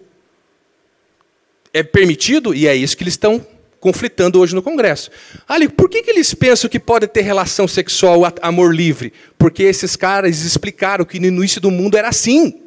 é 1.72 1.84
permitido? 1.84 2.56
E 2.56 2.68
é 2.68 2.76
isso 2.76 2.98
que 2.98 3.04
eles 3.04 3.14
estão 3.14 3.46
conflitando 3.80 4.40
hoje 4.40 4.56
no 4.56 4.64
Congresso. 4.64 5.12
Ali, 5.48 5.70
por 5.70 5.90
que, 5.90 6.02
que 6.02 6.10
eles 6.10 6.34
pensam 6.34 6.70
que 6.70 6.80
pode 6.80 7.06
ter 7.06 7.22
relação 7.22 7.68
sexual, 7.68 8.22
amor 8.42 8.74
livre? 8.74 9.14
Porque 9.38 9.62
esses 9.62 9.96
caras 9.96 10.44
explicaram 10.44 11.06
que 11.06 11.20
no 11.20 11.28
início 11.28 11.62
do 11.62 11.70
mundo 11.70 11.98
era 11.98 12.08
assim. 12.08 12.62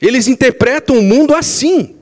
Eles 0.00 0.26
interpretam 0.26 0.98
o 0.98 1.02
mundo 1.02 1.34
assim. 1.34 1.96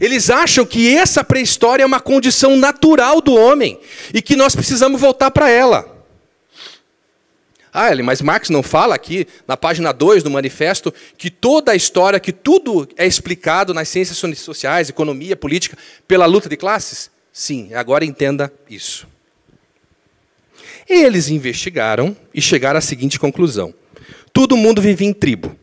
Eles 0.00 0.30
acham 0.30 0.64
que 0.64 0.96
essa 0.96 1.24
pré-história 1.24 1.82
é 1.82 1.86
uma 1.86 2.00
condição 2.00 2.56
natural 2.56 3.20
do 3.20 3.34
homem 3.34 3.78
e 4.14 4.22
que 4.22 4.36
nós 4.36 4.54
precisamos 4.54 5.00
voltar 5.00 5.30
para 5.30 5.50
ela. 5.50 5.98
Ah, 7.72 7.90
mas 8.02 8.22
Marx 8.22 8.48
não 8.48 8.62
fala 8.62 8.94
aqui, 8.94 9.26
na 9.46 9.56
página 9.56 9.92
2 9.92 10.22
do 10.22 10.30
manifesto, 10.30 10.92
que 11.16 11.30
toda 11.30 11.72
a 11.72 11.76
história, 11.76 12.18
que 12.18 12.32
tudo 12.32 12.88
é 12.96 13.06
explicado 13.06 13.74
nas 13.74 13.88
ciências 13.88 14.18
sociais, 14.38 14.88
economia, 14.88 15.36
política, 15.36 15.76
pela 16.06 16.26
luta 16.26 16.48
de 16.48 16.56
classes? 16.56 17.10
Sim, 17.32 17.72
agora 17.74 18.04
entenda 18.04 18.52
isso. 18.68 19.06
Eles 20.88 21.28
investigaram 21.28 22.16
e 22.32 22.40
chegaram 22.40 22.78
à 22.78 22.80
seguinte 22.80 23.18
conclusão: 23.18 23.74
todo 24.32 24.56
mundo 24.56 24.80
vivia 24.80 25.06
em 25.06 25.12
tribo, 25.12 25.54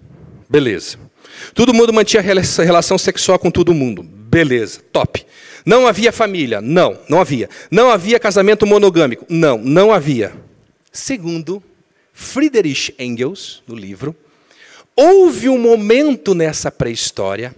beleza. 0.48 1.05
Todo 1.54 1.74
mundo 1.74 1.93
mantinha 1.93 2.22
relação 2.22 2.98
sexual 2.98 3.39
com 3.39 3.52
todo 3.52 3.74
mundo, 3.74 4.04
beleza, 4.04 4.80
top. 4.91 5.26
Não 5.66 5.88
havia 5.88 6.12
família? 6.12 6.62
Não, 6.62 6.98
não 7.10 7.20
havia. 7.20 7.50
Não 7.72 7.89
havia 7.89 8.20
casamento 8.20 8.68
monogâmico? 8.68 9.26
Não, 9.28 9.58
não 9.58 9.91
havia. 9.91 10.34
Segundo 10.91 11.62
Friedrich 12.14 12.93
Engels, 13.00 13.64
no 13.68 13.76
livro, 13.76 14.16
houve 14.96 15.50
um 15.50 15.58
momento 15.58 16.36
nessa 16.36 16.72
pré-história 16.72 17.56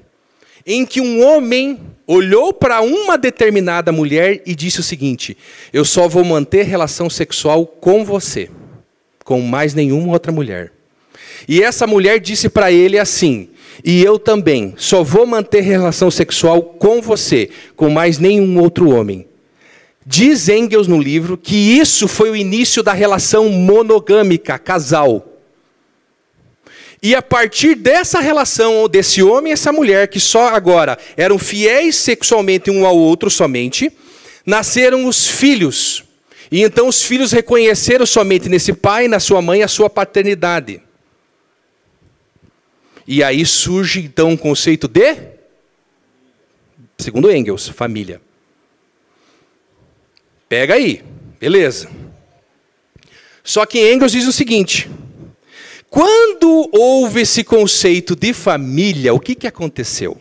em 0.65 0.85
que 0.85 0.99
um 0.99 1.23
homem 1.23 1.79
olhou 2.05 2.53
para 2.53 2.81
uma 2.81 3.17
determinada 3.17 3.91
mulher 3.91 4.41
e 4.45 4.55
disse 4.55 4.79
o 4.79 4.83
seguinte: 4.83 5.37
Eu 5.71 5.85
só 5.85 6.07
vou 6.07 6.23
manter 6.23 6.63
relação 6.63 7.09
sexual 7.09 7.65
com 7.65 8.03
você, 8.03 8.49
com 9.23 9.41
mais 9.41 9.73
nenhuma 9.73 10.11
outra 10.13 10.31
mulher. 10.31 10.73
E 11.47 11.61
essa 11.61 11.85
mulher 11.85 12.19
disse 12.19 12.49
para 12.49 12.71
ele 12.71 12.97
assim: 12.97 13.49
E 13.83 14.03
eu 14.03 14.17
também 14.17 14.73
só 14.77 15.03
vou 15.03 15.25
manter 15.25 15.61
relação 15.61 16.09
sexual 16.09 16.61
com 16.61 17.01
você, 17.01 17.49
com 17.75 17.89
mais 17.89 18.17
nenhum 18.17 18.59
outro 18.59 18.89
homem. 18.89 19.27
Diz 20.05 20.47
Engels 20.47 20.87
no 20.87 20.99
livro 20.99 21.37
que 21.37 21.55
isso 21.55 22.07
foi 22.07 22.29
o 22.29 22.35
início 22.35 22.81
da 22.81 22.93
relação 22.93 23.49
monogâmica, 23.49 24.57
casal. 24.57 25.33
E 27.03 27.13
a 27.13 27.21
partir 27.21 27.75
dessa 27.75 28.19
relação, 28.19 28.87
desse 28.87 29.21
homem 29.21 29.51
e 29.51 29.53
essa 29.53 29.71
mulher, 29.71 30.07
que 30.07 30.19
só 30.19 30.47
agora 30.47 30.97
eram 31.15 31.37
fiéis 31.37 31.95
sexualmente 31.97 32.71
um 32.71 32.85
ao 32.85 32.97
outro 32.97 33.29
somente, 33.29 33.91
nasceram 34.45 35.05
os 35.05 35.27
filhos. 35.27 36.03
E 36.51 36.63
então 36.63 36.87
os 36.87 37.03
filhos 37.03 37.31
reconheceram 37.31 38.05
somente 38.05 38.49
nesse 38.49 38.73
pai 38.73 39.07
na 39.07 39.19
sua 39.19 39.41
mãe 39.41 39.61
a 39.61 39.67
sua 39.67 39.89
paternidade. 39.89 40.81
E 43.07 43.23
aí 43.23 43.45
surge 43.45 44.01
então 44.01 44.33
o 44.33 44.37
conceito 44.37 44.87
de, 44.87 45.15
segundo 46.97 47.31
Engels, 47.31 47.69
família. 47.69 48.19
Pega 50.49 50.73
aí, 50.73 51.01
beleza. 51.39 51.89
Só 53.43 53.65
que 53.65 53.93
Engels 53.93 54.11
diz 54.11 54.27
o 54.27 54.33
seguinte: 54.33 54.89
quando 55.89 56.69
houve 56.73 57.21
esse 57.21 57.45
conceito 57.45 58.13
de 58.13 58.33
família, 58.33 59.13
o 59.13 59.19
que, 59.19 59.35
que 59.35 59.47
aconteceu? 59.47 60.19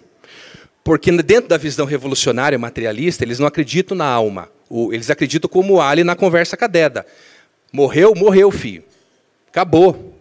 Porque 0.85 1.11
dentro 1.11 1.49
da 1.49 1.57
visão 1.57 1.85
revolucionária 1.85 2.57
materialista, 2.57 3.25
eles 3.25 3.41
não 3.41 3.47
acreditam 3.49 3.97
na 3.97 4.07
alma. 4.07 4.49
Eles 4.93 5.11
acreditam 5.11 5.51
como 5.51 5.81
Ali 5.81 6.05
na 6.05 6.15
conversa 6.15 6.57
cadeda. 6.57 7.05
Morreu, 7.73 8.15
morreu, 8.15 8.53
filho. 8.53 8.85
Acabou. 9.49 10.16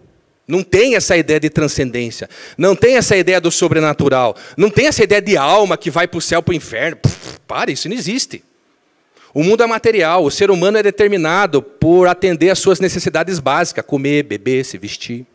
Não 0.47 0.61
tem 0.61 0.95
essa 0.95 1.17
ideia 1.17 1.39
de 1.39 1.49
transcendência. 1.49 2.29
Não 2.57 2.75
tem 2.75 2.97
essa 2.97 3.17
ideia 3.17 3.41
do 3.41 3.51
sobrenatural. 3.51 4.35
Não 4.55 4.69
tem 4.69 4.87
essa 4.87 5.03
ideia 5.03 5.21
de 5.21 5.35
alma 5.35 5.77
que 5.77 5.89
vai 5.89 6.07
para 6.07 6.17
o 6.17 6.21
céu, 6.21 6.41
para 6.41 6.51
o 6.51 6.55
inferno. 6.55 6.97
Pff, 6.97 7.39
para, 7.47 7.71
isso 7.71 7.89
não 7.89 7.95
existe. 7.95 8.43
O 9.33 9.43
mundo 9.43 9.63
é 9.63 9.67
material, 9.67 10.23
o 10.23 10.31
ser 10.31 10.49
humano 10.49 10.77
é 10.77 10.83
determinado 10.83 11.61
por 11.61 12.07
atender 12.07 12.51
às 12.51 12.59
suas 12.59 12.79
necessidades 12.79 13.39
básicas: 13.39 13.83
comer, 13.85 14.23
beber, 14.23 14.63
se 14.63 14.77
vestir. 14.77 15.25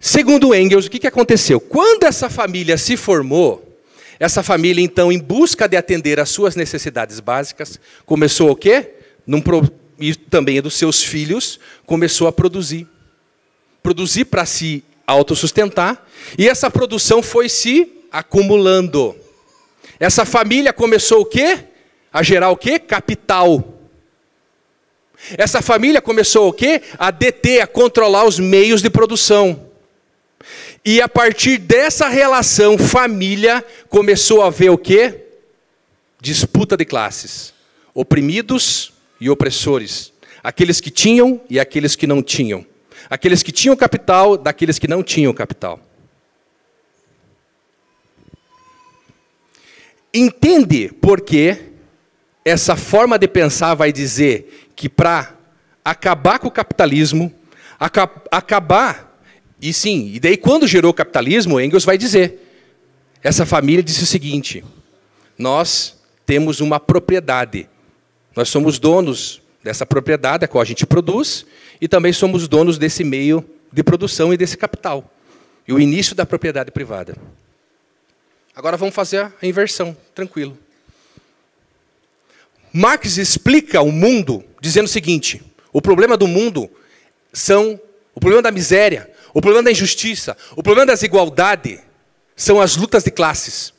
Segundo 0.00 0.52
Engels, 0.52 0.86
o 0.86 0.90
que 0.90 1.06
aconteceu? 1.06 1.60
Quando 1.60 2.02
essa 2.02 2.28
família 2.28 2.76
se 2.76 2.96
formou, 2.96 3.78
essa 4.18 4.42
família, 4.42 4.82
então, 4.82 5.12
em 5.12 5.18
busca 5.18 5.68
de 5.68 5.76
atender 5.76 6.18
às 6.18 6.30
suas 6.30 6.56
necessidades 6.56 7.20
básicas, 7.20 7.78
começou 8.04 8.50
o 8.50 8.56
quê? 8.56 8.94
Num, 9.24 9.40
e 10.02 10.16
também 10.16 10.60
dos 10.60 10.74
seus 10.74 11.00
filhos, 11.00 11.60
começou 11.86 12.26
a 12.26 12.32
produzir. 12.32 12.88
Produzir 13.80 14.24
para 14.24 14.44
se 14.44 14.82
autossustentar, 15.06 16.04
e 16.36 16.48
essa 16.48 16.68
produção 16.68 17.22
foi 17.22 17.48
se 17.48 17.88
acumulando. 18.10 19.14
Essa 20.00 20.24
família 20.24 20.72
começou 20.72 21.20
o 21.20 21.24
quê? 21.24 21.60
A 22.12 22.20
gerar 22.20 22.50
o 22.50 22.56
quê? 22.56 22.80
Capital. 22.80 23.78
Essa 25.38 25.62
família 25.62 26.02
começou 26.02 26.48
o 26.48 26.52
quê? 26.52 26.82
A 26.98 27.12
deter, 27.12 27.60
a 27.60 27.66
controlar 27.68 28.24
os 28.24 28.40
meios 28.40 28.82
de 28.82 28.90
produção. 28.90 29.68
E 30.84 31.00
a 31.00 31.08
partir 31.08 31.58
dessa 31.58 32.08
relação 32.08 32.76
família 32.76 33.64
começou 33.88 34.42
a 34.42 34.50
ver 34.50 34.70
o 34.70 34.78
quê? 34.78 35.26
Disputa 36.20 36.76
de 36.76 36.84
classes. 36.84 37.54
Oprimidos 37.94 38.92
e 39.22 39.30
opressores. 39.30 40.12
Aqueles 40.42 40.80
que 40.80 40.90
tinham 40.90 41.40
e 41.48 41.60
aqueles 41.60 41.94
que 41.94 42.08
não 42.08 42.20
tinham. 42.20 42.66
Aqueles 43.08 43.40
que 43.40 43.52
tinham 43.52 43.76
capital, 43.76 44.36
daqueles 44.36 44.80
que 44.80 44.88
não 44.88 45.00
tinham 45.00 45.32
capital. 45.32 45.78
Entende 50.12 50.90
por 51.00 51.20
que 51.20 51.56
essa 52.44 52.74
forma 52.74 53.16
de 53.16 53.28
pensar 53.28 53.74
vai 53.74 53.92
dizer 53.92 54.68
que 54.74 54.88
para 54.88 55.36
acabar 55.84 56.40
com 56.40 56.48
o 56.48 56.50
capitalismo, 56.50 57.32
acabar, 58.30 59.16
e 59.60 59.72
sim, 59.72 60.10
e 60.12 60.18
daí 60.18 60.36
quando 60.36 60.66
gerou 60.66 60.90
o 60.90 60.94
capitalismo, 60.94 61.60
Engels 61.60 61.84
vai 61.84 61.96
dizer, 61.96 62.40
essa 63.22 63.46
família 63.46 63.84
disse 63.84 64.02
o 64.02 64.06
seguinte: 64.06 64.64
nós 65.38 65.96
temos 66.26 66.60
uma 66.60 66.80
propriedade, 66.80 67.68
nós 68.34 68.48
somos 68.48 68.78
donos 68.78 69.40
dessa 69.62 69.86
propriedade 69.86 70.44
a 70.44 70.48
qual 70.48 70.62
a 70.62 70.64
gente 70.64 70.86
produz 70.86 71.46
e 71.80 71.86
também 71.86 72.12
somos 72.12 72.48
donos 72.48 72.78
desse 72.78 73.04
meio 73.04 73.44
de 73.72 73.82
produção 73.82 74.32
e 74.32 74.36
desse 74.36 74.56
capital. 74.56 75.10
E 75.66 75.72
o 75.72 75.80
início 75.80 76.14
da 76.14 76.26
propriedade 76.26 76.70
privada. 76.70 77.16
Agora 78.54 78.76
vamos 78.76 78.94
fazer 78.94 79.32
a 79.40 79.46
inversão, 79.46 79.96
tranquilo. 80.14 80.58
Marx 82.72 83.16
explica 83.16 83.80
o 83.80 83.92
mundo 83.92 84.44
dizendo 84.60 84.86
o 84.86 84.88
seguinte: 84.88 85.42
o 85.72 85.80
problema 85.80 86.16
do 86.16 86.26
mundo 86.26 86.70
são 87.32 87.80
o 88.14 88.20
problema 88.20 88.42
da 88.42 88.50
miséria, 88.50 89.10
o 89.32 89.40
problema 89.40 89.64
da 89.64 89.70
injustiça, 89.70 90.36
o 90.56 90.62
problema 90.62 90.86
da 90.86 90.94
desigualdade 90.94 91.80
são 92.36 92.60
as 92.60 92.76
lutas 92.76 93.04
de 93.04 93.10
classes. 93.10 93.72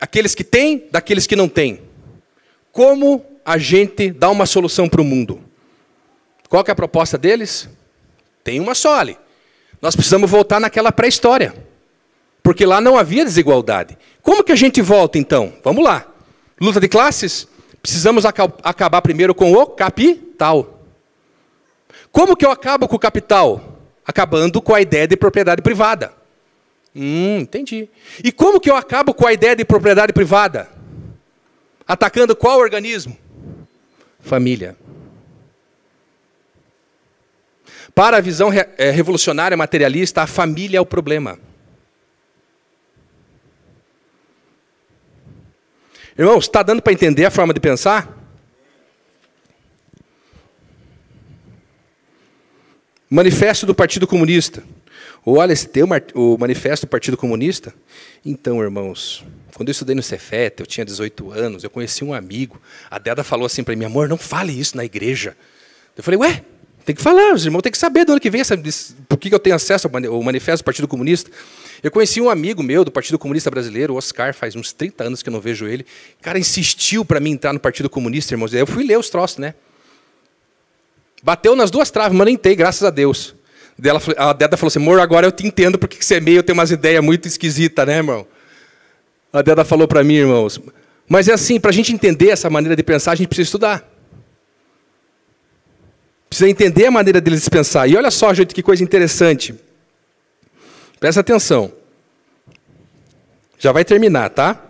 Aqueles 0.00 0.34
que 0.34 0.44
têm, 0.44 0.88
daqueles 0.90 1.26
que 1.26 1.36
não 1.36 1.48
têm. 1.48 1.80
Como 2.72 3.24
a 3.44 3.58
gente 3.58 4.10
dá 4.10 4.30
uma 4.30 4.46
solução 4.46 4.88
para 4.88 5.02
o 5.02 5.04
mundo? 5.04 5.40
Qual 6.48 6.64
é 6.66 6.70
a 6.70 6.74
proposta 6.74 7.18
deles? 7.18 7.68
Tem 8.42 8.58
uma 8.58 8.74
só 8.74 8.98
ali. 8.98 9.16
Nós 9.80 9.94
precisamos 9.94 10.30
voltar 10.30 10.58
naquela 10.58 10.90
pré-história. 10.90 11.54
Porque 12.42 12.66
lá 12.66 12.80
não 12.80 12.98
havia 12.98 13.24
desigualdade. 13.24 13.96
Como 14.22 14.42
que 14.42 14.52
a 14.52 14.56
gente 14.56 14.80
volta 14.80 15.18
então? 15.18 15.52
Vamos 15.62 15.84
lá. 15.84 16.06
Luta 16.60 16.80
de 16.80 16.88
classes? 16.88 17.46
Precisamos 17.80 18.24
acabar 18.24 19.02
primeiro 19.02 19.34
com 19.34 19.52
o 19.52 19.66
capital. 19.66 20.80
Como 22.10 22.36
que 22.36 22.44
eu 22.44 22.50
acabo 22.50 22.88
com 22.88 22.96
o 22.96 22.98
capital? 22.98 23.78
Acabando 24.06 24.60
com 24.60 24.74
a 24.74 24.80
ideia 24.80 25.06
de 25.06 25.16
propriedade 25.16 25.62
privada. 25.62 26.12
Hum, 26.94 27.38
entendi. 27.40 27.88
E 28.22 28.30
como 28.30 28.60
que 28.60 28.70
eu 28.70 28.76
acabo 28.76 29.14
com 29.14 29.26
a 29.26 29.32
ideia 29.32 29.56
de 29.56 29.64
propriedade 29.64 30.12
privada? 30.12 30.68
Atacando 31.86 32.36
qual 32.36 32.58
organismo? 32.58 33.16
Família. 34.20 34.76
Para 37.94 38.16
a 38.16 38.20
visão 38.20 38.50
eh, 38.52 38.90
revolucionária 38.90 39.56
materialista, 39.56 40.22
a 40.22 40.26
família 40.26 40.78
é 40.78 40.80
o 40.80 40.86
problema. 40.86 41.38
Irmãos, 46.18 46.44
está 46.44 46.62
dando 46.62 46.82
para 46.82 46.92
entender 46.92 47.24
a 47.24 47.30
forma 47.30 47.54
de 47.54 47.60
pensar? 47.60 48.18
Manifesto 53.08 53.66
do 53.66 53.74
Partido 53.74 54.06
Comunista. 54.06 54.62
Olha, 55.24 55.52
esse 55.52 55.68
tem 55.68 55.84
o 56.14 56.36
manifesto 56.36 56.86
do 56.86 56.88
Partido 56.88 57.16
Comunista? 57.16 57.72
Então, 58.24 58.60
irmãos, 58.60 59.24
quando 59.54 59.68
eu 59.68 59.72
estudei 59.72 59.94
no 59.94 60.02
Cefet, 60.02 60.58
eu 60.58 60.66
tinha 60.66 60.84
18 60.84 61.30
anos, 61.30 61.62
eu 61.62 61.70
conheci 61.70 62.02
um 62.02 62.12
amigo. 62.12 62.60
A 62.90 62.98
Deda 62.98 63.22
falou 63.22 63.46
assim 63.46 63.62
para 63.62 63.76
mim, 63.76 63.84
amor, 63.84 64.08
não 64.08 64.16
fale 64.16 64.58
isso 64.58 64.76
na 64.76 64.84
igreja. 64.84 65.36
Eu 65.96 66.02
falei, 66.02 66.18
ué, 66.18 66.44
tem 66.84 66.94
que 66.94 67.02
falar, 67.02 67.34
os 67.34 67.44
irmãos 67.44 67.62
têm 67.62 67.70
que 67.70 67.78
saber 67.78 68.04
de 68.04 68.10
onde 68.10 68.20
que 68.20 68.30
vem, 68.30 68.40
essa, 68.40 68.58
por 69.08 69.16
que 69.16 69.32
eu 69.32 69.38
tenho 69.38 69.54
acesso 69.54 69.88
ao 69.88 70.22
manifesto 70.22 70.64
do 70.64 70.66
Partido 70.66 70.88
Comunista. 70.88 71.30
Eu 71.80 71.92
conheci 71.92 72.20
um 72.20 72.28
amigo 72.28 72.60
meu 72.60 72.84
do 72.84 72.90
Partido 72.90 73.16
Comunista 73.16 73.48
Brasileiro, 73.48 73.94
o 73.94 73.96
Oscar, 73.96 74.34
faz 74.34 74.56
uns 74.56 74.72
30 74.72 75.04
anos 75.04 75.22
que 75.22 75.28
eu 75.28 75.32
não 75.32 75.40
vejo 75.40 75.68
ele. 75.68 75.86
O 76.18 76.22
cara 76.22 76.38
insistiu 76.38 77.04
para 77.04 77.20
mim 77.20 77.30
entrar 77.30 77.52
no 77.52 77.60
Partido 77.60 77.88
Comunista, 77.88 78.34
irmãos. 78.34 78.52
Eu 78.52 78.66
fui 78.66 78.84
ler 78.84 78.98
os 78.98 79.08
troços, 79.08 79.38
né? 79.38 79.54
Bateu 81.22 81.54
nas 81.54 81.70
duas 81.70 81.90
traves, 81.92 82.18
mas 82.18 82.24
nem 82.24 82.36
tem, 82.36 82.56
graças 82.56 82.82
a 82.82 82.90
Deus. 82.90 83.36
A 84.16 84.32
Deda 84.32 84.56
falou 84.56 84.68
assim, 84.68 84.78
amor, 84.78 85.00
agora 85.00 85.26
eu 85.26 85.32
te 85.32 85.44
entendo 85.44 85.76
porque 85.78 86.00
você 86.00 86.16
é 86.16 86.20
meio, 86.20 86.42
tem 86.42 86.52
umas 86.52 86.70
ideias 86.70 87.02
muito 87.02 87.26
esquisitas, 87.26 87.84
né, 87.86 87.96
irmão? 87.96 88.26
A 89.32 89.42
Deda 89.42 89.64
falou 89.64 89.88
para 89.88 90.04
mim, 90.04 90.14
irmãos. 90.14 90.60
Mas 91.08 91.26
é 91.26 91.32
assim, 91.32 91.58
para 91.58 91.70
a 91.70 91.74
gente 91.74 91.92
entender 91.92 92.28
essa 92.30 92.48
maneira 92.48 92.76
de 92.76 92.82
pensar, 92.82 93.12
a 93.12 93.14
gente 93.16 93.26
precisa 93.26 93.46
estudar. 93.46 93.88
Precisa 96.28 96.48
entender 96.48 96.86
a 96.86 96.90
maneira 96.90 97.20
deles 97.20 97.48
pensar. 97.48 97.88
E 97.88 97.96
olha 97.96 98.10
só, 98.10 98.32
gente, 98.32 98.54
que 98.54 98.62
coisa 98.62 98.84
interessante. 98.84 99.54
Presta 101.00 101.20
atenção. 101.20 101.72
Já 103.58 103.72
vai 103.72 103.84
terminar, 103.84 104.30
tá? 104.30 104.64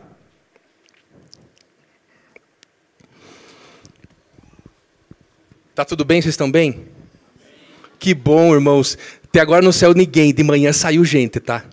Tá 5.74 5.84
tudo 5.84 6.04
bem? 6.04 6.20
Vocês 6.20 6.32
estão 6.32 6.50
bem? 6.50 6.91
Que 8.02 8.14
bom, 8.14 8.52
irmãos. 8.52 8.98
Até 9.22 9.38
agora 9.38 9.62
não 9.62 9.70
saiu 9.70 9.94
ninguém. 9.94 10.34
De 10.34 10.42
manhã 10.42 10.72
saiu 10.72 11.04
gente, 11.04 11.38
tá? 11.38 11.64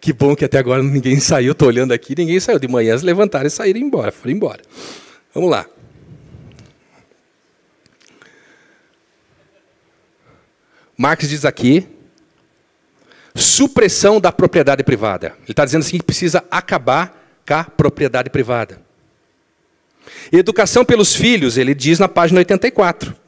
Que 0.00 0.12
bom 0.12 0.36
que 0.36 0.44
até 0.44 0.56
agora 0.56 0.84
ninguém 0.84 1.18
saiu. 1.18 1.50
Estou 1.50 1.66
olhando 1.66 1.90
aqui, 1.90 2.14
ninguém 2.16 2.38
saiu. 2.38 2.60
De 2.60 2.68
manhã 2.68 2.90
eles 2.90 3.02
levantaram 3.02 3.48
e 3.48 3.50
saíram 3.50 3.80
embora. 3.80 4.12
Foram 4.12 4.36
embora. 4.36 4.62
Vamos 5.34 5.50
lá. 5.50 5.66
Marx 10.96 11.28
diz 11.28 11.44
aqui, 11.44 11.88
supressão 13.34 14.20
da 14.20 14.30
propriedade 14.30 14.84
privada. 14.84 15.34
Ele 15.42 15.50
está 15.50 15.64
dizendo 15.64 15.80
assim 15.80 15.98
que 15.98 16.04
precisa 16.04 16.44
acabar 16.48 17.20
com 17.44 17.54
a 17.54 17.64
propriedade 17.64 18.30
privada. 18.30 18.80
Educação 20.30 20.84
pelos 20.84 21.16
filhos, 21.16 21.58
ele 21.58 21.74
diz 21.74 21.98
na 21.98 22.06
página 22.06 22.38
84. 22.38 23.18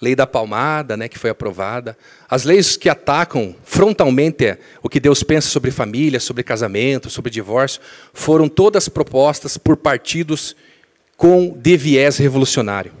Lei 0.00 0.14
da 0.14 0.26
palmada, 0.26 0.96
né, 0.96 1.08
que 1.08 1.18
foi 1.18 1.30
aprovada. 1.30 1.96
As 2.28 2.44
leis 2.44 2.76
que 2.76 2.88
atacam 2.88 3.54
frontalmente 3.62 4.56
o 4.82 4.88
que 4.88 4.98
Deus 4.98 5.22
pensa 5.22 5.48
sobre 5.48 5.70
família, 5.70 6.18
sobre 6.18 6.42
casamento, 6.42 7.10
sobre 7.10 7.30
divórcio, 7.30 7.80
foram 8.14 8.48
todas 8.48 8.88
propostas 8.88 9.58
por 9.58 9.76
partidos 9.76 10.56
com 11.16 11.52
de 11.54 11.76
viés 11.76 12.16
revolucionário. 12.16 12.92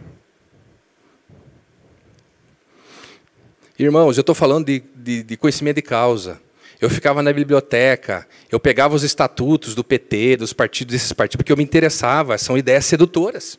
Irmãos, 3.78 4.18
eu 4.18 4.20
estou 4.20 4.34
falando 4.34 4.66
de, 4.66 4.82
de, 4.94 5.22
de, 5.22 5.36
conhecimento 5.38 5.76
de 5.76 5.82
causa. 5.82 6.38
Eu 6.78 6.90
ficava 6.90 7.22
na 7.22 7.32
biblioteca, 7.32 8.28
eu 8.52 8.60
pegava 8.60 8.94
os 8.94 9.02
estatutos 9.02 9.74
do 9.74 9.82
PT, 9.82 10.36
dos 10.36 10.52
partidos 10.52 10.92
desses 10.92 11.14
partidos, 11.14 11.38
porque 11.38 11.50
eu 11.50 11.56
me 11.56 11.64
interessava, 11.64 12.36
são 12.36 12.58
ideias 12.58 12.84
sedutoras. 12.84 13.58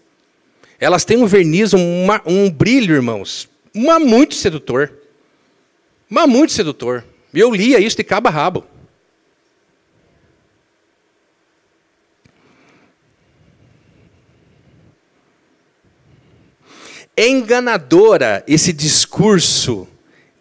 Elas 0.82 1.06
têm 1.06 1.18
um 1.18 1.28
verniz, 1.28 1.76
um, 1.76 2.08
um 2.26 2.50
brilho, 2.50 2.96
irmãos, 2.96 3.48
uma 3.72 4.00
muito 4.00 4.34
sedutor. 4.34 4.92
Mas 6.10 6.28
muito 6.28 6.52
sedutor. 6.52 7.06
Eu 7.32 7.54
lia 7.54 7.80
isso 7.80 7.96
de 7.96 8.04
cabo 8.04 8.28
a 8.28 8.32
rabo. 8.32 8.66
É 17.16 17.28
enganadora 17.28 18.44
esse 18.48 18.74
discurso 18.74 19.88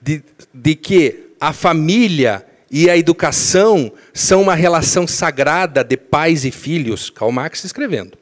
de, 0.01 0.24
de 0.55 0.74
que 0.74 1.34
a 1.38 1.53
família 1.53 2.47
e 2.70 2.88
a 2.88 2.97
educação 2.97 3.93
são 4.14 4.41
uma 4.41 4.55
relação 4.55 5.07
sagrada 5.07 5.84
de 5.84 5.99
pais 5.99 6.47
e 6.47 6.51
filhos. 6.51 7.11
Karl 7.11 7.30
Marx 7.30 7.62
escrevendo. 7.62 8.19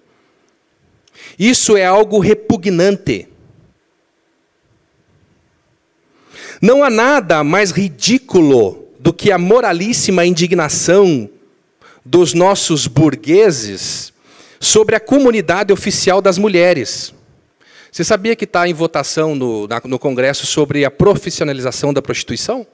Isso 1.37 1.77
é 1.77 1.85
algo 1.85 2.19
repugnante. 2.19 3.29
Não 6.61 6.85
há 6.85 6.91
nada 6.91 7.43
mais 7.43 7.71
ridículo 7.71 8.89
do 8.99 9.13
que 9.13 9.31
a 9.31 9.39
moralíssima 9.39 10.25
indignação 10.25 11.29
dos 12.05 12.35
nossos 12.35 12.87
burgueses 12.87 14.13
sobre 14.59 14.97
a 14.97 15.01
comunidade 15.01 15.73
oficial 15.73 16.21
das 16.21 16.39
mulheres. 16.39 17.15
Você 17.91 18.05
sabia 18.05 18.37
que 18.37 18.45
está 18.45 18.69
em 18.69 18.75
votação 18.75 19.35
no, 19.35 19.69
no 19.85 19.99
Congresso 19.99 20.47
sobre 20.47 20.85
a 20.85 20.91
profissionalização 20.91 21.93
da 21.93 22.03
prostituição? 22.03 22.67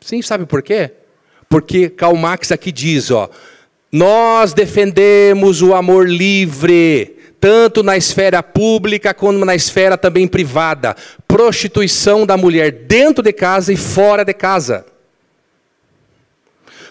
Sim, 0.00 0.22
sabe 0.22 0.46
por 0.46 0.62
quê? 0.62 0.92
Porque 1.48 1.88
Karl 1.88 2.16
Marx 2.16 2.50
aqui 2.50 2.72
diz, 2.72 3.10
ó, 3.10 3.30
nós 3.90 4.52
defendemos 4.52 5.62
o 5.62 5.74
amor 5.74 6.08
livre, 6.08 7.15
tanto 7.40 7.82
na 7.82 7.96
esfera 7.96 8.42
pública 8.42 9.14
como 9.14 9.44
na 9.44 9.54
esfera 9.54 9.96
também 9.96 10.26
privada. 10.26 10.96
Prostituição 11.26 12.26
da 12.26 12.36
mulher 12.36 12.70
dentro 12.70 13.22
de 13.22 13.32
casa 13.32 13.72
e 13.72 13.76
fora 13.76 14.24
de 14.24 14.34
casa. 14.34 14.84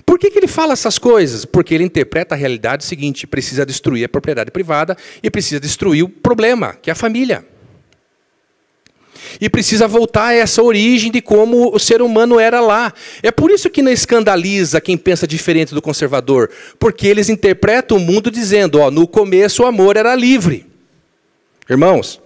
Por 0.05 0.19
que, 0.19 0.29
que 0.29 0.37
ele 0.37 0.47
fala 0.47 0.73
essas 0.73 0.99
coisas? 0.99 1.45
Porque 1.45 1.73
ele 1.73 1.83
interpreta 1.83 2.35
a 2.35 2.37
realidade 2.37 2.85
seguinte: 2.85 3.25
precisa 3.25 3.65
destruir 3.65 4.05
a 4.05 4.09
propriedade 4.09 4.51
privada 4.51 4.95
e 5.23 5.31
precisa 5.31 5.59
destruir 5.59 6.03
o 6.03 6.09
problema, 6.09 6.77
que 6.81 6.89
é 6.89 6.93
a 6.93 6.95
família. 6.95 7.54
E 9.39 9.49
precisa 9.49 9.87
voltar 9.87 10.27
a 10.27 10.33
essa 10.33 10.61
origem 10.63 11.11
de 11.11 11.21
como 11.21 11.73
o 11.73 11.79
ser 11.79 12.01
humano 12.01 12.39
era 12.39 12.59
lá. 12.61 12.93
É 13.21 13.31
por 13.31 13.51
isso 13.51 13.69
que 13.69 13.81
não 13.81 13.91
escandaliza 13.91 14.81
quem 14.81 14.97
pensa 14.97 15.27
diferente 15.27 15.73
do 15.73 15.81
conservador, 15.81 16.49
porque 16.79 17.07
eles 17.07 17.29
interpretam 17.29 17.97
o 17.97 17.99
mundo 17.99 18.31
dizendo: 18.31 18.79
ó, 18.79 18.89
no 18.89 19.07
começo 19.07 19.63
o 19.63 19.65
amor 19.65 19.97
era 19.97 20.15
livre. 20.15 20.65
Irmãos, 21.69 22.21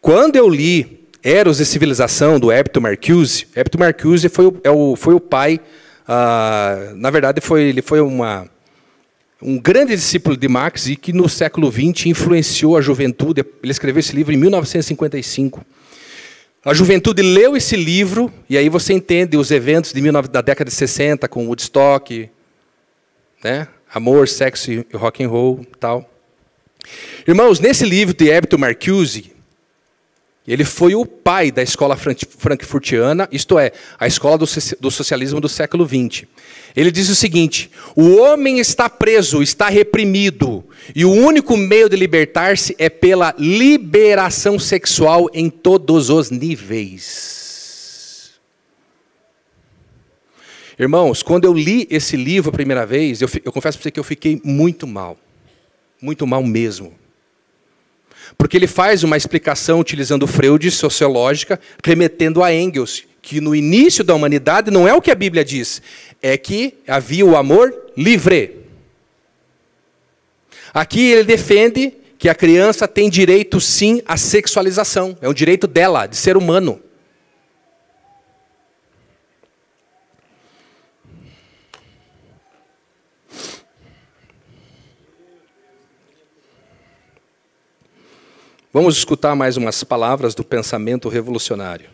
quando 0.00 0.36
eu 0.36 0.48
li 0.48 1.06
Eros 1.22 1.60
e 1.60 1.66
Civilização, 1.66 2.38
do 2.38 2.52
Hepto 2.52 2.80
Marcuse, 2.80 3.46
Hepto 3.54 3.78
Marcuse 3.78 4.28
foi 4.28 4.46
o, 4.46 4.60
é 4.62 4.70
o, 4.70 4.96
foi 4.96 5.14
o 5.14 5.20
pai 5.20 5.60
ah, 6.06 6.92
na 6.96 7.10
verdade, 7.10 7.40
foi, 7.40 7.62
ele 7.62 7.82
foi 7.82 8.00
uma, 8.00 8.48
um 9.40 9.58
grande 9.58 9.94
discípulo 9.94 10.36
de 10.36 10.48
Marx 10.48 10.86
e 10.86 10.96
que 10.96 11.12
no 11.12 11.28
século 11.28 11.70
XX 11.70 12.06
influenciou 12.06 12.76
a 12.76 12.80
juventude. 12.80 13.44
Ele 13.62 13.72
escreveu 13.72 14.00
esse 14.00 14.14
livro 14.14 14.32
em 14.32 14.36
1955. 14.36 15.64
A 16.64 16.72
juventude 16.72 17.22
leu 17.22 17.56
esse 17.56 17.74
livro 17.74 18.32
e 18.48 18.56
aí 18.56 18.68
você 18.68 18.92
entende 18.92 19.36
os 19.36 19.50
eventos 19.50 19.92
de 19.92 20.00
19, 20.00 20.28
da 20.28 20.40
década 20.40 20.70
de 20.70 20.76
60 20.76 21.26
com 21.26 21.46
Woodstock, 21.46 22.30
né? 23.42 23.66
amor, 23.92 24.28
sexo 24.28 24.70
e 24.70 24.86
rock 24.94 25.24
and 25.24 25.28
roll, 25.28 25.66
tal. 25.80 26.08
Irmãos, 27.26 27.58
nesse 27.58 27.84
livro 27.84 28.14
de 28.14 28.30
Hébito 28.30 28.56
Marcuse, 28.56 29.32
ele 30.46 30.64
foi 30.64 30.94
o 30.96 31.06
pai 31.06 31.52
da 31.52 31.62
escola 31.62 31.96
frankfurtiana, 31.96 33.28
isto 33.30 33.58
é, 33.58 33.70
a 33.98 34.08
escola 34.08 34.36
do 34.36 34.90
socialismo 34.90 35.40
do 35.40 35.48
século 35.48 35.86
XX. 35.86 36.24
Ele 36.74 36.90
diz 36.90 37.08
o 37.08 37.14
seguinte: 37.14 37.70
o 37.94 38.16
homem 38.16 38.58
está 38.58 38.90
preso, 38.90 39.40
está 39.40 39.68
reprimido, 39.68 40.64
e 40.96 41.04
o 41.04 41.12
único 41.12 41.56
meio 41.56 41.88
de 41.88 41.94
libertar-se 41.94 42.74
é 42.76 42.90
pela 42.90 43.32
liberação 43.38 44.58
sexual 44.58 45.30
em 45.32 45.48
todos 45.48 46.10
os 46.10 46.30
níveis. 46.30 47.42
Irmãos, 50.76 51.22
quando 51.22 51.44
eu 51.44 51.54
li 51.54 51.86
esse 51.88 52.16
livro 52.16 52.50
a 52.50 52.52
primeira 52.52 52.84
vez, 52.84 53.22
eu, 53.22 53.28
eu 53.44 53.52
confesso 53.52 53.78
para 53.78 53.84
você 53.84 53.90
que 53.92 54.00
eu 54.00 54.04
fiquei 54.04 54.40
muito 54.42 54.86
mal. 54.86 55.16
Muito 56.00 56.26
mal 56.26 56.42
mesmo. 56.42 57.01
Porque 58.36 58.56
ele 58.56 58.66
faz 58.66 59.02
uma 59.04 59.16
explicação 59.16 59.80
utilizando 59.80 60.26
Freud 60.26 60.70
sociológica, 60.70 61.60
remetendo 61.84 62.42
a 62.42 62.52
Engels, 62.52 63.04
que 63.20 63.40
no 63.40 63.54
início 63.54 64.02
da 64.02 64.14
humanidade 64.14 64.70
não 64.70 64.86
é 64.88 64.94
o 64.94 65.00
que 65.00 65.10
a 65.10 65.14
Bíblia 65.14 65.44
diz, 65.44 65.80
é 66.20 66.36
que 66.36 66.74
havia 66.86 67.24
o 67.24 67.36
amor 67.36 67.74
livre. 67.96 68.62
Aqui 70.74 71.10
ele 71.10 71.24
defende 71.24 71.92
que 72.18 72.28
a 72.28 72.34
criança 72.34 72.88
tem 72.88 73.10
direito 73.10 73.60
sim 73.60 74.02
à 74.06 74.16
sexualização, 74.16 75.16
é 75.20 75.28
um 75.28 75.34
direito 75.34 75.66
dela, 75.66 76.06
de 76.06 76.16
ser 76.16 76.36
humano. 76.36 76.80
Vamos 88.72 88.96
escutar 88.96 89.36
mais 89.36 89.58
umas 89.58 89.84
palavras 89.84 90.34
do 90.34 90.42
pensamento 90.42 91.10
revolucionário. 91.10 91.90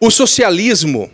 O 0.00 0.10
socialismo, 0.10 1.10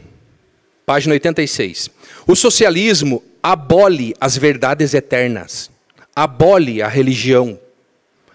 página 0.87 1.15
86. 1.15 1.91
O 2.27 2.37
socialismo 2.37 3.23
abole 3.43 4.15
as 4.21 4.37
verdades 4.37 4.95
eternas, 4.95 5.71
abole 6.15 6.83
a 6.83 6.89
religião, 6.89 7.59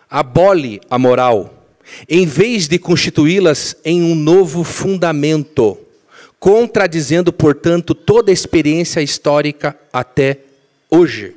abole 0.10 0.82
a 0.90 0.98
moral, 0.98 1.68
em 2.08 2.26
vez 2.26 2.68
de 2.68 2.78
constituí-las 2.80 3.76
em 3.84 4.04
um 4.04 4.16
novo 4.16 4.64
fundamento, 4.64 5.78
contradizendo, 6.40 7.34
portanto, 7.34 7.94
toda 7.96 8.32
a 8.32 8.34
experiência 8.34 9.02
histórica 9.02 9.78
até 9.92 10.40
hoje. 10.90 11.36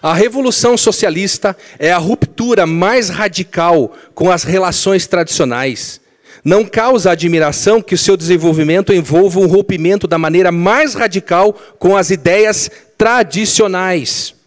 A 0.00 0.14
revolução 0.14 0.76
socialista 0.76 1.56
é 1.78 1.90
a 1.90 1.98
ruptura 1.98 2.64
mais 2.64 3.08
radical 3.08 3.92
com 4.14 4.30
as 4.30 4.44
relações 4.44 5.08
tradicionais. 5.08 6.00
Não 6.44 6.64
causa 6.64 7.10
admiração 7.10 7.82
que 7.82 7.96
o 7.96 7.98
seu 7.98 8.16
desenvolvimento 8.16 8.92
envolva 8.92 9.40
um 9.40 9.46
rompimento 9.46 10.06
da 10.06 10.16
maneira 10.16 10.52
mais 10.52 10.94
radical 10.94 11.52
com 11.80 11.96
as 11.96 12.10
ideias 12.10 12.70
tradicionais. 12.96 14.37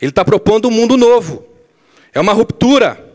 Ele 0.00 0.10
está 0.10 0.24
propondo 0.24 0.68
um 0.68 0.70
mundo 0.70 0.96
novo. 0.96 1.46
É 2.12 2.20
uma 2.20 2.32
ruptura. 2.32 3.06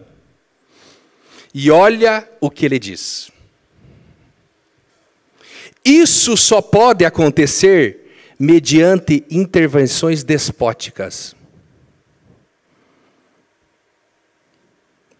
E 1.53 1.71
olha 1.71 2.29
o 2.39 2.49
que 2.49 2.65
ele 2.65 2.77
diz. 2.77 3.31
Isso 5.83 6.36
só 6.36 6.61
pode 6.61 7.05
acontecer 7.05 8.05
mediante 8.39 9.23
intervenções 9.29 10.23
despóticas. 10.23 11.36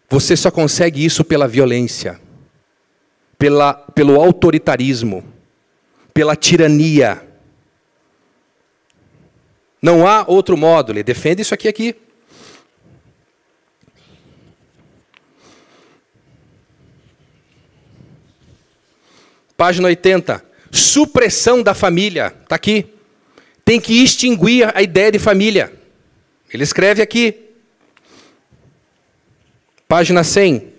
Você 0.10 0.36
só 0.36 0.52
consegue 0.52 1.04
isso 1.04 1.24
pela 1.24 1.48
violência, 1.48 2.20
pela, 3.38 3.74
pelo 3.74 4.22
autoritarismo, 4.22 5.24
pela 6.14 6.36
tirania. 6.36 7.25
Não 9.82 10.08
há 10.08 10.26
outro 10.28 10.58
modo. 10.58 10.92
Ele 10.92 11.04
defende 11.04 11.42
isso 11.42 11.54
aqui 11.54 11.68
aqui. 11.68 11.96
Página 19.56 19.88
80. 19.88 20.44
Supressão 20.72 21.64
da 21.64 21.74
família. 21.74 22.36
Está 22.44 22.56
aqui 22.56 22.96
tem 23.66 23.82
que 23.82 24.04
extinguir 24.04 24.72
a 24.78 24.84
ideia 24.84 25.12
de 25.12 25.18
família. 25.18 25.74
Ele 26.54 26.64
escreve 26.64 27.02
aqui, 27.02 27.36
página 29.88 30.24
100. 30.24 30.72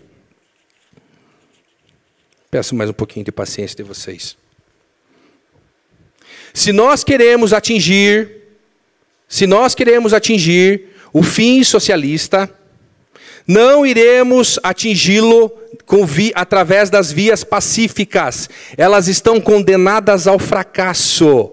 Peço 2.49 2.77
mais 2.77 2.89
um 2.89 2.93
pouquinho 2.93 3.25
de 3.25 3.33
paciência 3.33 3.77
de 3.77 3.83
vocês. 3.83 4.37
Se 6.55 6.73
nós 6.73 7.03
queremos 7.03 7.53
atingir, 7.53 8.46
se 9.29 9.47
nós 9.47 9.75
queremos 9.75 10.15
atingir 10.15 10.95
o 11.13 11.23
fim 11.23 11.63
socialista, 11.65 12.51
não 13.47 13.87
iremos 13.87 14.59
atingi-lo 14.63 15.53
através 16.35 16.91
das 16.91 17.13
vias 17.13 17.45
pacíficas. 17.45 18.49
Elas 18.77 19.09
estão 19.09 19.41
condenadas 19.41 20.27
ao 20.27 20.39
fracasso 20.39 21.53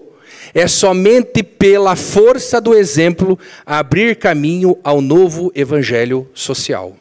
é 0.54 0.68
somente 0.68 1.42
pela 1.42 1.96
força 1.96 2.60
do 2.60 2.74
exemplo 2.74 3.36
abrir 3.66 4.16
caminho 4.16 4.78
ao 4.84 5.00
novo 5.00 5.50
evangelho 5.54 6.30
social. 6.32 6.96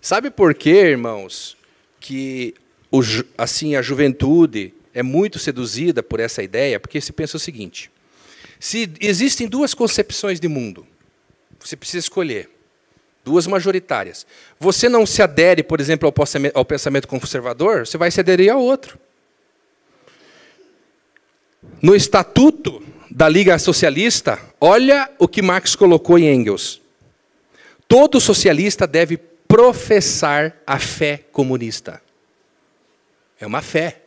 Sabe 0.00 0.30
por 0.30 0.52
quê, 0.52 0.70
irmãos, 0.70 1.56
que 2.00 2.54
assim 3.38 3.76
a 3.76 3.82
juventude 3.82 4.74
é 4.94 5.02
muito 5.02 5.38
seduzida 5.38 6.02
por 6.02 6.20
essa 6.20 6.42
ideia? 6.42 6.80
Porque 6.80 7.00
se 7.00 7.12
pensa 7.12 7.36
o 7.36 7.40
seguinte: 7.40 7.90
se 8.58 8.90
existem 9.00 9.48
duas 9.48 9.74
concepções 9.74 10.40
de 10.40 10.48
mundo, 10.48 10.86
você 11.58 11.76
precisa 11.76 11.98
escolher 11.98 12.50
duas 13.24 13.46
majoritárias. 13.46 14.26
Você 14.58 14.88
não 14.88 15.06
se 15.06 15.22
adere, 15.22 15.62
por 15.62 15.80
exemplo, 15.80 16.12
ao 16.54 16.64
pensamento 16.64 17.06
conservador, 17.06 17.86
você 17.86 17.96
vai 17.96 18.10
se 18.10 18.20
aderir 18.20 18.52
a 18.52 18.56
outro. 18.56 18.98
No 21.80 21.94
estatuto 21.94 22.82
da 23.10 23.28
Liga 23.28 23.58
Socialista, 23.58 24.40
olha 24.60 25.10
o 25.18 25.28
que 25.28 25.42
Marx 25.42 25.74
colocou 25.74 26.18
em 26.18 26.32
Engels. 26.32 26.80
Todo 27.86 28.20
socialista 28.20 28.86
deve 28.86 29.16
professar 29.16 30.56
a 30.66 30.78
fé 30.78 31.24
comunista. 31.32 32.00
É 33.40 33.46
uma 33.46 33.60
fé. 33.60 34.02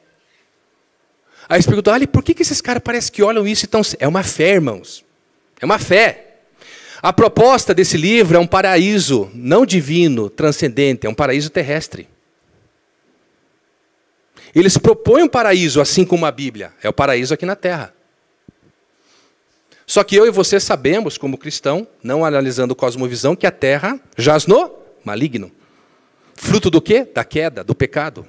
Aí 1.48 1.62
você 1.62 1.68
pergunta, 1.68 1.92
olha, 1.92 2.08
por 2.08 2.24
que, 2.24 2.34
que 2.34 2.42
esses 2.42 2.62
caras 2.62 2.82
parecem 2.84 3.12
que 3.12 3.24
olham 3.24 3.48
isso 3.48 3.66
e 3.66 3.68
estão. 3.68 3.82
É 4.00 4.08
uma 4.08 4.24
fé, 4.24 4.54
irmãos. 4.54 5.04
É 5.60 5.66
uma 5.66 5.80
fé. 5.80 6.34
A 7.02 7.12
proposta 7.12 7.74
desse 7.74 7.98
livro 7.98 8.38
é 8.38 8.40
um 8.40 8.48
paraíso 8.48 9.30
não 9.34 9.66
divino, 9.66 10.30
transcendente, 10.30 11.06
é 11.06 11.10
um 11.10 11.14
paraíso 11.14 11.50
terrestre. 11.50 12.08
Eles 14.56 14.78
propõem 14.78 15.24
um 15.24 15.28
paraíso, 15.28 15.82
assim 15.82 16.06
como 16.06 16.26
a 16.26 16.32
Bíblia. 16.32 16.72
É 16.82 16.88
o 16.88 16.94
paraíso 16.94 17.34
aqui 17.34 17.46
na 17.46 17.56
terra. 17.56 17.94
Só 19.86 20.04
que 20.04 20.16
eu 20.16 20.26
e 20.26 20.32
você 20.32 20.60
sabemos, 20.60 21.18
como 21.18 21.38
cristão, 21.38 21.88
não 22.02 22.24
analisando 22.24 22.76
cosmovisão, 22.76 23.36
que 23.36 23.46
a 23.46 23.52
terra 23.52 24.00
jaz 24.18 24.48
no 24.48 24.72
maligno. 25.04 25.52
Fruto 26.36 26.70
do 26.70 26.82
quê? 26.82 27.06
Da 27.14 27.24
queda, 27.24 27.64
do 27.64 27.76
pecado. 27.76 28.26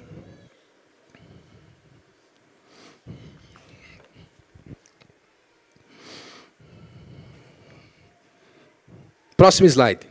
Próximo 9.37 9.67
slide. 9.67 10.01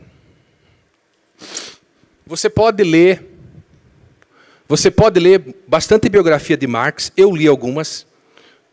Você 2.25 2.49
pode 2.49 2.83
ler 2.83 3.35
você 4.67 4.89
pode 4.89 5.19
ler 5.19 5.55
bastante 5.67 6.09
biografia 6.09 6.57
de 6.57 6.65
Marx, 6.65 7.11
eu 7.15 7.31
li 7.31 7.47
algumas. 7.47 8.03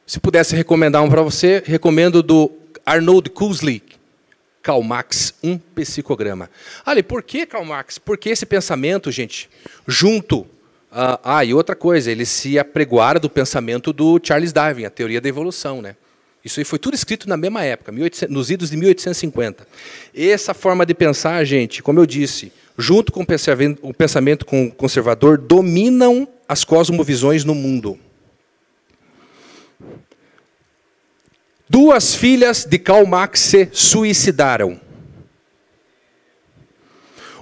Se 0.06 0.18
pudesse 0.18 0.56
recomendar 0.56 1.02
um 1.02 1.10
para 1.10 1.20
você, 1.20 1.62
recomendo 1.66 2.22
do 2.22 2.50
Arnold 2.84 3.28
Kusley, 3.28 3.82
Karl 4.62 4.82
Marx, 4.82 5.34
um 5.42 5.58
psicograma. 5.58 6.48
Ali, 6.84 7.02
por 7.02 7.22
que 7.22 7.44
Karl 7.44 7.66
Marx? 7.66 7.98
Porque 7.98 8.30
esse 8.30 8.46
pensamento, 8.46 9.10
gente, 9.10 9.50
junto. 9.86 10.40
Uh, 10.90 11.20
ah, 11.22 11.44
e 11.44 11.52
outra 11.52 11.76
coisa, 11.76 12.10
ele 12.10 12.24
se 12.24 12.58
apregoara 12.58 13.20
do 13.20 13.28
pensamento 13.28 13.92
do 13.92 14.18
Charles 14.22 14.52
Darwin, 14.52 14.86
a 14.86 14.90
teoria 14.90 15.20
da 15.20 15.28
evolução, 15.28 15.82
né? 15.82 15.94
Isso 16.44 16.58
aí 16.58 16.64
foi 16.64 16.78
tudo 16.78 16.94
escrito 16.94 17.28
na 17.28 17.36
mesma 17.36 17.62
época, 17.64 17.92
1800, 17.92 18.34
nos 18.34 18.50
idos 18.50 18.70
de 18.70 18.76
1850. 18.76 19.66
Essa 20.14 20.52
forma 20.52 20.84
de 20.84 20.92
pensar, 20.92 21.44
gente, 21.44 21.82
como 21.82 22.00
eu 22.00 22.06
disse, 22.06 22.52
junto 22.76 23.12
com 23.12 23.22
o 23.22 23.94
pensamento 23.94 24.44
conservador, 24.76 25.38
dominam 25.38 26.26
as 26.48 26.64
cosmovisões 26.64 27.44
no 27.44 27.54
mundo. 27.54 27.98
Duas 31.68 32.14
filhas 32.14 32.64
de 32.64 32.78
Karl 32.78 33.06
Marx 33.06 33.40
se 33.40 33.68
suicidaram. 33.72 34.80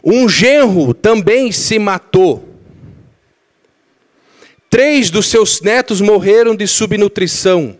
Um 0.04 0.28
genro 0.28 0.94
também 0.94 1.50
se 1.50 1.78
matou. 1.78 2.48
Três 4.68 5.10
dos 5.10 5.26
seus 5.26 5.60
netos 5.60 6.00
morreram 6.00 6.54
de 6.54 6.66
subnutrição. 6.66 7.79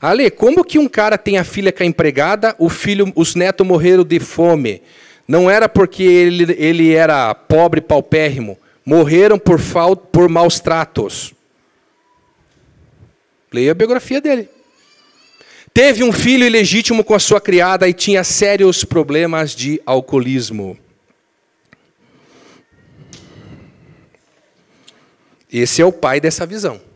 Ale, 0.00 0.30
como 0.30 0.64
que 0.64 0.78
um 0.78 0.88
cara 0.88 1.18
tem 1.18 1.38
a 1.38 1.44
filha 1.44 1.72
com 1.72 1.82
a 1.82 1.86
empregada, 1.86 2.54
o 2.58 2.68
filho, 2.68 3.12
os 3.16 3.34
netos 3.34 3.66
morreram 3.66 4.04
de 4.04 4.20
fome? 4.20 4.82
Não 5.26 5.50
era 5.50 5.68
porque 5.68 6.02
ele, 6.02 6.54
ele 6.58 6.94
era 6.94 7.34
pobre, 7.34 7.80
paupérrimo. 7.80 8.58
Morreram 8.84 9.38
por, 9.38 9.58
falta, 9.58 10.06
por 10.06 10.28
maus 10.28 10.60
tratos. 10.60 11.34
Leia 13.52 13.72
a 13.72 13.74
biografia 13.74 14.20
dele. 14.20 14.48
Teve 15.74 16.02
um 16.02 16.12
filho 16.12 16.46
ilegítimo 16.46 17.04
com 17.04 17.14
a 17.14 17.18
sua 17.18 17.40
criada 17.40 17.88
e 17.88 17.92
tinha 17.92 18.24
sérios 18.24 18.84
problemas 18.84 19.54
de 19.54 19.80
alcoolismo. 19.84 20.78
Esse 25.52 25.82
é 25.82 25.84
o 25.84 25.92
pai 25.92 26.20
dessa 26.20 26.46
visão. 26.46 26.87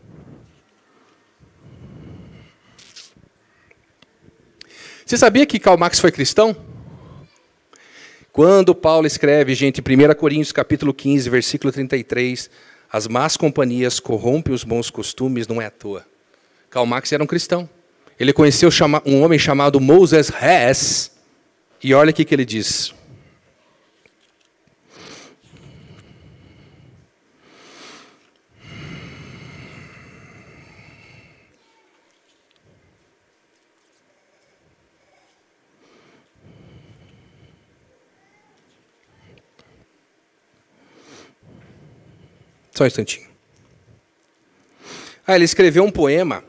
Você 5.13 5.19
sabia 5.19 5.45
que 5.45 5.59
Karl 5.59 5.77
Marx 5.77 5.99
foi 5.99 6.11
cristão? 6.11 6.57
Quando 8.31 8.73
Paulo 8.73 9.05
escreve, 9.05 9.53
gente, 9.53 9.79
em 9.79 10.09
1 10.09 10.15
Coríntios 10.15 10.51
capítulo 10.51 10.91
15, 10.91 11.29
versículo 11.29 11.71
33, 11.71 12.49
as 12.91 13.07
más 13.07 13.37
companhias 13.37 13.99
corrompem 13.99 14.55
os 14.55 14.63
bons 14.63 14.89
costumes, 14.89 15.47
não 15.47 15.61
é 15.61 15.67
à 15.67 15.69
toa. 15.69 16.03
Karl 16.67 16.87
Marx 16.87 17.11
era 17.11 17.23
um 17.23 17.27
cristão. 17.27 17.69
Ele 18.19 18.33
conheceu 18.33 18.69
um 19.05 19.21
homem 19.21 19.37
chamado 19.37 19.79
Moses 19.79 20.31
Hess, 20.31 21.11
e 21.83 21.93
olha 21.93 22.09
o 22.09 22.13
que 22.15 22.33
ele 22.33 22.43
diz. 22.43 22.91
Só 42.73 42.83
um 42.83 42.87
instantinho. 42.87 43.27
Ah, 45.25 45.35
ele 45.35 45.45
escreveu 45.45 45.83
um 45.83 45.91
poema. 45.91 46.43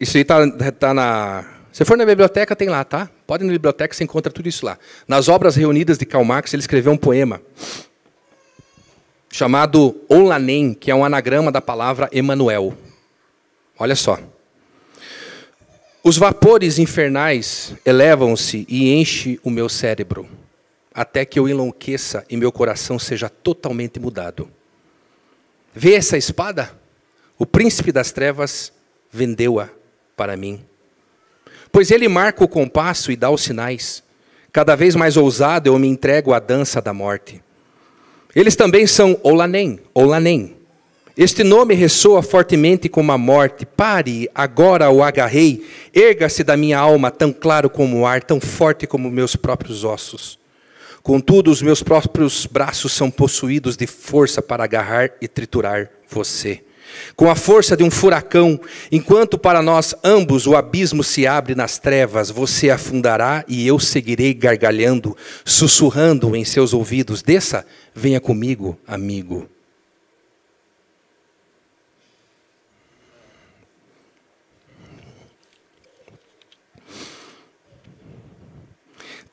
Isso 0.00 0.16
aí 0.16 0.22
está 0.22 0.72
tá 0.72 0.94
na. 0.94 1.44
Se 1.72 1.84
for 1.84 1.96
na 1.96 2.06
biblioteca, 2.06 2.54
tem 2.54 2.68
lá, 2.68 2.84
tá? 2.84 3.10
Pode 3.26 3.42
ir 3.42 3.46
na 3.46 3.52
biblioteca, 3.52 3.94
você 3.94 4.04
encontra 4.04 4.32
tudo 4.32 4.48
isso 4.48 4.64
lá. 4.64 4.78
Nas 5.08 5.28
obras 5.28 5.56
reunidas 5.56 5.98
de 5.98 6.06
Karl 6.06 6.24
Marx, 6.24 6.54
ele 6.54 6.60
escreveu 6.60 6.92
um 6.92 6.96
poema 6.96 7.42
chamado 9.34 10.00
Olanem, 10.08 10.72
que 10.72 10.92
é 10.92 10.94
um 10.94 11.04
anagrama 11.04 11.50
da 11.50 11.60
palavra 11.60 12.08
Emanuel. 12.12 12.72
Olha 13.76 13.96
só. 13.96 14.20
Os 16.04 16.16
vapores 16.16 16.78
infernais 16.78 17.74
elevam-se 17.84 18.64
e 18.68 18.92
enchem 18.92 19.40
o 19.42 19.50
meu 19.50 19.68
cérebro, 19.68 20.28
até 20.94 21.24
que 21.24 21.38
eu 21.38 21.48
enlouqueça 21.48 22.24
e 22.30 22.36
meu 22.36 22.52
coração 22.52 22.96
seja 22.96 23.28
totalmente 23.28 23.98
mudado. 23.98 24.48
Vê 25.74 25.94
essa 25.94 26.16
espada? 26.16 26.70
O 27.36 27.44
príncipe 27.44 27.90
das 27.90 28.12
trevas 28.12 28.72
vendeu-a 29.10 29.68
para 30.16 30.36
mim. 30.36 30.64
Pois 31.72 31.90
ele 31.90 32.08
marca 32.08 32.44
o 32.44 32.48
compasso 32.48 33.10
e 33.10 33.16
dá 33.16 33.28
os 33.30 33.42
sinais. 33.42 34.02
Cada 34.52 34.76
vez 34.76 34.94
mais 34.94 35.16
ousado 35.16 35.68
eu 35.68 35.76
me 35.78 35.88
entrego 35.88 36.32
à 36.32 36.38
dança 36.38 36.80
da 36.80 36.94
morte. 36.94 37.42
Eles 38.36 38.54
também 38.54 38.86
são 38.86 39.18
Olanem, 39.24 39.80
Olanem. 39.92 40.56
Este 41.16 41.42
nome 41.42 41.74
ressoa 41.74 42.22
fortemente 42.22 42.88
como 42.88 43.10
a 43.10 43.18
morte. 43.18 43.66
Pare, 43.66 44.28
agora 44.32 44.90
o 44.90 45.02
agarrei. 45.02 45.66
Erga-se 45.92 46.44
da 46.44 46.56
minha 46.56 46.78
alma, 46.78 47.10
tão 47.10 47.32
claro 47.32 47.68
como 47.68 48.00
o 48.00 48.06
ar, 48.06 48.22
tão 48.22 48.40
forte 48.40 48.86
como 48.86 49.10
meus 49.10 49.34
próprios 49.34 49.82
ossos. 49.82 50.38
Contudo, 51.04 51.50
os 51.50 51.60
meus 51.60 51.82
próprios 51.82 52.46
braços 52.46 52.90
são 52.90 53.10
possuídos 53.10 53.76
de 53.76 53.86
força 53.86 54.40
para 54.40 54.64
agarrar 54.64 55.10
e 55.20 55.28
triturar 55.28 55.90
você. 56.08 56.64
Com 57.14 57.30
a 57.30 57.34
força 57.34 57.76
de 57.76 57.84
um 57.84 57.90
furacão, 57.90 58.58
enquanto 58.90 59.36
para 59.36 59.60
nós 59.60 59.94
ambos 60.02 60.46
o 60.46 60.56
abismo 60.56 61.04
se 61.04 61.26
abre 61.26 61.54
nas 61.54 61.78
trevas, 61.78 62.30
você 62.30 62.70
afundará 62.70 63.44
e 63.46 63.66
eu 63.66 63.78
seguirei 63.78 64.32
gargalhando, 64.32 65.14
sussurrando 65.44 66.34
em 66.34 66.42
seus 66.42 66.72
ouvidos: 66.72 67.20
Desça, 67.20 67.66
venha 67.94 68.18
comigo, 68.18 68.78
amigo. 68.86 69.53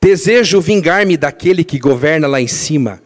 Desejo 0.02 0.60
vingar-me 0.60 1.16
daquele 1.16 1.62
que 1.62 1.78
governa 1.78 2.26
lá 2.26 2.40
em 2.40 2.48
cima. 2.48 3.00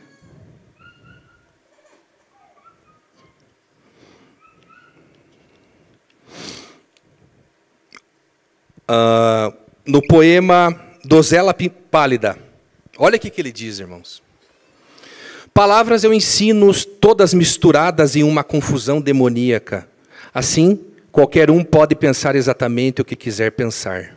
Uh, 8.89 9.53
no 9.85 10.01
poema 10.01 10.75
Dozela 11.05 11.55
Pálida. 11.91 12.39
Olha 12.97 13.17
o 13.17 13.21
que 13.21 13.31
ele 13.39 13.53
diz, 13.53 13.79
irmãos. 13.79 14.23
Palavras 15.53 16.03
eu 16.03 16.15
ensino 16.15 16.73
todas 16.75 17.35
misturadas 17.35 18.17
em 18.17 18.23
uma 18.23 18.43
confusão 18.43 19.03
demoníaca. 19.03 19.87
Assim, 20.33 20.81
qualquer 21.13 21.51
um 21.51 21.63
pode 21.63 21.95
pensar 21.95 22.35
exatamente 22.35 23.03
o 23.03 23.05
que 23.05 23.15
quiser 23.15 23.53
pensar. 23.53 24.16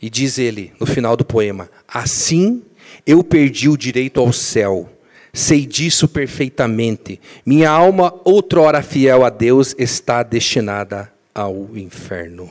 E 0.00 0.08
diz 0.08 0.38
ele, 0.38 0.72
no 0.80 0.86
final 0.86 1.16
do 1.16 1.24
poema: 1.24 1.70
Assim 1.86 2.62
eu 3.06 3.22
perdi 3.22 3.68
o 3.68 3.76
direito 3.76 4.20
ao 4.20 4.32
céu. 4.32 4.88
Sei 5.32 5.64
disso 5.64 6.08
perfeitamente. 6.08 7.20
Minha 7.46 7.70
alma, 7.70 8.12
outrora 8.24 8.82
fiel 8.82 9.24
a 9.24 9.30
Deus, 9.30 9.74
está 9.78 10.22
destinada 10.22 11.12
ao 11.34 11.76
inferno. 11.76 12.50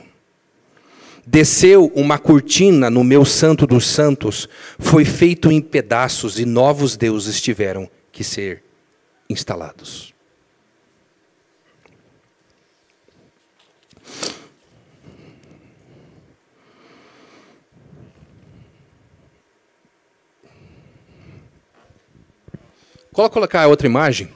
Desceu 1.26 1.92
uma 1.94 2.18
cortina 2.18 2.88
no 2.88 3.04
meu 3.04 3.24
santo 3.24 3.66
dos 3.66 3.86
santos, 3.86 4.48
foi 4.78 5.04
feito 5.04 5.52
em 5.52 5.60
pedaços 5.60 6.40
e 6.40 6.46
novos 6.46 6.96
deuses 6.96 7.40
tiveram 7.40 7.88
que 8.10 8.24
ser 8.24 8.64
instalados. 9.28 10.14
Coloca 23.20 23.34
colocar 23.34 23.66
outra 23.66 23.86
imagem. 23.86 24.32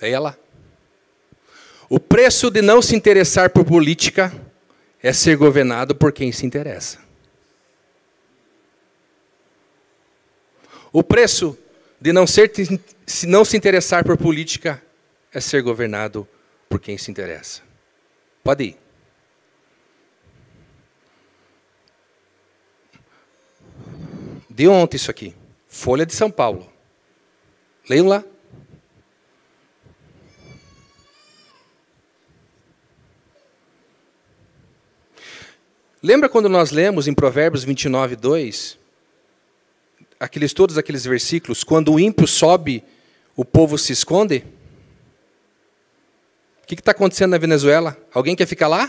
É 0.00 0.10
ela. 0.10 0.38
O 1.88 1.98
preço 1.98 2.52
de 2.52 2.62
não 2.62 2.80
se 2.80 2.94
interessar 2.94 3.50
por 3.50 3.64
política 3.64 4.32
é 5.02 5.12
ser 5.12 5.36
governado 5.36 5.92
por 5.92 6.12
quem 6.12 6.30
se 6.30 6.46
interessa. 6.46 7.00
O 10.92 11.02
preço 11.02 11.58
de 12.00 12.12
não, 12.12 12.28
ser, 12.28 12.52
se 13.04 13.26
não 13.26 13.44
se 13.44 13.56
interessar 13.56 14.04
por 14.04 14.16
política 14.16 14.80
é 15.32 15.40
ser 15.40 15.62
governado 15.62 16.28
por 16.68 16.78
quem 16.78 16.96
se 16.96 17.10
interessa. 17.10 17.60
Pode 18.44 18.62
ir. 18.62 18.83
De 24.54 24.68
ontem 24.68 24.96
isso 24.96 25.10
aqui. 25.10 25.34
Folha 25.66 26.06
de 26.06 26.14
São 26.14 26.30
Paulo. 26.30 26.70
Leiam 27.90 28.06
lá. 28.06 28.22
Lembra 36.00 36.28
quando 36.28 36.48
nós 36.48 36.70
lemos 36.70 37.08
em 37.08 37.14
Provérbios 37.14 37.64
29, 37.64 38.14
2? 38.14 38.78
Aqueles, 40.20 40.52
todos 40.52 40.78
aqueles 40.78 41.02
versículos, 41.04 41.64
quando 41.64 41.92
o 41.92 41.98
ímpio 41.98 42.28
sobe, 42.28 42.84
o 43.34 43.44
povo 43.44 43.76
se 43.76 43.92
esconde? 43.92 44.44
O 46.62 46.66
que 46.68 46.74
está 46.74 46.92
acontecendo 46.92 47.32
na 47.32 47.38
Venezuela? 47.38 47.98
Alguém 48.12 48.36
quer 48.36 48.46
ficar 48.46 48.68
lá? 48.68 48.88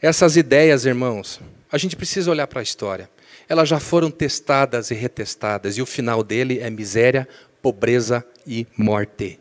Essas 0.00 0.36
ideias, 0.36 0.86
irmãos, 0.86 1.40
a 1.72 1.76
gente 1.76 1.96
precisa 1.96 2.30
olhar 2.30 2.46
para 2.46 2.60
a 2.60 2.62
história 2.62 3.10
elas 3.48 3.68
já 3.68 3.80
foram 3.80 4.10
testadas 4.10 4.90
e 4.90 4.94
retestadas, 4.94 5.78
e 5.78 5.82
o 5.82 5.86
final 5.86 6.22
dele 6.22 6.58
é 6.60 6.68
miséria, 6.68 7.26
pobreza 7.62 8.24
e 8.46 8.66
morte. 8.76 9.40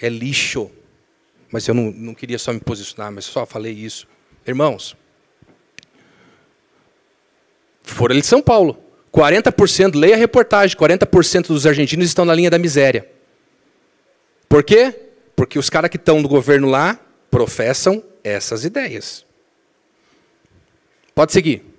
É 0.00 0.08
lixo. 0.08 0.70
Mas 1.50 1.68
eu 1.68 1.74
não, 1.74 1.90
não 1.90 2.14
queria 2.14 2.38
só 2.38 2.52
me 2.52 2.60
posicionar, 2.60 3.12
mas 3.12 3.24
só 3.24 3.44
falei 3.44 3.72
isso. 3.72 4.06
Irmãos, 4.46 4.96
Folha 7.82 8.18
de 8.18 8.26
São 8.26 8.40
Paulo. 8.40 8.78
40%, 9.12 9.94
leia 9.94 10.14
a 10.14 10.18
reportagem, 10.18 10.76
40% 10.76 11.48
dos 11.48 11.66
argentinos 11.66 12.06
estão 12.06 12.24
na 12.24 12.34
linha 12.34 12.50
da 12.50 12.58
miséria. 12.58 13.06
Por 14.48 14.64
quê? 14.64 14.94
Porque 15.36 15.58
os 15.58 15.68
caras 15.68 15.90
que 15.90 15.98
estão 15.98 16.22
no 16.22 16.28
governo 16.28 16.68
lá 16.68 16.98
professam 17.30 18.02
essas 18.24 18.64
ideias. 18.64 19.26
Pode 21.14 21.32
seguir. 21.32 21.71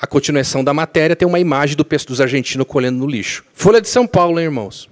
A 0.00 0.06
continuação 0.06 0.64
da 0.64 0.74
matéria 0.74 1.14
tem 1.14 1.26
uma 1.26 1.38
imagem 1.38 1.76
do 1.76 1.84
dos 1.84 2.20
argentinos 2.20 2.66
colhendo 2.66 2.98
no 2.98 3.06
lixo. 3.06 3.44
Folha 3.54 3.80
de 3.80 3.88
São 3.88 4.06
Paulo, 4.06 4.38
hein, 4.38 4.46
irmãos? 4.46 4.90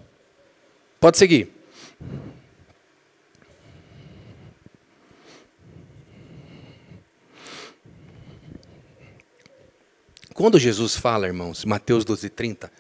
Pode 1.00 1.18
seguir. 1.18 1.50
Quando 10.32 10.59
Jesus 10.59 10.96
fala, 10.96 11.26
irmãos, 11.26 11.64
Mateus 11.64 12.05
12, 12.05 12.30
30, 12.30 12.72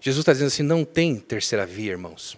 Jesus 0.00 0.22
está 0.22 0.32
dizendo 0.32 0.48
assim: 0.48 0.62
não 0.62 0.84
tem 0.84 1.16
terceira 1.16 1.66
via, 1.66 1.92
irmãos. 1.92 2.36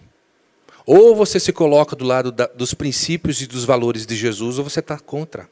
Ou 0.85 1.15
você 1.15 1.39
se 1.39 1.51
coloca 1.51 1.95
do 1.95 2.05
lado 2.05 2.31
da, 2.31 2.45
dos 2.45 2.73
princípios 2.73 3.41
e 3.41 3.47
dos 3.47 3.65
valores 3.65 4.05
de 4.05 4.15
Jesus, 4.15 4.59
ou 4.59 4.63
você 4.63 4.79
está 4.79 4.99
contra. 4.99 5.49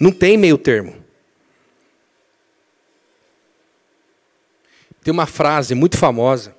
Não 0.00 0.10
tem 0.10 0.36
meio 0.36 0.56
termo. 0.56 1.03
Tem 5.04 5.12
uma 5.12 5.26
frase 5.26 5.74
muito 5.74 5.98
famosa 5.98 6.56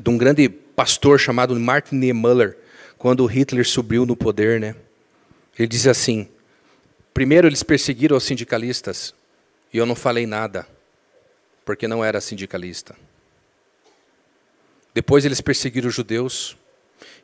de 0.00 0.08
um 0.08 0.16
grande 0.16 0.48
pastor 0.48 1.18
chamado 1.18 1.58
Martin 1.58 1.96
Niemöller, 1.96 2.56
quando 2.96 3.26
Hitler 3.26 3.66
subiu 3.66 4.06
no 4.06 4.14
poder, 4.14 4.60
né? 4.60 4.76
Ele 5.58 5.66
diz 5.66 5.88
assim: 5.88 6.28
primeiro 7.12 7.48
eles 7.48 7.64
perseguiram 7.64 8.16
os 8.16 8.22
sindicalistas 8.22 9.12
e 9.72 9.78
eu 9.78 9.84
não 9.84 9.96
falei 9.96 10.26
nada, 10.26 10.64
porque 11.64 11.88
não 11.88 12.04
era 12.04 12.20
sindicalista. 12.20 12.94
Depois 14.94 15.24
eles 15.24 15.40
perseguiram 15.40 15.88
os 15.88 15.94
judeus, 15.94 16.56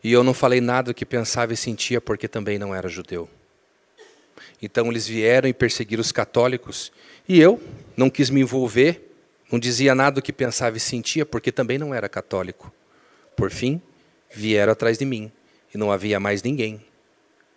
e 0.03 0.11
eu 0.11 0.25
não 0.25 0.35
falei 0.35 0.61
nada 0.61 0.91
do 0.91 0.95
que 0.95 1.07
pensava 1.07 1.53
e 1.53 1.57
sentia, 1.57 2.01
porque 2.01 2.27
também 2.27 2.59
não 2.59 2.75
era 2.75 2.89
judeu. 2.89 3.31
Então 4.61 4.89
eles 4.89 5.07
vieram 5.07 5.49
e 5.49 5.55
perseguiram 5.55 6.01
os 6.01 6.11
católicos, 6.11 6.91
e 7.29 7.41
eu 7.41 7.63
não 7.97 8.11
quis 8.11 8.29
me 8.29 8.41
envolver, 8.41 9.10
não 9.51 9.59
dizia 9.59 9.95
nada 9.95 10.17
do 10.17 10.23
que 10.23 10.33
pensava 10.33 10.77
e 10.77 10.81
sentia, 10.81 11.27
porque 11.27 11.51
também 11.51 11.79
não 11.79 11.95
era 11.95 12.09
católico. 12.09 12.73
Por 13.37 13.51
fim, 13.51 13.81
vieram 14.31 14.73
atrás 14.73 14.99
de 14.99 15.05
mim, 15.05 15.31
e 15.75 15.79
não 15.79 15.91
havia 15.91 16.21
mais 16.21 16.43
ninguém 16.43 16.85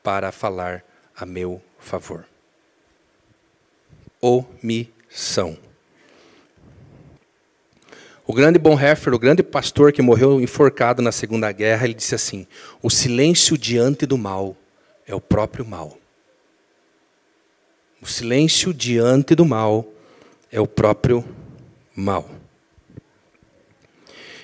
para 0.01 0.31
falar 0.31 0.83
a 1.15 1.25
meu 1.25 1.61
favor. 1.79 2.25
Omissão. 4.19 5.57
O 8.25 8.33
grande 8.33 8.57
Bonhoeffer, 8.57 9.13
o 9.13 9.19
grande 9.19 9.43
pastor 9.43 9.91
que 9.91 10.01
morreu 10.01 10.39
enforcado 10.39 11.01
na 11.01 11.11
Segunda 11.11 11.51
Guerra, 11.51 11.85
ele 11.85 11.93
disse 11.93 12.15
assim: 12.15 12.47
o 12.81 12.89
silêncio 12.89 13.57
diante 13.57 14.05
do 14.05 14.17
mal 14.17 14.55
é 15.05 15.13
o 15.13 15.19
próprio 15.19 15.65
mal. 15.65 15.97
O 18.01 18.05
silêncio 18.05 18.73
diante 18.73 19.35
do 19.35 19.45
mal 19.45 19.85
é 20.51 20.59
o 20.59 20.67
próprio 20.67 21.23
mal. 21.23 21.42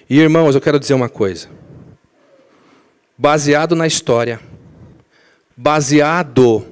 E 0.10 0.20
irmãos, 0.20 0.56
eu 0.56 0.62
quero 0.62 0.80
dizer 0.80 0.94
uma 0.94 1.10
coisa. 1.10 1.50
Baseado 3.18 3.76
na 3.76 3.86
história, 3.86 4.40
baseado 5.56 6.66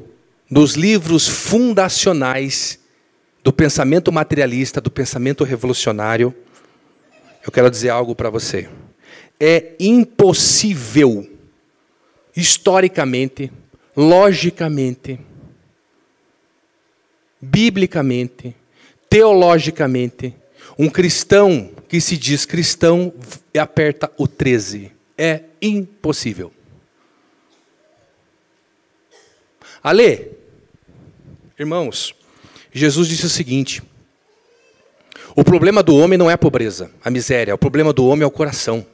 nos 0.50 0.76
livros 0.76 1.28
fundacionais 1.28 2.80
do 3.44 3.52
pensamento 3.52 4.12
materialista, 4.12 4.82
do 4.82 4.90
pensamento 4.90 5.44
revolucionário, 5.44 6.34
eu 7.46 7.52
quero 7.52 7.70
dizer 7.70 7.90
algo 7.90 8.16
para 8.16 8.30
você. 8.30 8.70
É 9.40 9.74
impossível, 9.80 11.30
historicamente, 12.36 13.52
logicamente, 13.96 15.20
biblicamente, 17.42 18.56
teologicamente, 19.10 20.36
um 20.78 20.90
cristão 20.90 21.72
que 21.88 22.00
se 22.00 22.18
diz 22.18 22.46
cristão 22.46 23.14
aperta 23.58 24.12
o 24.18 24.28
13. 24.28 24.92
É 25.18 25.42
impossível. 25.62 26.52
Ale, 29.84 30.32
irmãos, 31.58 32.14
Jesus 32.72 33.08
disse 33.08 33.26
o 33.26 33.30
seguinte: 33.30 33.82
o 35.36 35.44
problema 35.44 35.82
do 35.82 35.96
homem 35.96 36.18
não 36.18 36.30
é 36.30 36.34
a 36.34 36.38
pobreza, 36.38 36.92
a 37.04 37.10
miséria. 37.10 37.56
O 37.56 37.58
problema 37.58 37.94
do 37.94 38.06
homem 38.06 38.24
é 38.24 38.28
o 38.28 38.32
coração. 38.32 38.86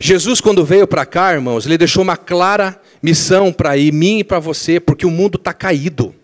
Jesus, 0.00 0.40
quando 0.40 0.64
veio 0.64 0.86
para 0.86 1.06
cá, 1.06 1.32
irmãos, 1.32 1.64
ele 1.64 1.78
deixou 1.78 2.02
uma 2.02 2.16
clara 2.16 2.80
missão 3.02 3.52
para 3.52 3.76
mim 3.76 4.18
e 4.18 4.24
para 4.24 4.38
você, 4.38 4.80
porque 4.80 5.06
o 5.06 5.10
mundo 5.10 5.36
está 5.36 5.52
caído. 5.52 6.14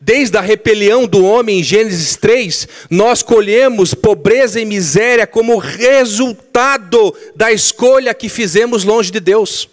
Desde 0.00 0.36
a 0.36 0.40
rebelião 0.40 1.06
do 1.06 1.24
homem 1.24 1.60
em 1.60 1.62
Gênesis 1.62 2.16
3, 2.16 2.68
nós 2.90 3.22
colhemos 3.22 3.94
pobreza 3.94 4.60
e 4.60 4.64
miséria 4.64 5.26
como 5.26 5.56
resultado 5.56 7.14
da 7.34 7.50
escolha 7.52 8.14
que 8.14 8.28
fizemos 8.28 8.84
longe 8.84 9.10
de 9.10 9.20
Deus. 9.20 9.68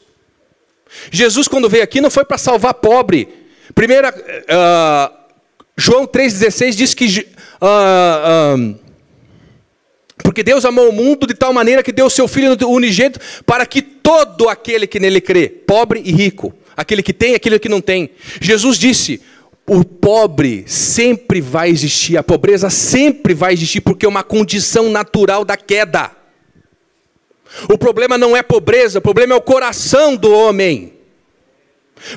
Jesus, 1.12 1.48
quando 1.48 1.70
veio 1.70 1.84
aqui, 1.84 2.02
não 2.02 2.10
foi 2.10 2.24
para 2.24 2.38
salvar 2.38 2.76
pobre. 2.76 3.28
Primeira, 3.74 4.10
uh, 4.10 5.16
João 5.78 6.08
3,16 6.08 6.72
diz 6.72 6.94
que. 6.94 7.28
Uh, 7.62 8.62
uh, 8.72 8.86
porque 10.24 10.44
Deus 10.44 10.66
amou 10.66 10.90
o 10.90 10.94
mundo 10.94 11.28
de 11.28 11.34
tal 11.34 11.54
maneira 11.54 11.84
que 11.84 11.92
deu 11.92 12.06
o 12.06 12.10
seu 12.10 12.28
Filho 12.28 12.58
unigênito 12.68 13.20
para 13.46 13.66
que 13.66 13.82
todo 13.82 14.50
aquele 14.50 14.88
que 14.88 15.00
nele 15.00 15.22
crê, 15.22 15.50
pobre 15.50 16.02
e 16.04 16.12
rico, 16.12 16.54
aquele 16.76 17.04
que 17.04 17.14
tem 17.14 17.34
e 17.34 17.36
aquele 17.36 17.60
que 17.60 17.70
não 17.70 17.82
tem. 17.82 18.10
Jesus 18.42 18.78
disse: 18.78 19.22
o 19.68 19.84
pobre 19.84 20.64
sempre 20.68 21.42
vai 21.42 21.70
existir, 21.70 22.18
a 22.18 22.24
pobreza 22.24 22.70
sempre 22.70 23.34
vai 23.34 23.54
existir, 23.54 23.82
porque 23.82 24.06
é 24.06 24.10
uma 24.10 24.24
condição 24.24 24.90
natural 24.90 25.44
da 25.44 25.58
queda. 25.58 26.12
O 27.70 27.78
problema 27.78 28.18
não 28.18 28.36
é 28.36 28.44
pobreza, 28.44 29.00
o 29.00 29.02
problema 29.02 29.34
é 29.34 29.38
o 29.38 29.42
coração 29.42 30.16
do 30.16 30.32
homem. 30.32 30.94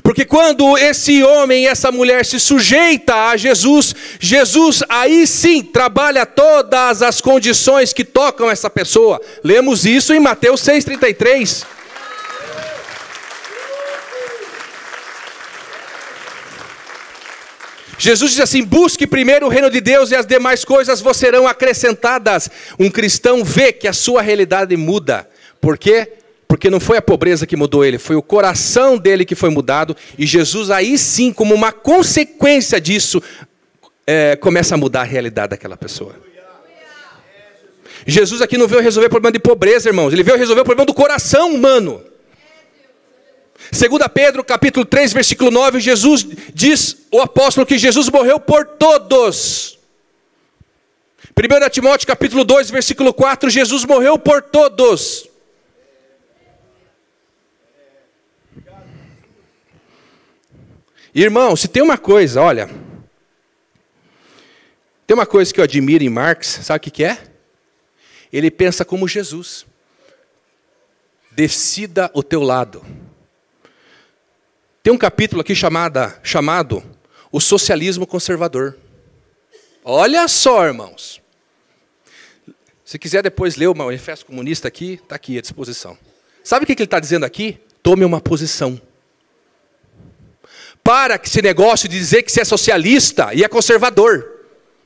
Porque 0.03 0.25
quando 0.25 0.77
esse 0.77 1.23
homem 1.23 1.65
e 1.65 1.67
essa 1.67 1.91
mulher 1.91 2.27
se 2.27 2.39
sujeita 2.39 3.29
a 3.29 3.37
Jesus, 3.37 3.95
Jesus 4.21 4.83
aí 4.89 5.27
sim 5.27 5.63
trabalha 5.63 6.27
todas 6.27 7.01
as 7.01 7.21
condições 7.21 7.93
que 7.93 8.05
tocam 8.05 8.51
essa 8.51 8.69
pessoa. 8.69 9.21
Lemos 9.43 9.87
isso 9.87 10.13
em 10.13 10.21
Mateus 10.21 10.61
6:33. 10.61 11.78
Jesus 17.99 18.31
diz 18.31 18.41
assim: 18.41 18.63
busque 18.63 19.07
primeiro 19.07 19.47
o 19.47 19.49
reino 19.49 19.69
de 19.69 19.81
Deus 19.81 20.11
e 20.11 20.15
as 20.15 20.25
demais 20.25 20.65
coisas 20.65 21.01
vos 21.01 21.17
serão 21.17 21.47
acrescentadas. 21.47 22.49
Um 22.79 22.89
cristão 22.89 23.45
vê 23.45 23.73
que 23.73 23.89
a 23.89 23.93
sua 23.93 24.23
realidade 24.23 24.77
muda. 24.77 25.29
Por 25.61 25.77
quê? 25.77 26.13
Porque 26.47 26.71
não 26.71 26.81
foi 26.81 26.97
a 26.97 27.03
pobreza 27.03 27.47
que 27.47 27.57
mudou 27.57 27.85
ele, 27.85 27.99
foi 27.99 28.17
o 28.17 28.23
coração 28.23 28.97
dele 28.97 29.25
que 29.25 29.35
foi 29.35 29.51
mudado, 29.51 29.95
e 30.17 30.25
Jesus, 30.25 30.71
aí 30.71 30.97
sim, 30.97 31.31
como 31.31 31.55
uma 31.55 31.73
consequência 31.73 32.81
disso, 32.81 33.23
é, 34.07 34.35
começa 34.37 34.75
a 34.75 34.79
mudar 34.79 35.03
a 35.03 35.05
realidade 35.05 35.51
daquela 35.51 35.77
pessoa. 35.77 36.15
Jesus 38.07 38.41
aqui 38.41 38.57
não 38.57 38.67
veio 38.67 38.81
resolver 38.81 39.09
o 39.09 39.11
problema 39.11 39.33
de 39.33 39.39
pobreza, 39.39 39.91
irmãos, 39.91 40.11
ele 40.15 40.23
veio 40.23 40.39
resolver 40.39 40.63
o 40.63 40.65
problema 40.65 40.87
do 40.87 40.95
coração 40.95 41.53
humano. 41.53 42.01
2 43.71 43.91
Pedro 44.13 44.43
capítulo 44.43 44.85
3, 44.85 45.13
versículo 45.13 45.51
9, 45.51 45.81
Jesus 45.81 46.27
diz, 46.55 47.07
o 47.13 47.21
apóstolo, 47.21 47.67
que 47.67 47.79
Jesus 47.79 48.09
morreu 48.09 48.41
por 48.41 48.65
todos. 48.65 49.79
1 51.37 51.71
Timóteo 51.71 52.07
capítulo 52.07 52.45
2, 52.45 52.71
versículo 52.71 53.13
4, 53.13 53.51
Jesus 53.51 53.85
morreu 53.85 54.19
por 54.19 54.43
todos. 54.43 55.29
Irmão, 61.15 61.57
se 61.57 61.69
tem 61.69 61.83
uma 61.83 61.99
coisa, 61.99 62.41
olha. 62.41 62.69
Tem 65.07 65.15
uma 65.15 65.27
coisa 65.27 65.53
que 65.53 65.61
eu 65.61 65.65
admiro 65.65 66.05
em 66.05 66.09
Marx, 66.09 66.61
sabe 66.63 66.89
o 66.89 66.93
que, 66.93 67.05
é? 67.05 67.19
Ele 68.33 68.51
pensa 68.51 68.85
como 68.85 69.09
Jesus. 69.09 69.67
Decida 71.31 72.11
o 72.15 72.23
teu 72.23 72.43
lado. 72.43 72.85
Tem 74.89 74.95
um 74.95 74.97
capítulo 74.97 75.43
aqui 75.43 75.55
chamada, 75.55 76.19
chamado 76.23 76.83
O 77.31 77.43
Socialismo 77.43 78.07
Conservador. 78.07 78.75
Olha 79.85 80.27
só, 80.29 80.65
irmãos. 80.65 81.21
Se 82.87 82.99
quiser 82.99 83.23
depois 83.23 83.57
ler 83.57 83.67
o 83.67 83.75
Manifesto 83.75 84.25
Comunista 84.25 84.67
aqui, 84.67 84.95
está 84.95 85.17
aqui 85.17 85.37
à 85.37 85.43
disposição. 85.43 85.99
Sabe 86.43 86.65
o 86.65 86.67
que 86.67 86.73
ele 86.73 86.85
está 86.85 86.99
dizendo 86.99 87.27
aqui? 87.27 87.59
Tome 87.83 88.03
uma 88.03 88.19
posição. 88.19 88.81
para 90.83 91.21
esse 91.23 91.43
negócio 91.43 91.87
de 91.87 91.99
dizer 91.99 92.23
que 92.23 92.33
você 92.33 92.41
é 92.41 92.45
socialista 92.47 93.35
e 93.35 93.45
é 93.45 93.49
conservador. 93.49 94.27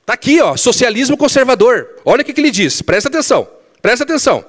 Está 0.00 0.14
aqui, 0.14 0.40
ó, 0.40 0.56
socialismo 0.56 1.16
conservador. 1.16 1.88
Olha 2.04 2.22
o 2.22 2.24
que 2.24 2.40
ele 2.40 2.50
diz, 2.50 2.82
presta 2.82 3.08
atenção, 3.08 3.48
presta 3.80 4.02
atenção. 4.02 4.44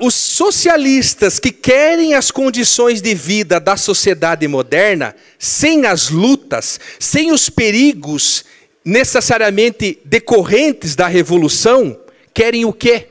Os 0.00 0.14
socialistas 0.14 1.38
que 1.38 1.50
querem 1.50 2.14
as 2.14 2.30
condições 2.30 3.02
de 3.02 3.14
vida 3.14 3.58
da 3.58 3.76
sociedade 3.76 4.46
moderna, 4.46 5.14
sem 5.38 5.84
as 5.84 6.10
lutas, 6.10 6.78
sem 6.98 7.32
os 7.32 7.50
perigos 7.50 8.44
necessariamente 8.84 9.98
decorrentes 10.04 10.94
da 10.94 11.08
revolução, 11.08 11.98
querem 12.32 12.64
o 12.64 12.72
quê? 12.72 13.08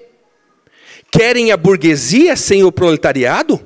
Querem 1.11 1.51
a 1.51 1.57
burguesia 1.57 2.35
sem 2.35 2.63
o 2.63 2.71
proletariado? 2.71 3.59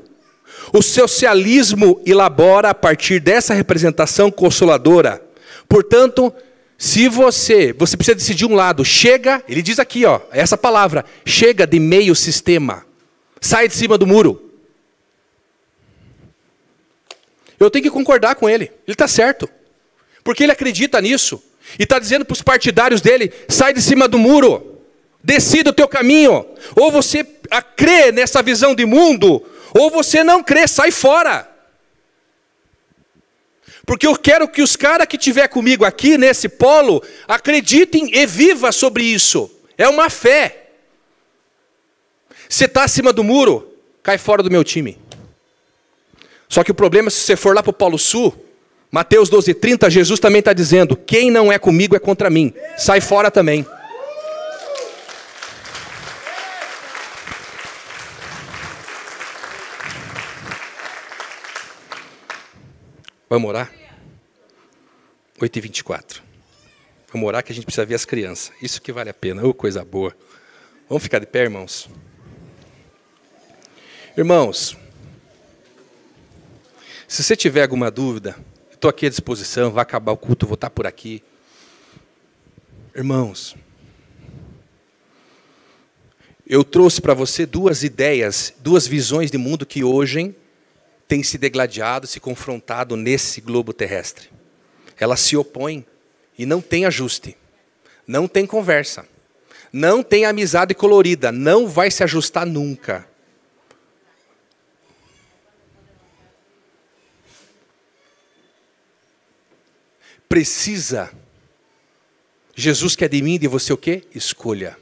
O 0.74 0.82
socialismo 0.82 2.02
elabora 2.06 2.72
a 2.72 2.76
partir 2.76 3.20
dessa 3.20 3.54
representação 3.54 4.32
consoladora. 4.32 5.22
Portanto, 5.70 6.34
se 6.78 7.08
você, 7.08 7.74
você 7.74 7.96
precisa 7.96 8.16
decidir 8.16 8.46
um 8.46 8.56
lado, 8.56 8.84
chega, 8.84 9.44
ele 9.48 9.62
diz 9.62 9.80
aqui, 9.80 10.06
ó, 10.06 10.22
essa 10.32 10.58
palavra, 10.58 11.06
chega 11.26 11.66
de 11.66 11.80
meio 11.80 12.16
sistema. 12.16 12.87
Sai 13.42 13.68
de 13.68 13.76
cima 13.76 13.98
do 13.98 14.08
muro. 14.08 14.52
Eu 17.60 17.72
tenho 17.72 17.84
que 17.84 17.92
concordar 17.92 18.36
com 18.36 18.50
ele. 18.50 18.66
Ele 18.66 18.94
está 18.94 19.08
certo. 19.08 19.50
Porque 20.24 20.44
ele 20.44 20.52
acredita 20.52 21.02
nisso. 21.02 21.42
E 21.78 21.84
está 21.84 22.00
dizendo 22.00 22.26
para 22.26 22.34
os 22.34 22.42
partidários 22.42 23.02
dele: 23.02 23.32
sai 23.50 23.74
de 23.74 23.82
cima 23.82 24.08
do 24.08 24.18
muro. 24.18 24.82
Decida 25.24 25.72
o 25.72 25.74
teu 25.74 25.88
caminho. 25.88 26.46
Ou 26.76 26.92
você 26.92 27.24
crê 27.76 28.12
nessa 28.12 28.42
visão 28.42 28.74
de 28.74 28.86
mundo, 28.86 29.44
ou 29.74 29.90
você 29.90 30.24
não 30.24 30.44
crê, 30.44 30.68
sai 30.68 30.92
fora. 30.92 31.50
Porque 33.86 34.06
eu 34.06 34.18
quero 34.18 34.48
que 34.48 34.62
os 34.62 34.76
caras 34.76 35.08
que 35.08 35.18
tiver 35.18 35.48
comigo 35.48 35.86
aqui 35.86 36.18
nesse 36.18 36.50
polo 36.50 37.02
acreditem 37.28 38.10
e 38.14 38.26
vivam 38.26 38.72
sobre 38.72 39.04
isso. 39.04 39.50
É 39.78 39.88
uma 39.88 40.10
fé. 40.10 40.67
Você 42.50 42.66
está 42.66 42.84
acima 42.84 43.12
do 43.12 43.24
muro, 43.24 43.74
cai 44.02 44.18
fora 44.18 44.42
do 44.42 44.52
meu 44.52 44.64
time. 44.64 44.98
Só 46.48 46.64
que 46.64 46.72
o 46.72 46.76
problema, 46.76 47.10
se 47.10 47.20
você 47.20 47.36
for 47.36 47.54
lá 47.54 47.62
para 47.62 47.72
o 47.72 47.74
Polo 47.74 47.98
Sul, 47.98 48.34
Mateus 48.90 49.30
12, 49.30 49.54
30, 49.54 49.90
Jesus 49.90 50.20
também 50.20 50.40
está 50.40 50.54
dizendo: 50.54 50.96
quem 50.96 51.30
não 51.30 51.52
é 51.52 51.60
comigo 51.60 51.96
é 51.96 52.00
contra 52.00 52.30
mim, 52.30 52.54
sai 52.78 53.02
fora 53.02 53.30
também. 53.30 53.66
Vamos 63.30 63.50
orar? 63.50 63.70
8 65.42 65.58
e 65.58 65.62
24. 65.62 66.24
Vamos 67.12 67.28
orar 67.28 67.44
que 67.44 67.52
a 67.52 67.56
gente 67.56 67.66
precisa 67.66 67.86
ver 67.86 67.96
as 67.96 68.06
crianças. 68.06 68.54
Isso 68.62 68.82
que 68.82 68.92
vale 68.92 69.10
a 69.10 69.14
pena. 69.14 69.46
Oh, 69.46 69.54
coisa 69.54 69.84
boa. 69.84 70.16
Vamos 70.88 71.04
ficar 71.04 71.20
de 71.20 71.26
pé, 71.26 71.42
irmãos? 71.42 71.90
Irmãos, 74.18 74.76
se 77.08 77.22
você 77.22 77.36
tiver 77.36 77.62
alguma 77.62 77.92
dúvida, 77.92 78.36
estou 78.74 78.90
aqui 78.90 79.06
à 79.06 79.10
disposição, 79.10 79.70
vai 79.70 79.84
acabar 79.84 80.12
o 80.12 80.18
culto, 80.18 80.48
vou 80.48 80.56
estar 80.56 80.72
por 80.72 80.88
aqui. 80.88 81.22
Irmãos, 82.96 83.56
eu 86.48 86.64
trouxe 86.64 87.00
para 87.00 87.14
você 87.14 87.46
duas 87.46 87.84
ideias, 87.84 88.56
duas 88.58 88.88
visões 88.88 89.30
de 89.30 89.38
mundo 89.38 89.68
que 89.68 89.84
hoje 89.84 90.36
têm 91.08 91.22
se 91.22 91.38
degladiado, 91.38 92.08
se 92.08 92.20
confrontado 92.20 92.96
nesse 92.96 93.40
globo 93.40 93.72
terrestre. 93.72 94.32
Elas 95.00 95.20
se 95.20 95.38
opõem 95.38 95.86
e 96.36 96.44
não 96.44 96.60
tem 96.60 96.86
ajuste, 96.86 97.38
não 98.08 98.28
tem 98.28 98.48
conversa, 98.48 99.08
não 99.72 100.02
tem 100.02 100.26
amizade 100.26 100.74
colorida, 100.74 101.32
não 101.32 101.68
vai 101.68 101.92
se 101.92 102.04
ajustar 102.04 102.48
nunca. 102.48 103.08
Precisa. 110.28 111.12
Jesus 112.56 112.96
quer 112.96 113.10
de 113.10 113.22
mim 113.22 113.36
e 113.36 113.40
de 113.40 113.48
você 113.48 113.72
o 113.72 113.78
quê? 113.78 114.04
Escolha. 114.14 114.78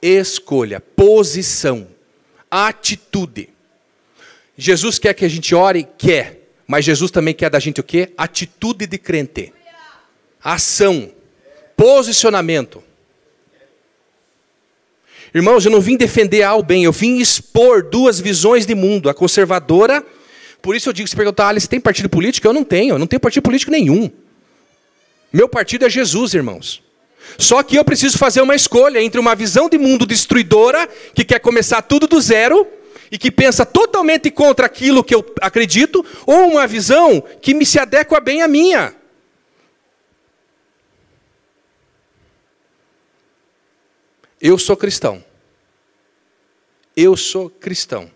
Escolha, 0.00 0.80
posição, 0.80 1.88
atitude. 2.50 3.48
Jesus 4.56 4.98
quer 4.98 5.14
que 5.14 5.24
a 5.24 5.28
gente 5.28 5.54
ore? 5.54 5.88
Quer. 5.98 6.48
Mas 6.66 6.84
Jesus 6.84 7.10
também 7.10 7.34
quer 7.34 7.50
da 7.50 7.58
gente 7.58 7.80
o 7.80 7.84
quê? 7.84 8.12
Atitude 8.16 8.86
de 8.86 8.98
crente. 8.98 9.52
Ação. 10.42 11.12
Posicionamento. 11.76 12.82
Irmãos, 15.34 15.64
eu 15.64 15.70
não 15.70 15.80
vim 15.80 15.96
defender 15.96 16.42
ao 16.42 16.62
bem, 16.62 16.84
eu 16.84 16.92
vim 16.92 17.18
expor 17.18 17.82
duas 17.82 18.18
visões 18.18 18.64
de 18.64 18.74
mundo, 18.74 19.10
a 19.10 19.14
conservadora 19.14 20.02
por 20.66 20.74
isso 20.74 20.88
eu 20.88 20.92
digo, 20.92 21.08
se 21.08 21.14
perguntar, 21.14 21.46
Alice, 21.46 21.68
tem 21.68 21.78
partido 21.78 22.08
político? 22.08 22.44
Eu 22.44 22.52
não 22.52 22.64
tenho, 22.64 22.96
eu 22.96 22.98
não 22.98 23.06
tenho 23.06 23.20
partido 23.20 23.44
político 23.44 23.70
nenhum. 23.70 24.10
Meu 25.32 25.48
partido 25.48 25.86
é 25.86 25.88
Jesus, 25.88 26.34
irmãos. 26.34 26.82
Só 27.38 27.62
que 27.62 27.76
eu 27.76 27.84
preciso 27.84 28.18
fazer 28.18 28.40
uma 28.40 28.56
escolha 28.56 29.00
entre 29.00 29.20
uma 29.20 29.36
visão 29.36 29.68
de 29.68 29.78
mundo 29.78 30.04
destruidora, 30.04 30.88
que 31.14 31.24
quer 31.24 31.38
começar 31.38 31.82
tudo 31.82 32.08
do 32.08 32.20
zero, 32.20 32.66
e 33.12 33.16
que 33.16 33.30
pensa 33.30 33.64
totalmente 33.64 34.28
contra 34.28 34.66
aquilo 34.66 35.04
que 35.04 35.14
eu 35.14 35.24
acredito, 35.40 36.04
ou 36.26 36.48
uma 36.50 36.66
visão 36.66 37.20
que 37.40 37.54
me 37.54 37.64
se 37.64 37.78
adequa 37.78 38.18
bem 38.18 38.42
à 38.42 38.48
minha. 38.48 38.92
Eu 44.40 44.58
sou 44.58 44.76
cristão. 44.76 45.24
Eu 46.96 47.16
sou 47.16 47.48
cristão. 47.48 48.10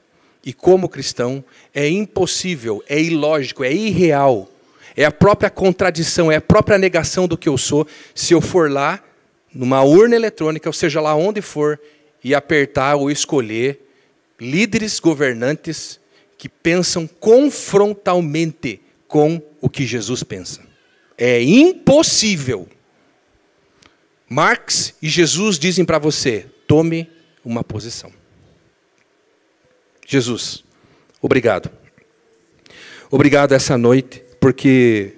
E 0.44 0.52
como 0.52 0.88
cristão, 0.88 1.44
é 1.74 1.88
impossível, 1.88 2.82
é 2.88 3.00
ilógico, 3.00 3.64
é 3.64 3.72
irreal, 3.72 4.50
é 4.96 5.04
a 5.04 5.12
própria 5.12 5.50
contradição, 5.50 6.30
é 6.30 6.36
a 6.36 6.40
própria 6.40 6.78
negação 6.78 7.28
do 7.28 7.38
que 7.38 7.48
eu 7.48 7.56
sou, 7.56 7.86
se 8.14 8.34
eu 8.34 8.40
for 8.40 8.70
lá, 8.70 9.02
numa 9.54 9.82
urna 9.82 10.16
eletrônica, 10.16 10.68
ou 10.68 10.72
seja 10.72 11.00
lá 11.00 11.14
onde 11.14 11.40
for, 11.40 11.80
e 12.22 12.34
apertar 12.34 12.96
ou 12.96 13.10
escolher 13.10 13.80
líderes 14.38 14.98
governantes 14.98 16.00
que 16.36 16.48
pensam 16.48 17.06
confrontalmente 17.06 18.80
com 19.06 19.42
o 19.60 19.68
que 19.68 19.86
Jesus 19.86 20.22
pensa. 20.22 20.62
É 21.16 21.42
impossível. 21.42 22.68
Marx 24.28 24.94
e 25.02 25.08
Jesus 25.08 25.58
dizem 25.58 25.84
para 25.84 25.98
você: 25.98 26.46
tome 26.66 27.10
uma 27.44 27.62
posição. 27.62 28.12
Jesus, 30.06 30.64
obrigado. 31.20 31.70
Obrigado 33.10 33.52
essa 33.52 33.76
noite, 33.76 34.22
porque 34.40 35.14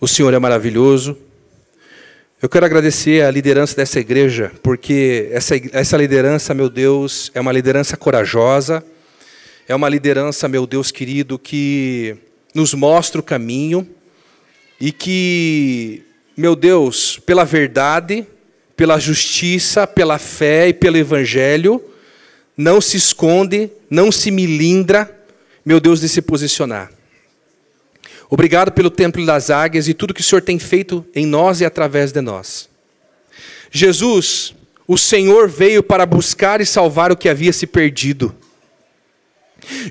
o 0.00 0.08
Senhor 0.08 0.32
é 0.32 0.38
maravilhoso. 0.38 1.16
Eu 2.40 2.48
quero 2.48 2.66
agradecer 2.66 3.24
a 3.24 3.30
liderança 3.30 3.76
dessa 3.76 4.00
igreja, 4.00 4.52
porque 4.62 5.28
essa, 5.32 5.54
essa 5.72 5.96
liderança, 5.96 6.52
meu 6.52 6.68
Deus, 6.68 7.30
é 7.34 7.40
uma 7.40 7.52
liderança 7.52 7.96
corajosa, 7.96 8.84
é 9.66 9.74
uma 9.74 9.88
liderança, 9.88 10.48
meu 10.48 10.66
Deus 10.66 10.90
querido, 10.90 11.38
que 11.38 12.16
nos 12.54 12.74
mostra 12.74 13.20
o 13.20 13.24
caminho 13.24 13.88
e 14.80 14.92
que, 14.92 16.02
meu 16.36 16.54
Deus, 16.54 17.18
pela 17.18 17.44
verdade, 17.44 18.26
pela 18.76 18.98
justiça, 18.98 19.86
pela 19.86 20.18
fé 20.18 20.68
e 20.68 20.74
pelo 20.74 20.96
evangelho, 20.96 21.82
não 22.56 22.80
se 22.80 22.96
esconde, 22.96 23.70
não 23.88 24.12
se 24.12 24.30
milindra, 24.30 25.13
meu 25.64 25.80
Deus, 25.80 26.00
de 26.00 26.08
se 26.08 26.20
posicionar. 26.20 26.92
Obrigado 28.28 28.72
pelo 28.72 28.90
Templo 28.90 29.24
das 29.24 29.50
Águias 29.50 29.88
e 29.88 29.94
tudo 29.94 30.14
que 30.14 30.20
o 30.20 30.24
Senhor 30.24 30.42
tem 30.42 30.58
feito 30.58 31.04
em 31.14 31.26
nós 31.26 31.60
e 31.60 31.64
através 31.64 32.12
de 32.12 32.20
nós. 32.20 32.68
Jesus, 33.70 34.54
o 34.86 34.98
Senhor 34.98 35.48
veio 35.48 35.82
para 35.82 36.06
buscar 36.06 36.60
e 36.60 36.66
salvar 36.66 37.10
o 37.10 37.16
que 37.16 37.28
havia 37.28 37.52
se 37.52 37.66
perdido. 37.66 38.34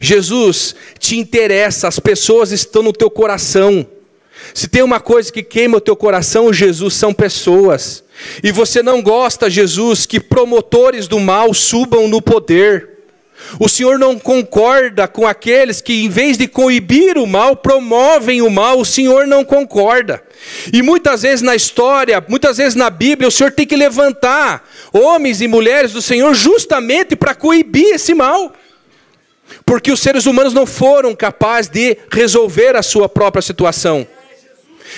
Jesus, 0.01 0.75
te 0.99 1.17
interessa, 1.17 1.87
as 1.87 1.99
pessoas 1.99 2.51
estão 2.51 2.83
no 2.83 2.93
teu 2.93 3.09
coração. 3.09 3.87
Se 4.53 4.67
tem 4.67 4.83
uma 4.83 4.99
coisa 4.99 5.31
que 5.31 5.41
queima 5.41 5.77
o 5.77 5.81
teu 5.81 5.95
coração, 5.95 6.53
Jesus, 6.53 6.93
são 6.93 7.13
pessoas. 7.13 8.03
E 8.43 8.51
você 8.51 8.83
não 8.83 9.01
gosta, 9.01 9.49
Jesus, 9.49 10.05
que 10.05 10.19
promotores 10.19 11.07
do 11.07 11.19
mal 11.19 11.53
subam 11.53 12.07
no 12.07 12.21
poder. 12.21 12.92
O 13.59 13.69
Senhor 13.69 13.99
não 13.99 14.17
concorda 14.17 15.07
com 15.07 15.27
aqueles 15.27 15.81
que, 15.81 16.03
em 16.03 16.09
vez 16.09 16.37
de 16.37 16.47
coibir 16.47 17.17
o 17.17 17.27
mal, 17.27 17.55
promovem 17.55 18.41
o 18.41 18.49
mal. 18.49 18.79
O 18.79 18.85
Senhor 18.85 19.27
não 19.27 19.43
concorda. 19.45 20.23
E 20.71 20.81
muitas 20.81 21.21
vezes 21.21 21.41
na 21.41 21.55
história, 21.55 22.23
muitas 22.27 22.57
vezes 22.57 22.75
na 22.75 22.89
Bíblia, 22.89 23.27
o 23.27 23.31
Senhor 23.31 23.51
tem 23.51 23.65
que 23.65 23.75
levantar 23.75 24.67
homens 24.91 25.41
e 25.41 25.47
mulheres 25.47 25.93
do 25.93 26.01
Senhor 26.01 26.33
justamente 26.33 27.15
para 27.15 27.35
coibir 27.35 27.93
esse 27.93 28.13
mal. 28.13 28.53
Porque 29.65 29.91
os 29.91 29.99
seres 29.99 30.25
humanos 30.25 30.53
não 30.53 30.65
foram 30.65 31.15
capazes 31.15 31.69
de 31.69 31.97
resolver 32.11 32.75
a 32.75 32.81
sua 32.81 33.07
própria 33.07 33.41
situação. 33.41 34.07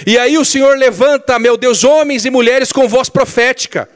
E 0.06 0.18
aí 0.18 0.38
o 0.38 0.46
Senhor 0.46 0.78
levanta, 0.78 1.40
meu 1.40 1.56
Deus, 1.56 1.84
homens 1.84 2.26
e 2.26 2.30
mulheres 2.30 2.72
com 2.72 2.88
voz 2.88 3.10
profética, 3.10 3.88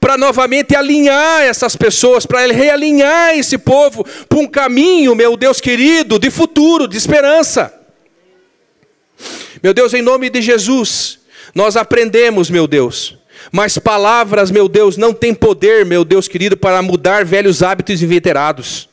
para 0.00 0.16
novamente 0.16 0.74
alinhar 0.74 1.42
essas 1.42 1.76
pessoas, 1.76 2.26
para 2.26 2.46
realinhar 2.52 3.36
esse 3.36 3.58
povo 3.58 4.04
para 4.28 4.38
um 4.38 4.46
caminho, 4.46 5.14
meu 5.14 5.36
Deus 5.36 5.60
querido, 5.60 6.18
de 6.18 6.30
futuro, 6.30 6.88
de 6.88 6.96
esperança. 6.96 7.72
Meu 9.62 9.72
Deus, 9.72 9.94
em 9.94 10.02
nome 10.02 10.28
de 10.28 10.42
Jesus, 10.42 11.20
nós 11.54 11.76
aprendemos, 11.76 12.50
meu 12.50 12.66
Deus, 12.66 13.16
mas 13.50 13.78
palavras, 13.78 14.50
meu 14.50 14.68
Deus, 14.68 14.96
não 14.96 15.12
têm 15.12 15.34
poder, 15.34 15.84
meu 15.84 16.04
Deus 16.04 16.28
querido, 16.28 16.56
para 16.56 16.82
mudar 16.82 17.24
velhos 17.24 17.62
hábitos 17.62 18.02
inveterados. 18.02 18.88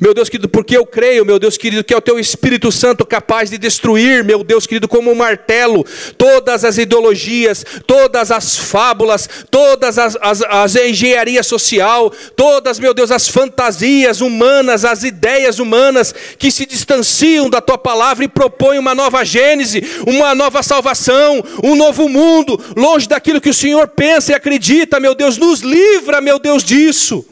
Meu 0.00 0.12
Deus 0.12 0.28
querido, 0.28 0.48
porque 0.48 0.76
eu 0.76 0.84
creio, 0.84 1.24
meu 1.24 1.38
Deus 1.38 1.56
querido, 1.56 1.82
que 1.82 1.94
é 1.94 1.96
o 1.96 2.00
teu 2.00 2.18
Espírito 2.18 2.70
Santo 2.70 3.06
capaz 3.06 3.50
de 3.50 3.58
destruir, 3.58 4.22
meu 4.22 4.44
Deus 4.44 4.66
querido, 4.66 4.88
como 4.88 5.10
um 5.10 5.14
martelo, 5.14 5.84
todas 6.16 6.64
as 6.64 6.78
ideologias, 6.78 7.64
todas 7.86 8.30
as 8.30 8.56
fábulas, 8.56 9.28
todas 9.50 9.98
as, 9.98 10.16
as, 10.20 10.42
as 10.42 10.76
engenharia 10.76 11.42
social, 11.42 12.12
todas, 12.36 12.78
meu 12.78 12.92
Deus, 12.92 13.10
as 13.10 13.28
fantasias 13.28 14.20
humanas, 14.20 14.84
as 14.84 15.02
ideias 15.02 15.58
humanas 15.58 16.14
que 16.38 16.50
se 16.50 16.66
distanciam 16.66 17.48
da 17.48 17.60
tua 17.60 17.78
palavra 17.78 18.24
e 18.24 18.28
propõem 18.28 18.78
uma 18.78 18.94
nova 18.94 19.24
gênese, 19.24 19.82
uma 20.06 20.34
nova 20.34 20.62
salvação, 20.62 21.42
um 21.62 21.74
novo 21.74 22.08
mundo, 22.08 22.58
longe 22.76 23.08
daquilo 23.08 23.40
que 23.40 23.50
o 23.50 23.54
Senhor 23.54 23.88
pensa 23.88 24.32
e 24.32 24.34
acredita, 24.34 25.00
meu 25.00 25.14
Deus, 25.14 25.36
nos 25.36 25.60
livra, 25.60 26.20
meu 26.20 26.38
Deus, 26.38 26.62
disso. 26.62 27.24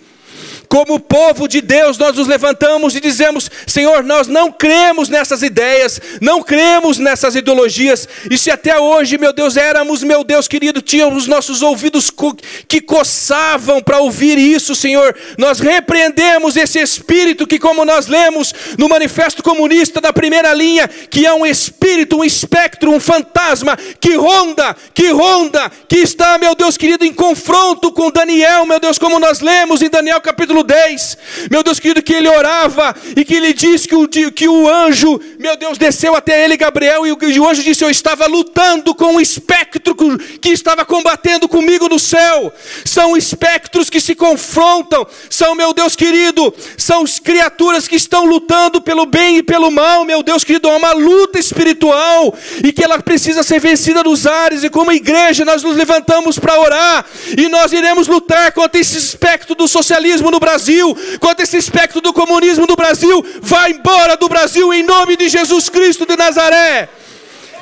Como 0.68 0.98
povo 0.98 1.46
de 1.46 1.60
Deus, 1.60 1.98
nós 1.98 2.16
nos 2.16 2.26
levantamos 2.26 2.94
e 2.96 3.00
dizemos: 3.00 3.50
Senhor, 3.66 4.02
nós 4.02 4.26
não 4.26 4.50
cremos 4.50 5.08
nessas 5.08 5.42
ideias, 5.42 6.00
não 6.20 6.42
cremos 6.42 6.98
nessas 6.98 7.34
ideologias, 7.36 8.08
e 8.30 8.36
se 8.36 8.50
até 8.50 8.78
hoje, 8.78 9.18
meu 9.18 9.32
Deus, 9.32 9.56
éramos, 9.56 10.02
meu 10.02 10.24
Deus 10.24 10.48
querido, 10.48 10.82
tínhamos 10.82 11.22
os 11.22 11.28
nossos 11.28 11.62
ouvidos 11.62 12.10
que 12.68 12.80
coçavam 12.80 13.82
para 13.82 13.98
ouvir 13.98 14.38
isso, 14.38 14.74
Senhor, 14.74 15.16
nós 15.38 15.60
repreendemos 15.60 16.56
esse 16.56 16.80
espírito 16.80 17.46
que, 17.46 17.58
como 17.58 17.84
nós 17.84 18.06
lemos 18.06 18.54
no 18.78 18.88
Manifesto 18.88 19.42
Comunista 19.42 20.00
da 20.00 20.12
primeira 20.12 20.52
linha, 20.52 20.88
que 20.88 21.26
é 21.26 21.32
um 21.32 21.46
espírito, 21.46 22.18
um 22.18 22.24
espectro, 22.24 22.90
um 22.90 23.00
fantasma 23.00 23.76
que 24.00 24.14
ronda, 24.16 24.76
que 24.94 25.10
ronda, 25.10 25.70
que 25.88 25.96
está, 25.96 26.38
meu 26.38 26.54
Deus 26.54 26.76
querido, 26.76 27.04
em 27.04 27.12
confronto 27.12 27.92
com 27.92 28.10
Daniel, 28.10 28.66
meu 28.66 28.80
Deus, 28.80 28.98
como 28.98 29.18
nós 29.18 29.40
lemos 29.40 29.82
em 29.82 29.88
Daniel 29.88 30.20
capítulo 30.20 30.55
capítulo 30.56 30.62
10, 30.62 31.18
meu 31.50 31.62
Deus 31.62 31.78
querido, 31.78 32.02
que 32.02 32.14
ele 32.14 32.28
orava 32.28 32.94
e 33.16 33.24
que 33.24 33.34
ele 33.34 33.52
disse 33.52 33.86
que 33.86 33.94
o, 33.94 34.08
que 34.08 34.48
o 34.48 34.68
anjo, 34.68 35.20
meu 35.38 35.56
Deus, 35.56 35.76
desceu 35.76 36.14
até 36.14 36.44
ele, 36.44 36.56
Gabriel, 36.56 37.06
e 37.06 37.12
o, 37.12 37.18
e 37.22 37.40
o 37.40 37.48
anjo 37.48 37.62
disse: 37.62 37.84
Eu 37.84 37.90
estava 37.90 38.26
lutando 38.26 38.94
com 38.94 39.16
o 39.16 39.20
espectro 39.20 39.94
que 40.40 40.50
estava 40.50 40.84
combatendo 40.84 41.48
comigo 41.48 41.88
no 41.88 41.98
céu. 41.98 42.52
São 42.84 43.16
espectros 43.16 43.90
que 43.90 44.00
se 44.00 44.14
confrontam, 44.14 45.06
são, 45.28 45.54
meu 45.54 45.72
Deus 45.74 45.94
querido, 45.96 46.54
são 46.78 47.04
criaturas 47.22 47.88
que 47.88 47.96
estão 47.96 48.24
lutando 48.24 48.80
pelo 48.80 49.06
bem 49.06 49.38
e 49.38 49.42
pelo 49.42 49.70
mal, 49.70 50.04
meu 50.04 50.22
Deus 50.22 50.44
querido, 50.44 50.68
há 50.68 50.76
uma 50.76 50.92
luta 50.92 51.38
espiritual 51.38 52.34
e 52.62 52.72
que 52.72 52.84
ela 52.84 52.98
precisa 53.00 53.42
ser 53.42 53.60
vencida 53.60 54.02
nos 54.02 54.26
ares, 54.26 54.64
e 54.64 54.70
como 54.70 54.92
igreja 54.92 55.44
nós 55.44 55.62
nos 55.62 55.76
levantamos 55.76 56.38
para 56.38 56.58
orar 56.58 57.04
e 57.36 57.48
nós 57.48 57.72
iremos 57.72 58.08
lutar 58.08 58.52
contra 58.52 58.80
esse 58.80 58.96
espectro 58.96 59.54
do 59.54 59.66
socialismo 59.66 60.30
no 60.30 60.38
Brasil, 60.38 60.45
contra 61.20 61.42
esse 61.42 61.56
espectro 61.56 62.00
do 62.00 62.12
comunismo 62.12 62.66
do 62.66 62.76
Brasil, 62.76 63.24
vai 63.40 63.72
embora 63.72 64.16
do 64.16 64.28
Brasil 64.28 64.72
em 64.72 64.82
nome 64.82 65.16
de 65.16 65.28
Jesus 65.28 65.68
Cristo 65.68 66.06
de 66.06 66.16
Nazaré. 66.16 66.88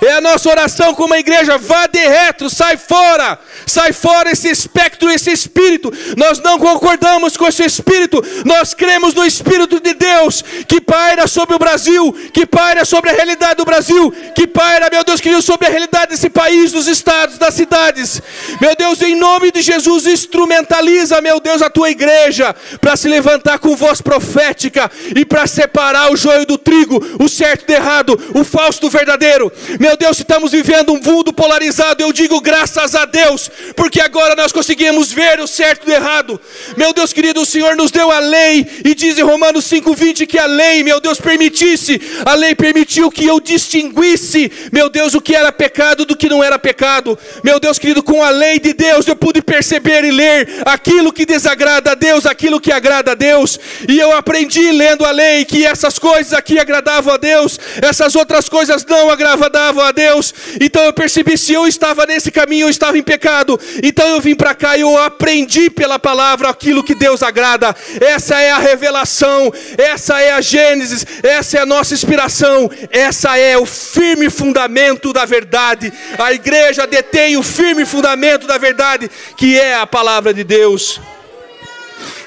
É 0.04 0.12
a 0.12 0.20
nossa 0.20 0.50
oração 0.50 0.94
como 0.94 1.14
a 1.14 1.18
igreja, 1.18 1.56
vá 1.56 1.86
de 1.86 1.98
retro, 1.98 2.50
sai 2.50 2.76
fora, 2.76 3.38
sai 3.66 3.92
fora 3.92 4.30
esse 4.30 4.48
espectro, 4.50 5.10
esse 5.10 5.32
espírito. 5.32 5.90
Nós 6.16 6.40
não 6.40 6.58
concordamos 6.58 7.36
com 7.36 7.46
esse 7.46 7.64
espírito, 7.64 8.22
nós 8.44 8.74
cremos 8.74 9.14
no 9.14 9.24
Espírito 9.24 9.80
de 9.80 9.94
Deus 9.94 10.44
que 10.68 10.80
paira 10.80 11.26
sobre 11.26 11.56
o 11.56 11.58
Brasil, 11.58 12.12
que 12.32 12.44
paira 12.44 12.84
sobre 12.84 13.10
a 13.10 13.14
realidade 13.14 13.56
do 13.56 13.64
Brasil, 13.64 14.12
que 14.34 14.46
paira, 14.46 14.88
meu 14.92 15.02
Deus 15.04 15.20
querido, 15.20 15.40
sobre 15.40 15.66
a 15.66 15.70
realidade 15.70 16.10
desse 16.10 16.28
país, 16.28 16.72
dos 16.72 16.86
estados, 16.86 17.38
das 17.38 17.54
cidades. 17.54 18.20
Meu 18.60 18.76
Deus, 18.76 19.00
em 19.00 19.14
nome 19.14 19.50
de 19.50 19.62
Jesus, 19.62 20.06
instrumentaliza, 20.06 21.20
meu 21.22 21.40
Deus, 21.40 21.62
a 21.62 21.70
tua 21.70 21.90
igreja 21.90 22.54
para 22.80 22.96
se 22.96 23.08
levantar 23.08 23.58
com 23.58 23.74
voz 23.74 24.02
profética 24.02 24.90
e 25.16 25.24
para 25.24 25.46
separar 25.46 26.12
o 26.12 26.16
joio 26.16 26.44
do 26.44 26.58
trigo, 26.58 27.02
o 27.18 27.28
certo 27.28 27.66
do 27.66 27.72
errado, 27.72 28.32
o 28.34 28.44
falso 28.44 28.82
do 28.82 28.90
verdadeiro. 28.90 29.50
Meu 29.80 29.93
meu 29.94 29.98
Deus, 29.98 30.18
estamos 30.18 30.50
vivendo 30.50 30.92
um 30.92 31.00
mundo 31.00 31.32
polarizado, 31.32 32.02
eu 32.02 32.12
digo 32.12 32.40
graças 32.40 32.96
a 32.96 33.04
Deus, 33.04 33.48
porque 33.76 34.00
agora 34.00 34.34
nós 34.34 34.50
conseguimos 34.50 35.12
ver 35.12 35.38
o 35.38 35.46
certo 35.46 35.86
do 35.86 35.92
errado. 35.92 36.40
Meu 36.76 36.92
Deus 36.92 37.12
querido, 37.12 37.42
o 37.42 37.46
Senhor 37.46 37.76
nos 37.76 37.92
deu 37.92 38.10
a 38.10 38.18
lei, 38.18 38.66
e 38.84 38.92
diz 38.92 39.16
em 39.16 39.22
Romanos 39.22 39.64
5,20 39.70 40.26
que 40.26 40.36
a 40.36 40.46
lei, 40.46 40.82
meu 40.82 41.00
Deus, 41.00 41.20
permitisse, 41.20 42.00
a 42.26 42.34
lei 42.34 42.56
permitiu 42.56 43.08
que 43.08 43.24
eu 43.24 43.38
distinguisse, 43.38 44.50
meu 44.72 44.88
Deus, 44.90 45.14
o 45.14 45.20
que 45.20 45.32
era 45.32 45.52
pecado 45.52 46.04
do 46.04 46.16
que 46.16 46.28
não 46.28 46.42
era 46.42 46.58
pecado. 46.58 47.16
Meu 47.44 47.60
Deus 47.60 47.78
querido, 47.78 48.02
com 48.02 48.20
a 48.20 48.30
lei 48.30 48.58
de 48.58 48.72
Deus 48.72 49.06
eu 49.06 49.14
pude 49.14 49.42
perceber 49.42 50.02
e 50.02 50.10
ler 50.10 50.62
aquilo 50.64 51.12
que 51.12 51.24
desagrada 51.24 51.92
a 51.92 51.94
Deus, 51.94 52.26
aquilo 52.26 52.60
que 52.60 52.72
agrada 52.72 53.12
a 53.12 53.14
Deus, 53.14 53.60
e 53.88 54.00
eu 54.00 54.10
aprendi 54.16 54.72
lendo 54.72 55.04
a 55.04 55.12
lei 55.12 55.44
que 55.44 55.64
essas 55.64 56.00
coisas 56.00 56.32
aqui 56.32 56.58
agradavam 56.58 57.14
a 57.14 57.16
Deus, 57.16 57.60
essas 57.80 58.16
outras 58.16 58.48
coisas 58.48 58.84
não 58.84 59.08
agradavam 59.08 59.73
a 59.80 59.92
Deus. 59.92 60.34
Então 60.60 60.82
eu 60.84 60.92
percebi 60.92 61.36
se 61.36 61.52
eu 61.52 61.66
estava 61.66 62.06
nesse 62.06 62.30
caminho, 62.30 62.66
eu 62.66 62.70
estava 62.70 62.98
em 62.98 63.02
pecado. 63.02 63.58
Então 63.82 64.06
eu 64.08 64.20
vim 64.20 64.34
para 64.34 64.54
cá 64.54 64.76
e 64.76 64.82
eu 64.82 64.98
aprendi 64.98 65.70
pela 65.70 65.98
palavra 65.98 66.48
aquilo 66.48 66.84
que 66.84 66.94
Deus 66.94 67.22
agrada. 67.22 67.74
Essa 68.00 68.40
é 68.40 68.50
a 68.50 68.58
revelação, 68.58 69.52
essa 69.76 70.20
é 70.20 70.32
a 70.32 70.40
Gênesis, 70.40 71.06
essa 71.22 71.58
é 71.58 71.60
a 71.60 71.66
nossa 71.66 71.94
inspiração, 71.94 72.70
essa 72.90 73.36
é 73.38 73.56
o 73.56 73.66
firme 73.66 74.30
fundamento 74.30 75.12
da 75.12 75.24
verdade. 75.24 75.92
A 76.18 76.32
igreja 76.32 76.86
detém 76.86 77.36
o 77.36 77.42
firme 77.42 77.84
fundamento 77.84 78.46
da 78.46 78.58
verdade, 78.58 79.10
que 79.36 79.58
é 79.58 79.74
a 79.74 79.86
palavra 79.86 80.32
de 80.32 80.44
Deus. 80.44 81.00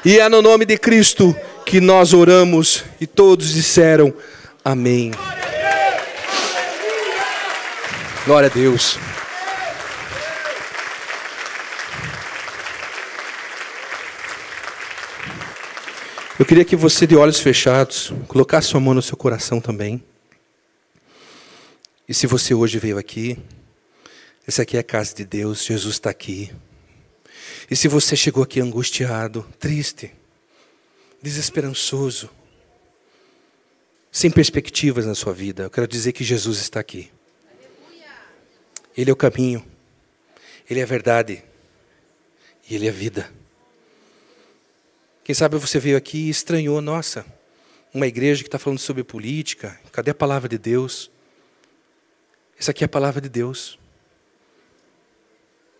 E 0.06 0.20
é 0.20 0.30
no 0.30 0.42
nome 0.42 0.66
de 0.66 0.78
Cristo 0.78 1.36
que 1.66 1.82
nós 1.82 2.14
oramos 2.14 2.84
e 3.02 3.06
todos 3.06 3.54
disseram 3.54 4.14
amém. 4.64 5.12
Glória 8.28 8.50
a 8.50 8.54
Deus. 8.54 8.98
Eu 16.38 16.46
queria 16.46 16.66
que 16.66 16.76
você, 16.76 17.08
de 17.08 17.16
olhos 17.16 17.40
fechados, 17.40 18.12
colocasse 18.28 18.68
sua 18.68 18.82
mão 18.82 18.94
no 18.94 19.02
seu 19.02 19.16
coração 19.16 19.62
também. 19.62 20.04
E 22.06 22.14
se 22.14 22.28
você 22.28 22.54
hoje 22.54 22.78
veio 22.78 22.98
aqui, 22.98 23.40
essa 24.46 24.64
aqui 24.64 24.76
é 24.76 24.82
a 24.82 24.84
casa 24.84 25.16
de 25.16 25.24
Deus, 25.24 25.64
Jesus 25.64 25.96
está 25.96 26.10
aqui. 26.10 26.54
E 27.72 27.78
se 27.78 27.88
você 27.88 28.14
chegou 28.14 28.44
aqui 28.44 28.60
angustiado, 28.60 29.48
triste, 29.58 30.12
desesperançoso, 31.22 32.30
sem 34.12 34.30
perspectivas 34.30 35.06
na 35.06 35.16
sua 35.16 35.32
vida, 35.32 35.64
eu 35.64 35.70
quero 35.70 35.88
dizer 35.88 36.12
que 36.12 36.26
Jesus 36.26 36.60
está 36.60 36.82
aqui. 36.82 37.10
Ele 38.98 39.12
é 39.12 39.14
o 39.14 39.16
caminho, 39.16 39.64
Ele 40.68 40.80
é 40.80 40.84
a 40.84 40.88
verdade 40.88 41.44
e 42.68 42.74
Ele 42.74 42.88
é 42.88 42.90
a 42.90 42.94
vida. 42.94 43.32
Quem 45.24 45.36
sabe 45.36 45.58
você 45.58 45.78
veio 45.78 45.96
aqui 45.96 46.18
e 46.18 46.30
estranhou, 46.30 46.82
nossa, 46.82 47.24
uma 47.94 48.08
igreja 48.08 48.42
que 48.42 48.48
está 48.48 48.58
falando 48.58 48.80
sobre 48.80 49.04
política, 49.04 49.80
cadê 49.92 50.10
a 50.10 50.16
palavra 50.16 50.50
de 50.50 50.58
Deus? 50.58 51.12
Essa 52.58 52.72
aqui 52.72 52.84
é 52.84 52.86
a 52.86 52.90
palavra 52.90 53.22
de 53.22 53.30
Deus. 53.30 53.78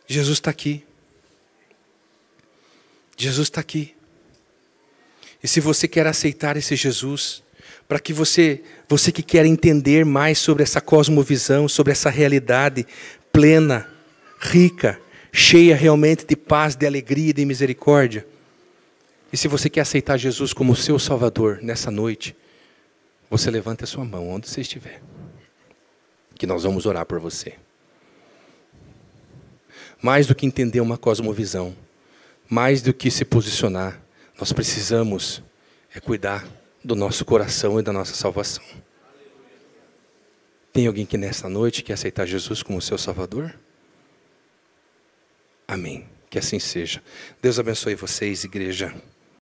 Jesus 0.06 0.38
está 0.38 0.52
aqui. 0.52 0.86
Jesus 3.18 3.48
está 3.48 3.62
aqui. 3.62 3.96
E 5.42 5.48
se 5.48 5.60
você 5.60 5.88
quer 5.88 6.06
aceitar 6.06 6.56
esse 6.56 6.76
Jesus, 6.76 7.42
para 7.88 8.00
que 8.00 8.12
você, 8.12 8.62
você 8.88 9.12
que 9.12 9.24
quer 9.24 9.46
entender 9.46 10.04
mais 10.04 10.38
sobre 10.38 10.64
essa 10.64 10.82
cosmovisão, 10.82 11.68
sobre 11.68 11.92
essa 11.92 12.10
realidade 12.10 12.86
plena, 13.32 13.88
rica, 14.40 15.00
cheia 15.32 15.76
realmente 15.76 16.26
de 16.26 16.36
paz, 16.36 16.76
de 16.76 16.86
alegria, 16.86 17.34
de 17.34 17.46
misericórdia. 17.46 18.28
E 19.32 19.38
se 19.38 19.48
você 19.48 19.70
quer 19.70 19.82
aceitar 19.82 20.18
Jesus 20.18 20.54
como 20.54 20.76
seu 20.76 20.98
Salvador 21.00 21.60
nessa 21.62 21.92
noite, 21.92 22.36
você 23.30 23.52
levanta 23.52 23.84
a 23.84 23.88
sua 23.88 24.04
mão 24.04 24.30
onde 24.30 24.50
você 24.50 24.62
estiver. 24.62 25.02
Que 26.36 26.48
nós 26.48 26.64
vamos 26.64 26.86
orar 26.86 27.06
por 27.06 27.20
você. 27.20 27.54
Mais 30.02 30.28
do 30.28 30.36
que 30.36 30.46
entender 30.46 30.82
uma 30.82 30.98
cosmovisão, 30.98 31.76
mais 32.50 32.82
do 32.82 32.94
que 32.94 33.10
se 33.10 33.26
posicionar, 33.26 34.02
nós 34.40 34.54
precisamos 34.54 35.42
é 35.94 36.00
cuidar 36.00 36.46
do 36.88 36.96
nosso 36.96 37.26
coração 37.26 37.78
e 37.78 37.84
da 37.84 37.92
nossa 37.92 38.16
salvação. 38.16 38.64
Tem 40.72 40.88
alguém 40.88 41.06
que 41.06 41.18
nesta 41.18 41.50
noite 41.50 41.84
quer 41.84 41.94
aceitar 41.94 42.26
Jesus 42.26 42.64
como 42.64 42.82
seu 42.82 42.98
Salvador? 42.98 43.54
Amém. 45.68 46.08
Que 46.30 46.40
assim 46.40 46.60
seja. 46.60 47.04
Deus 47.42 47.60
abençoe 47.60 47.94
vocês, 47.94 48.46
igreja. 48.46 48.96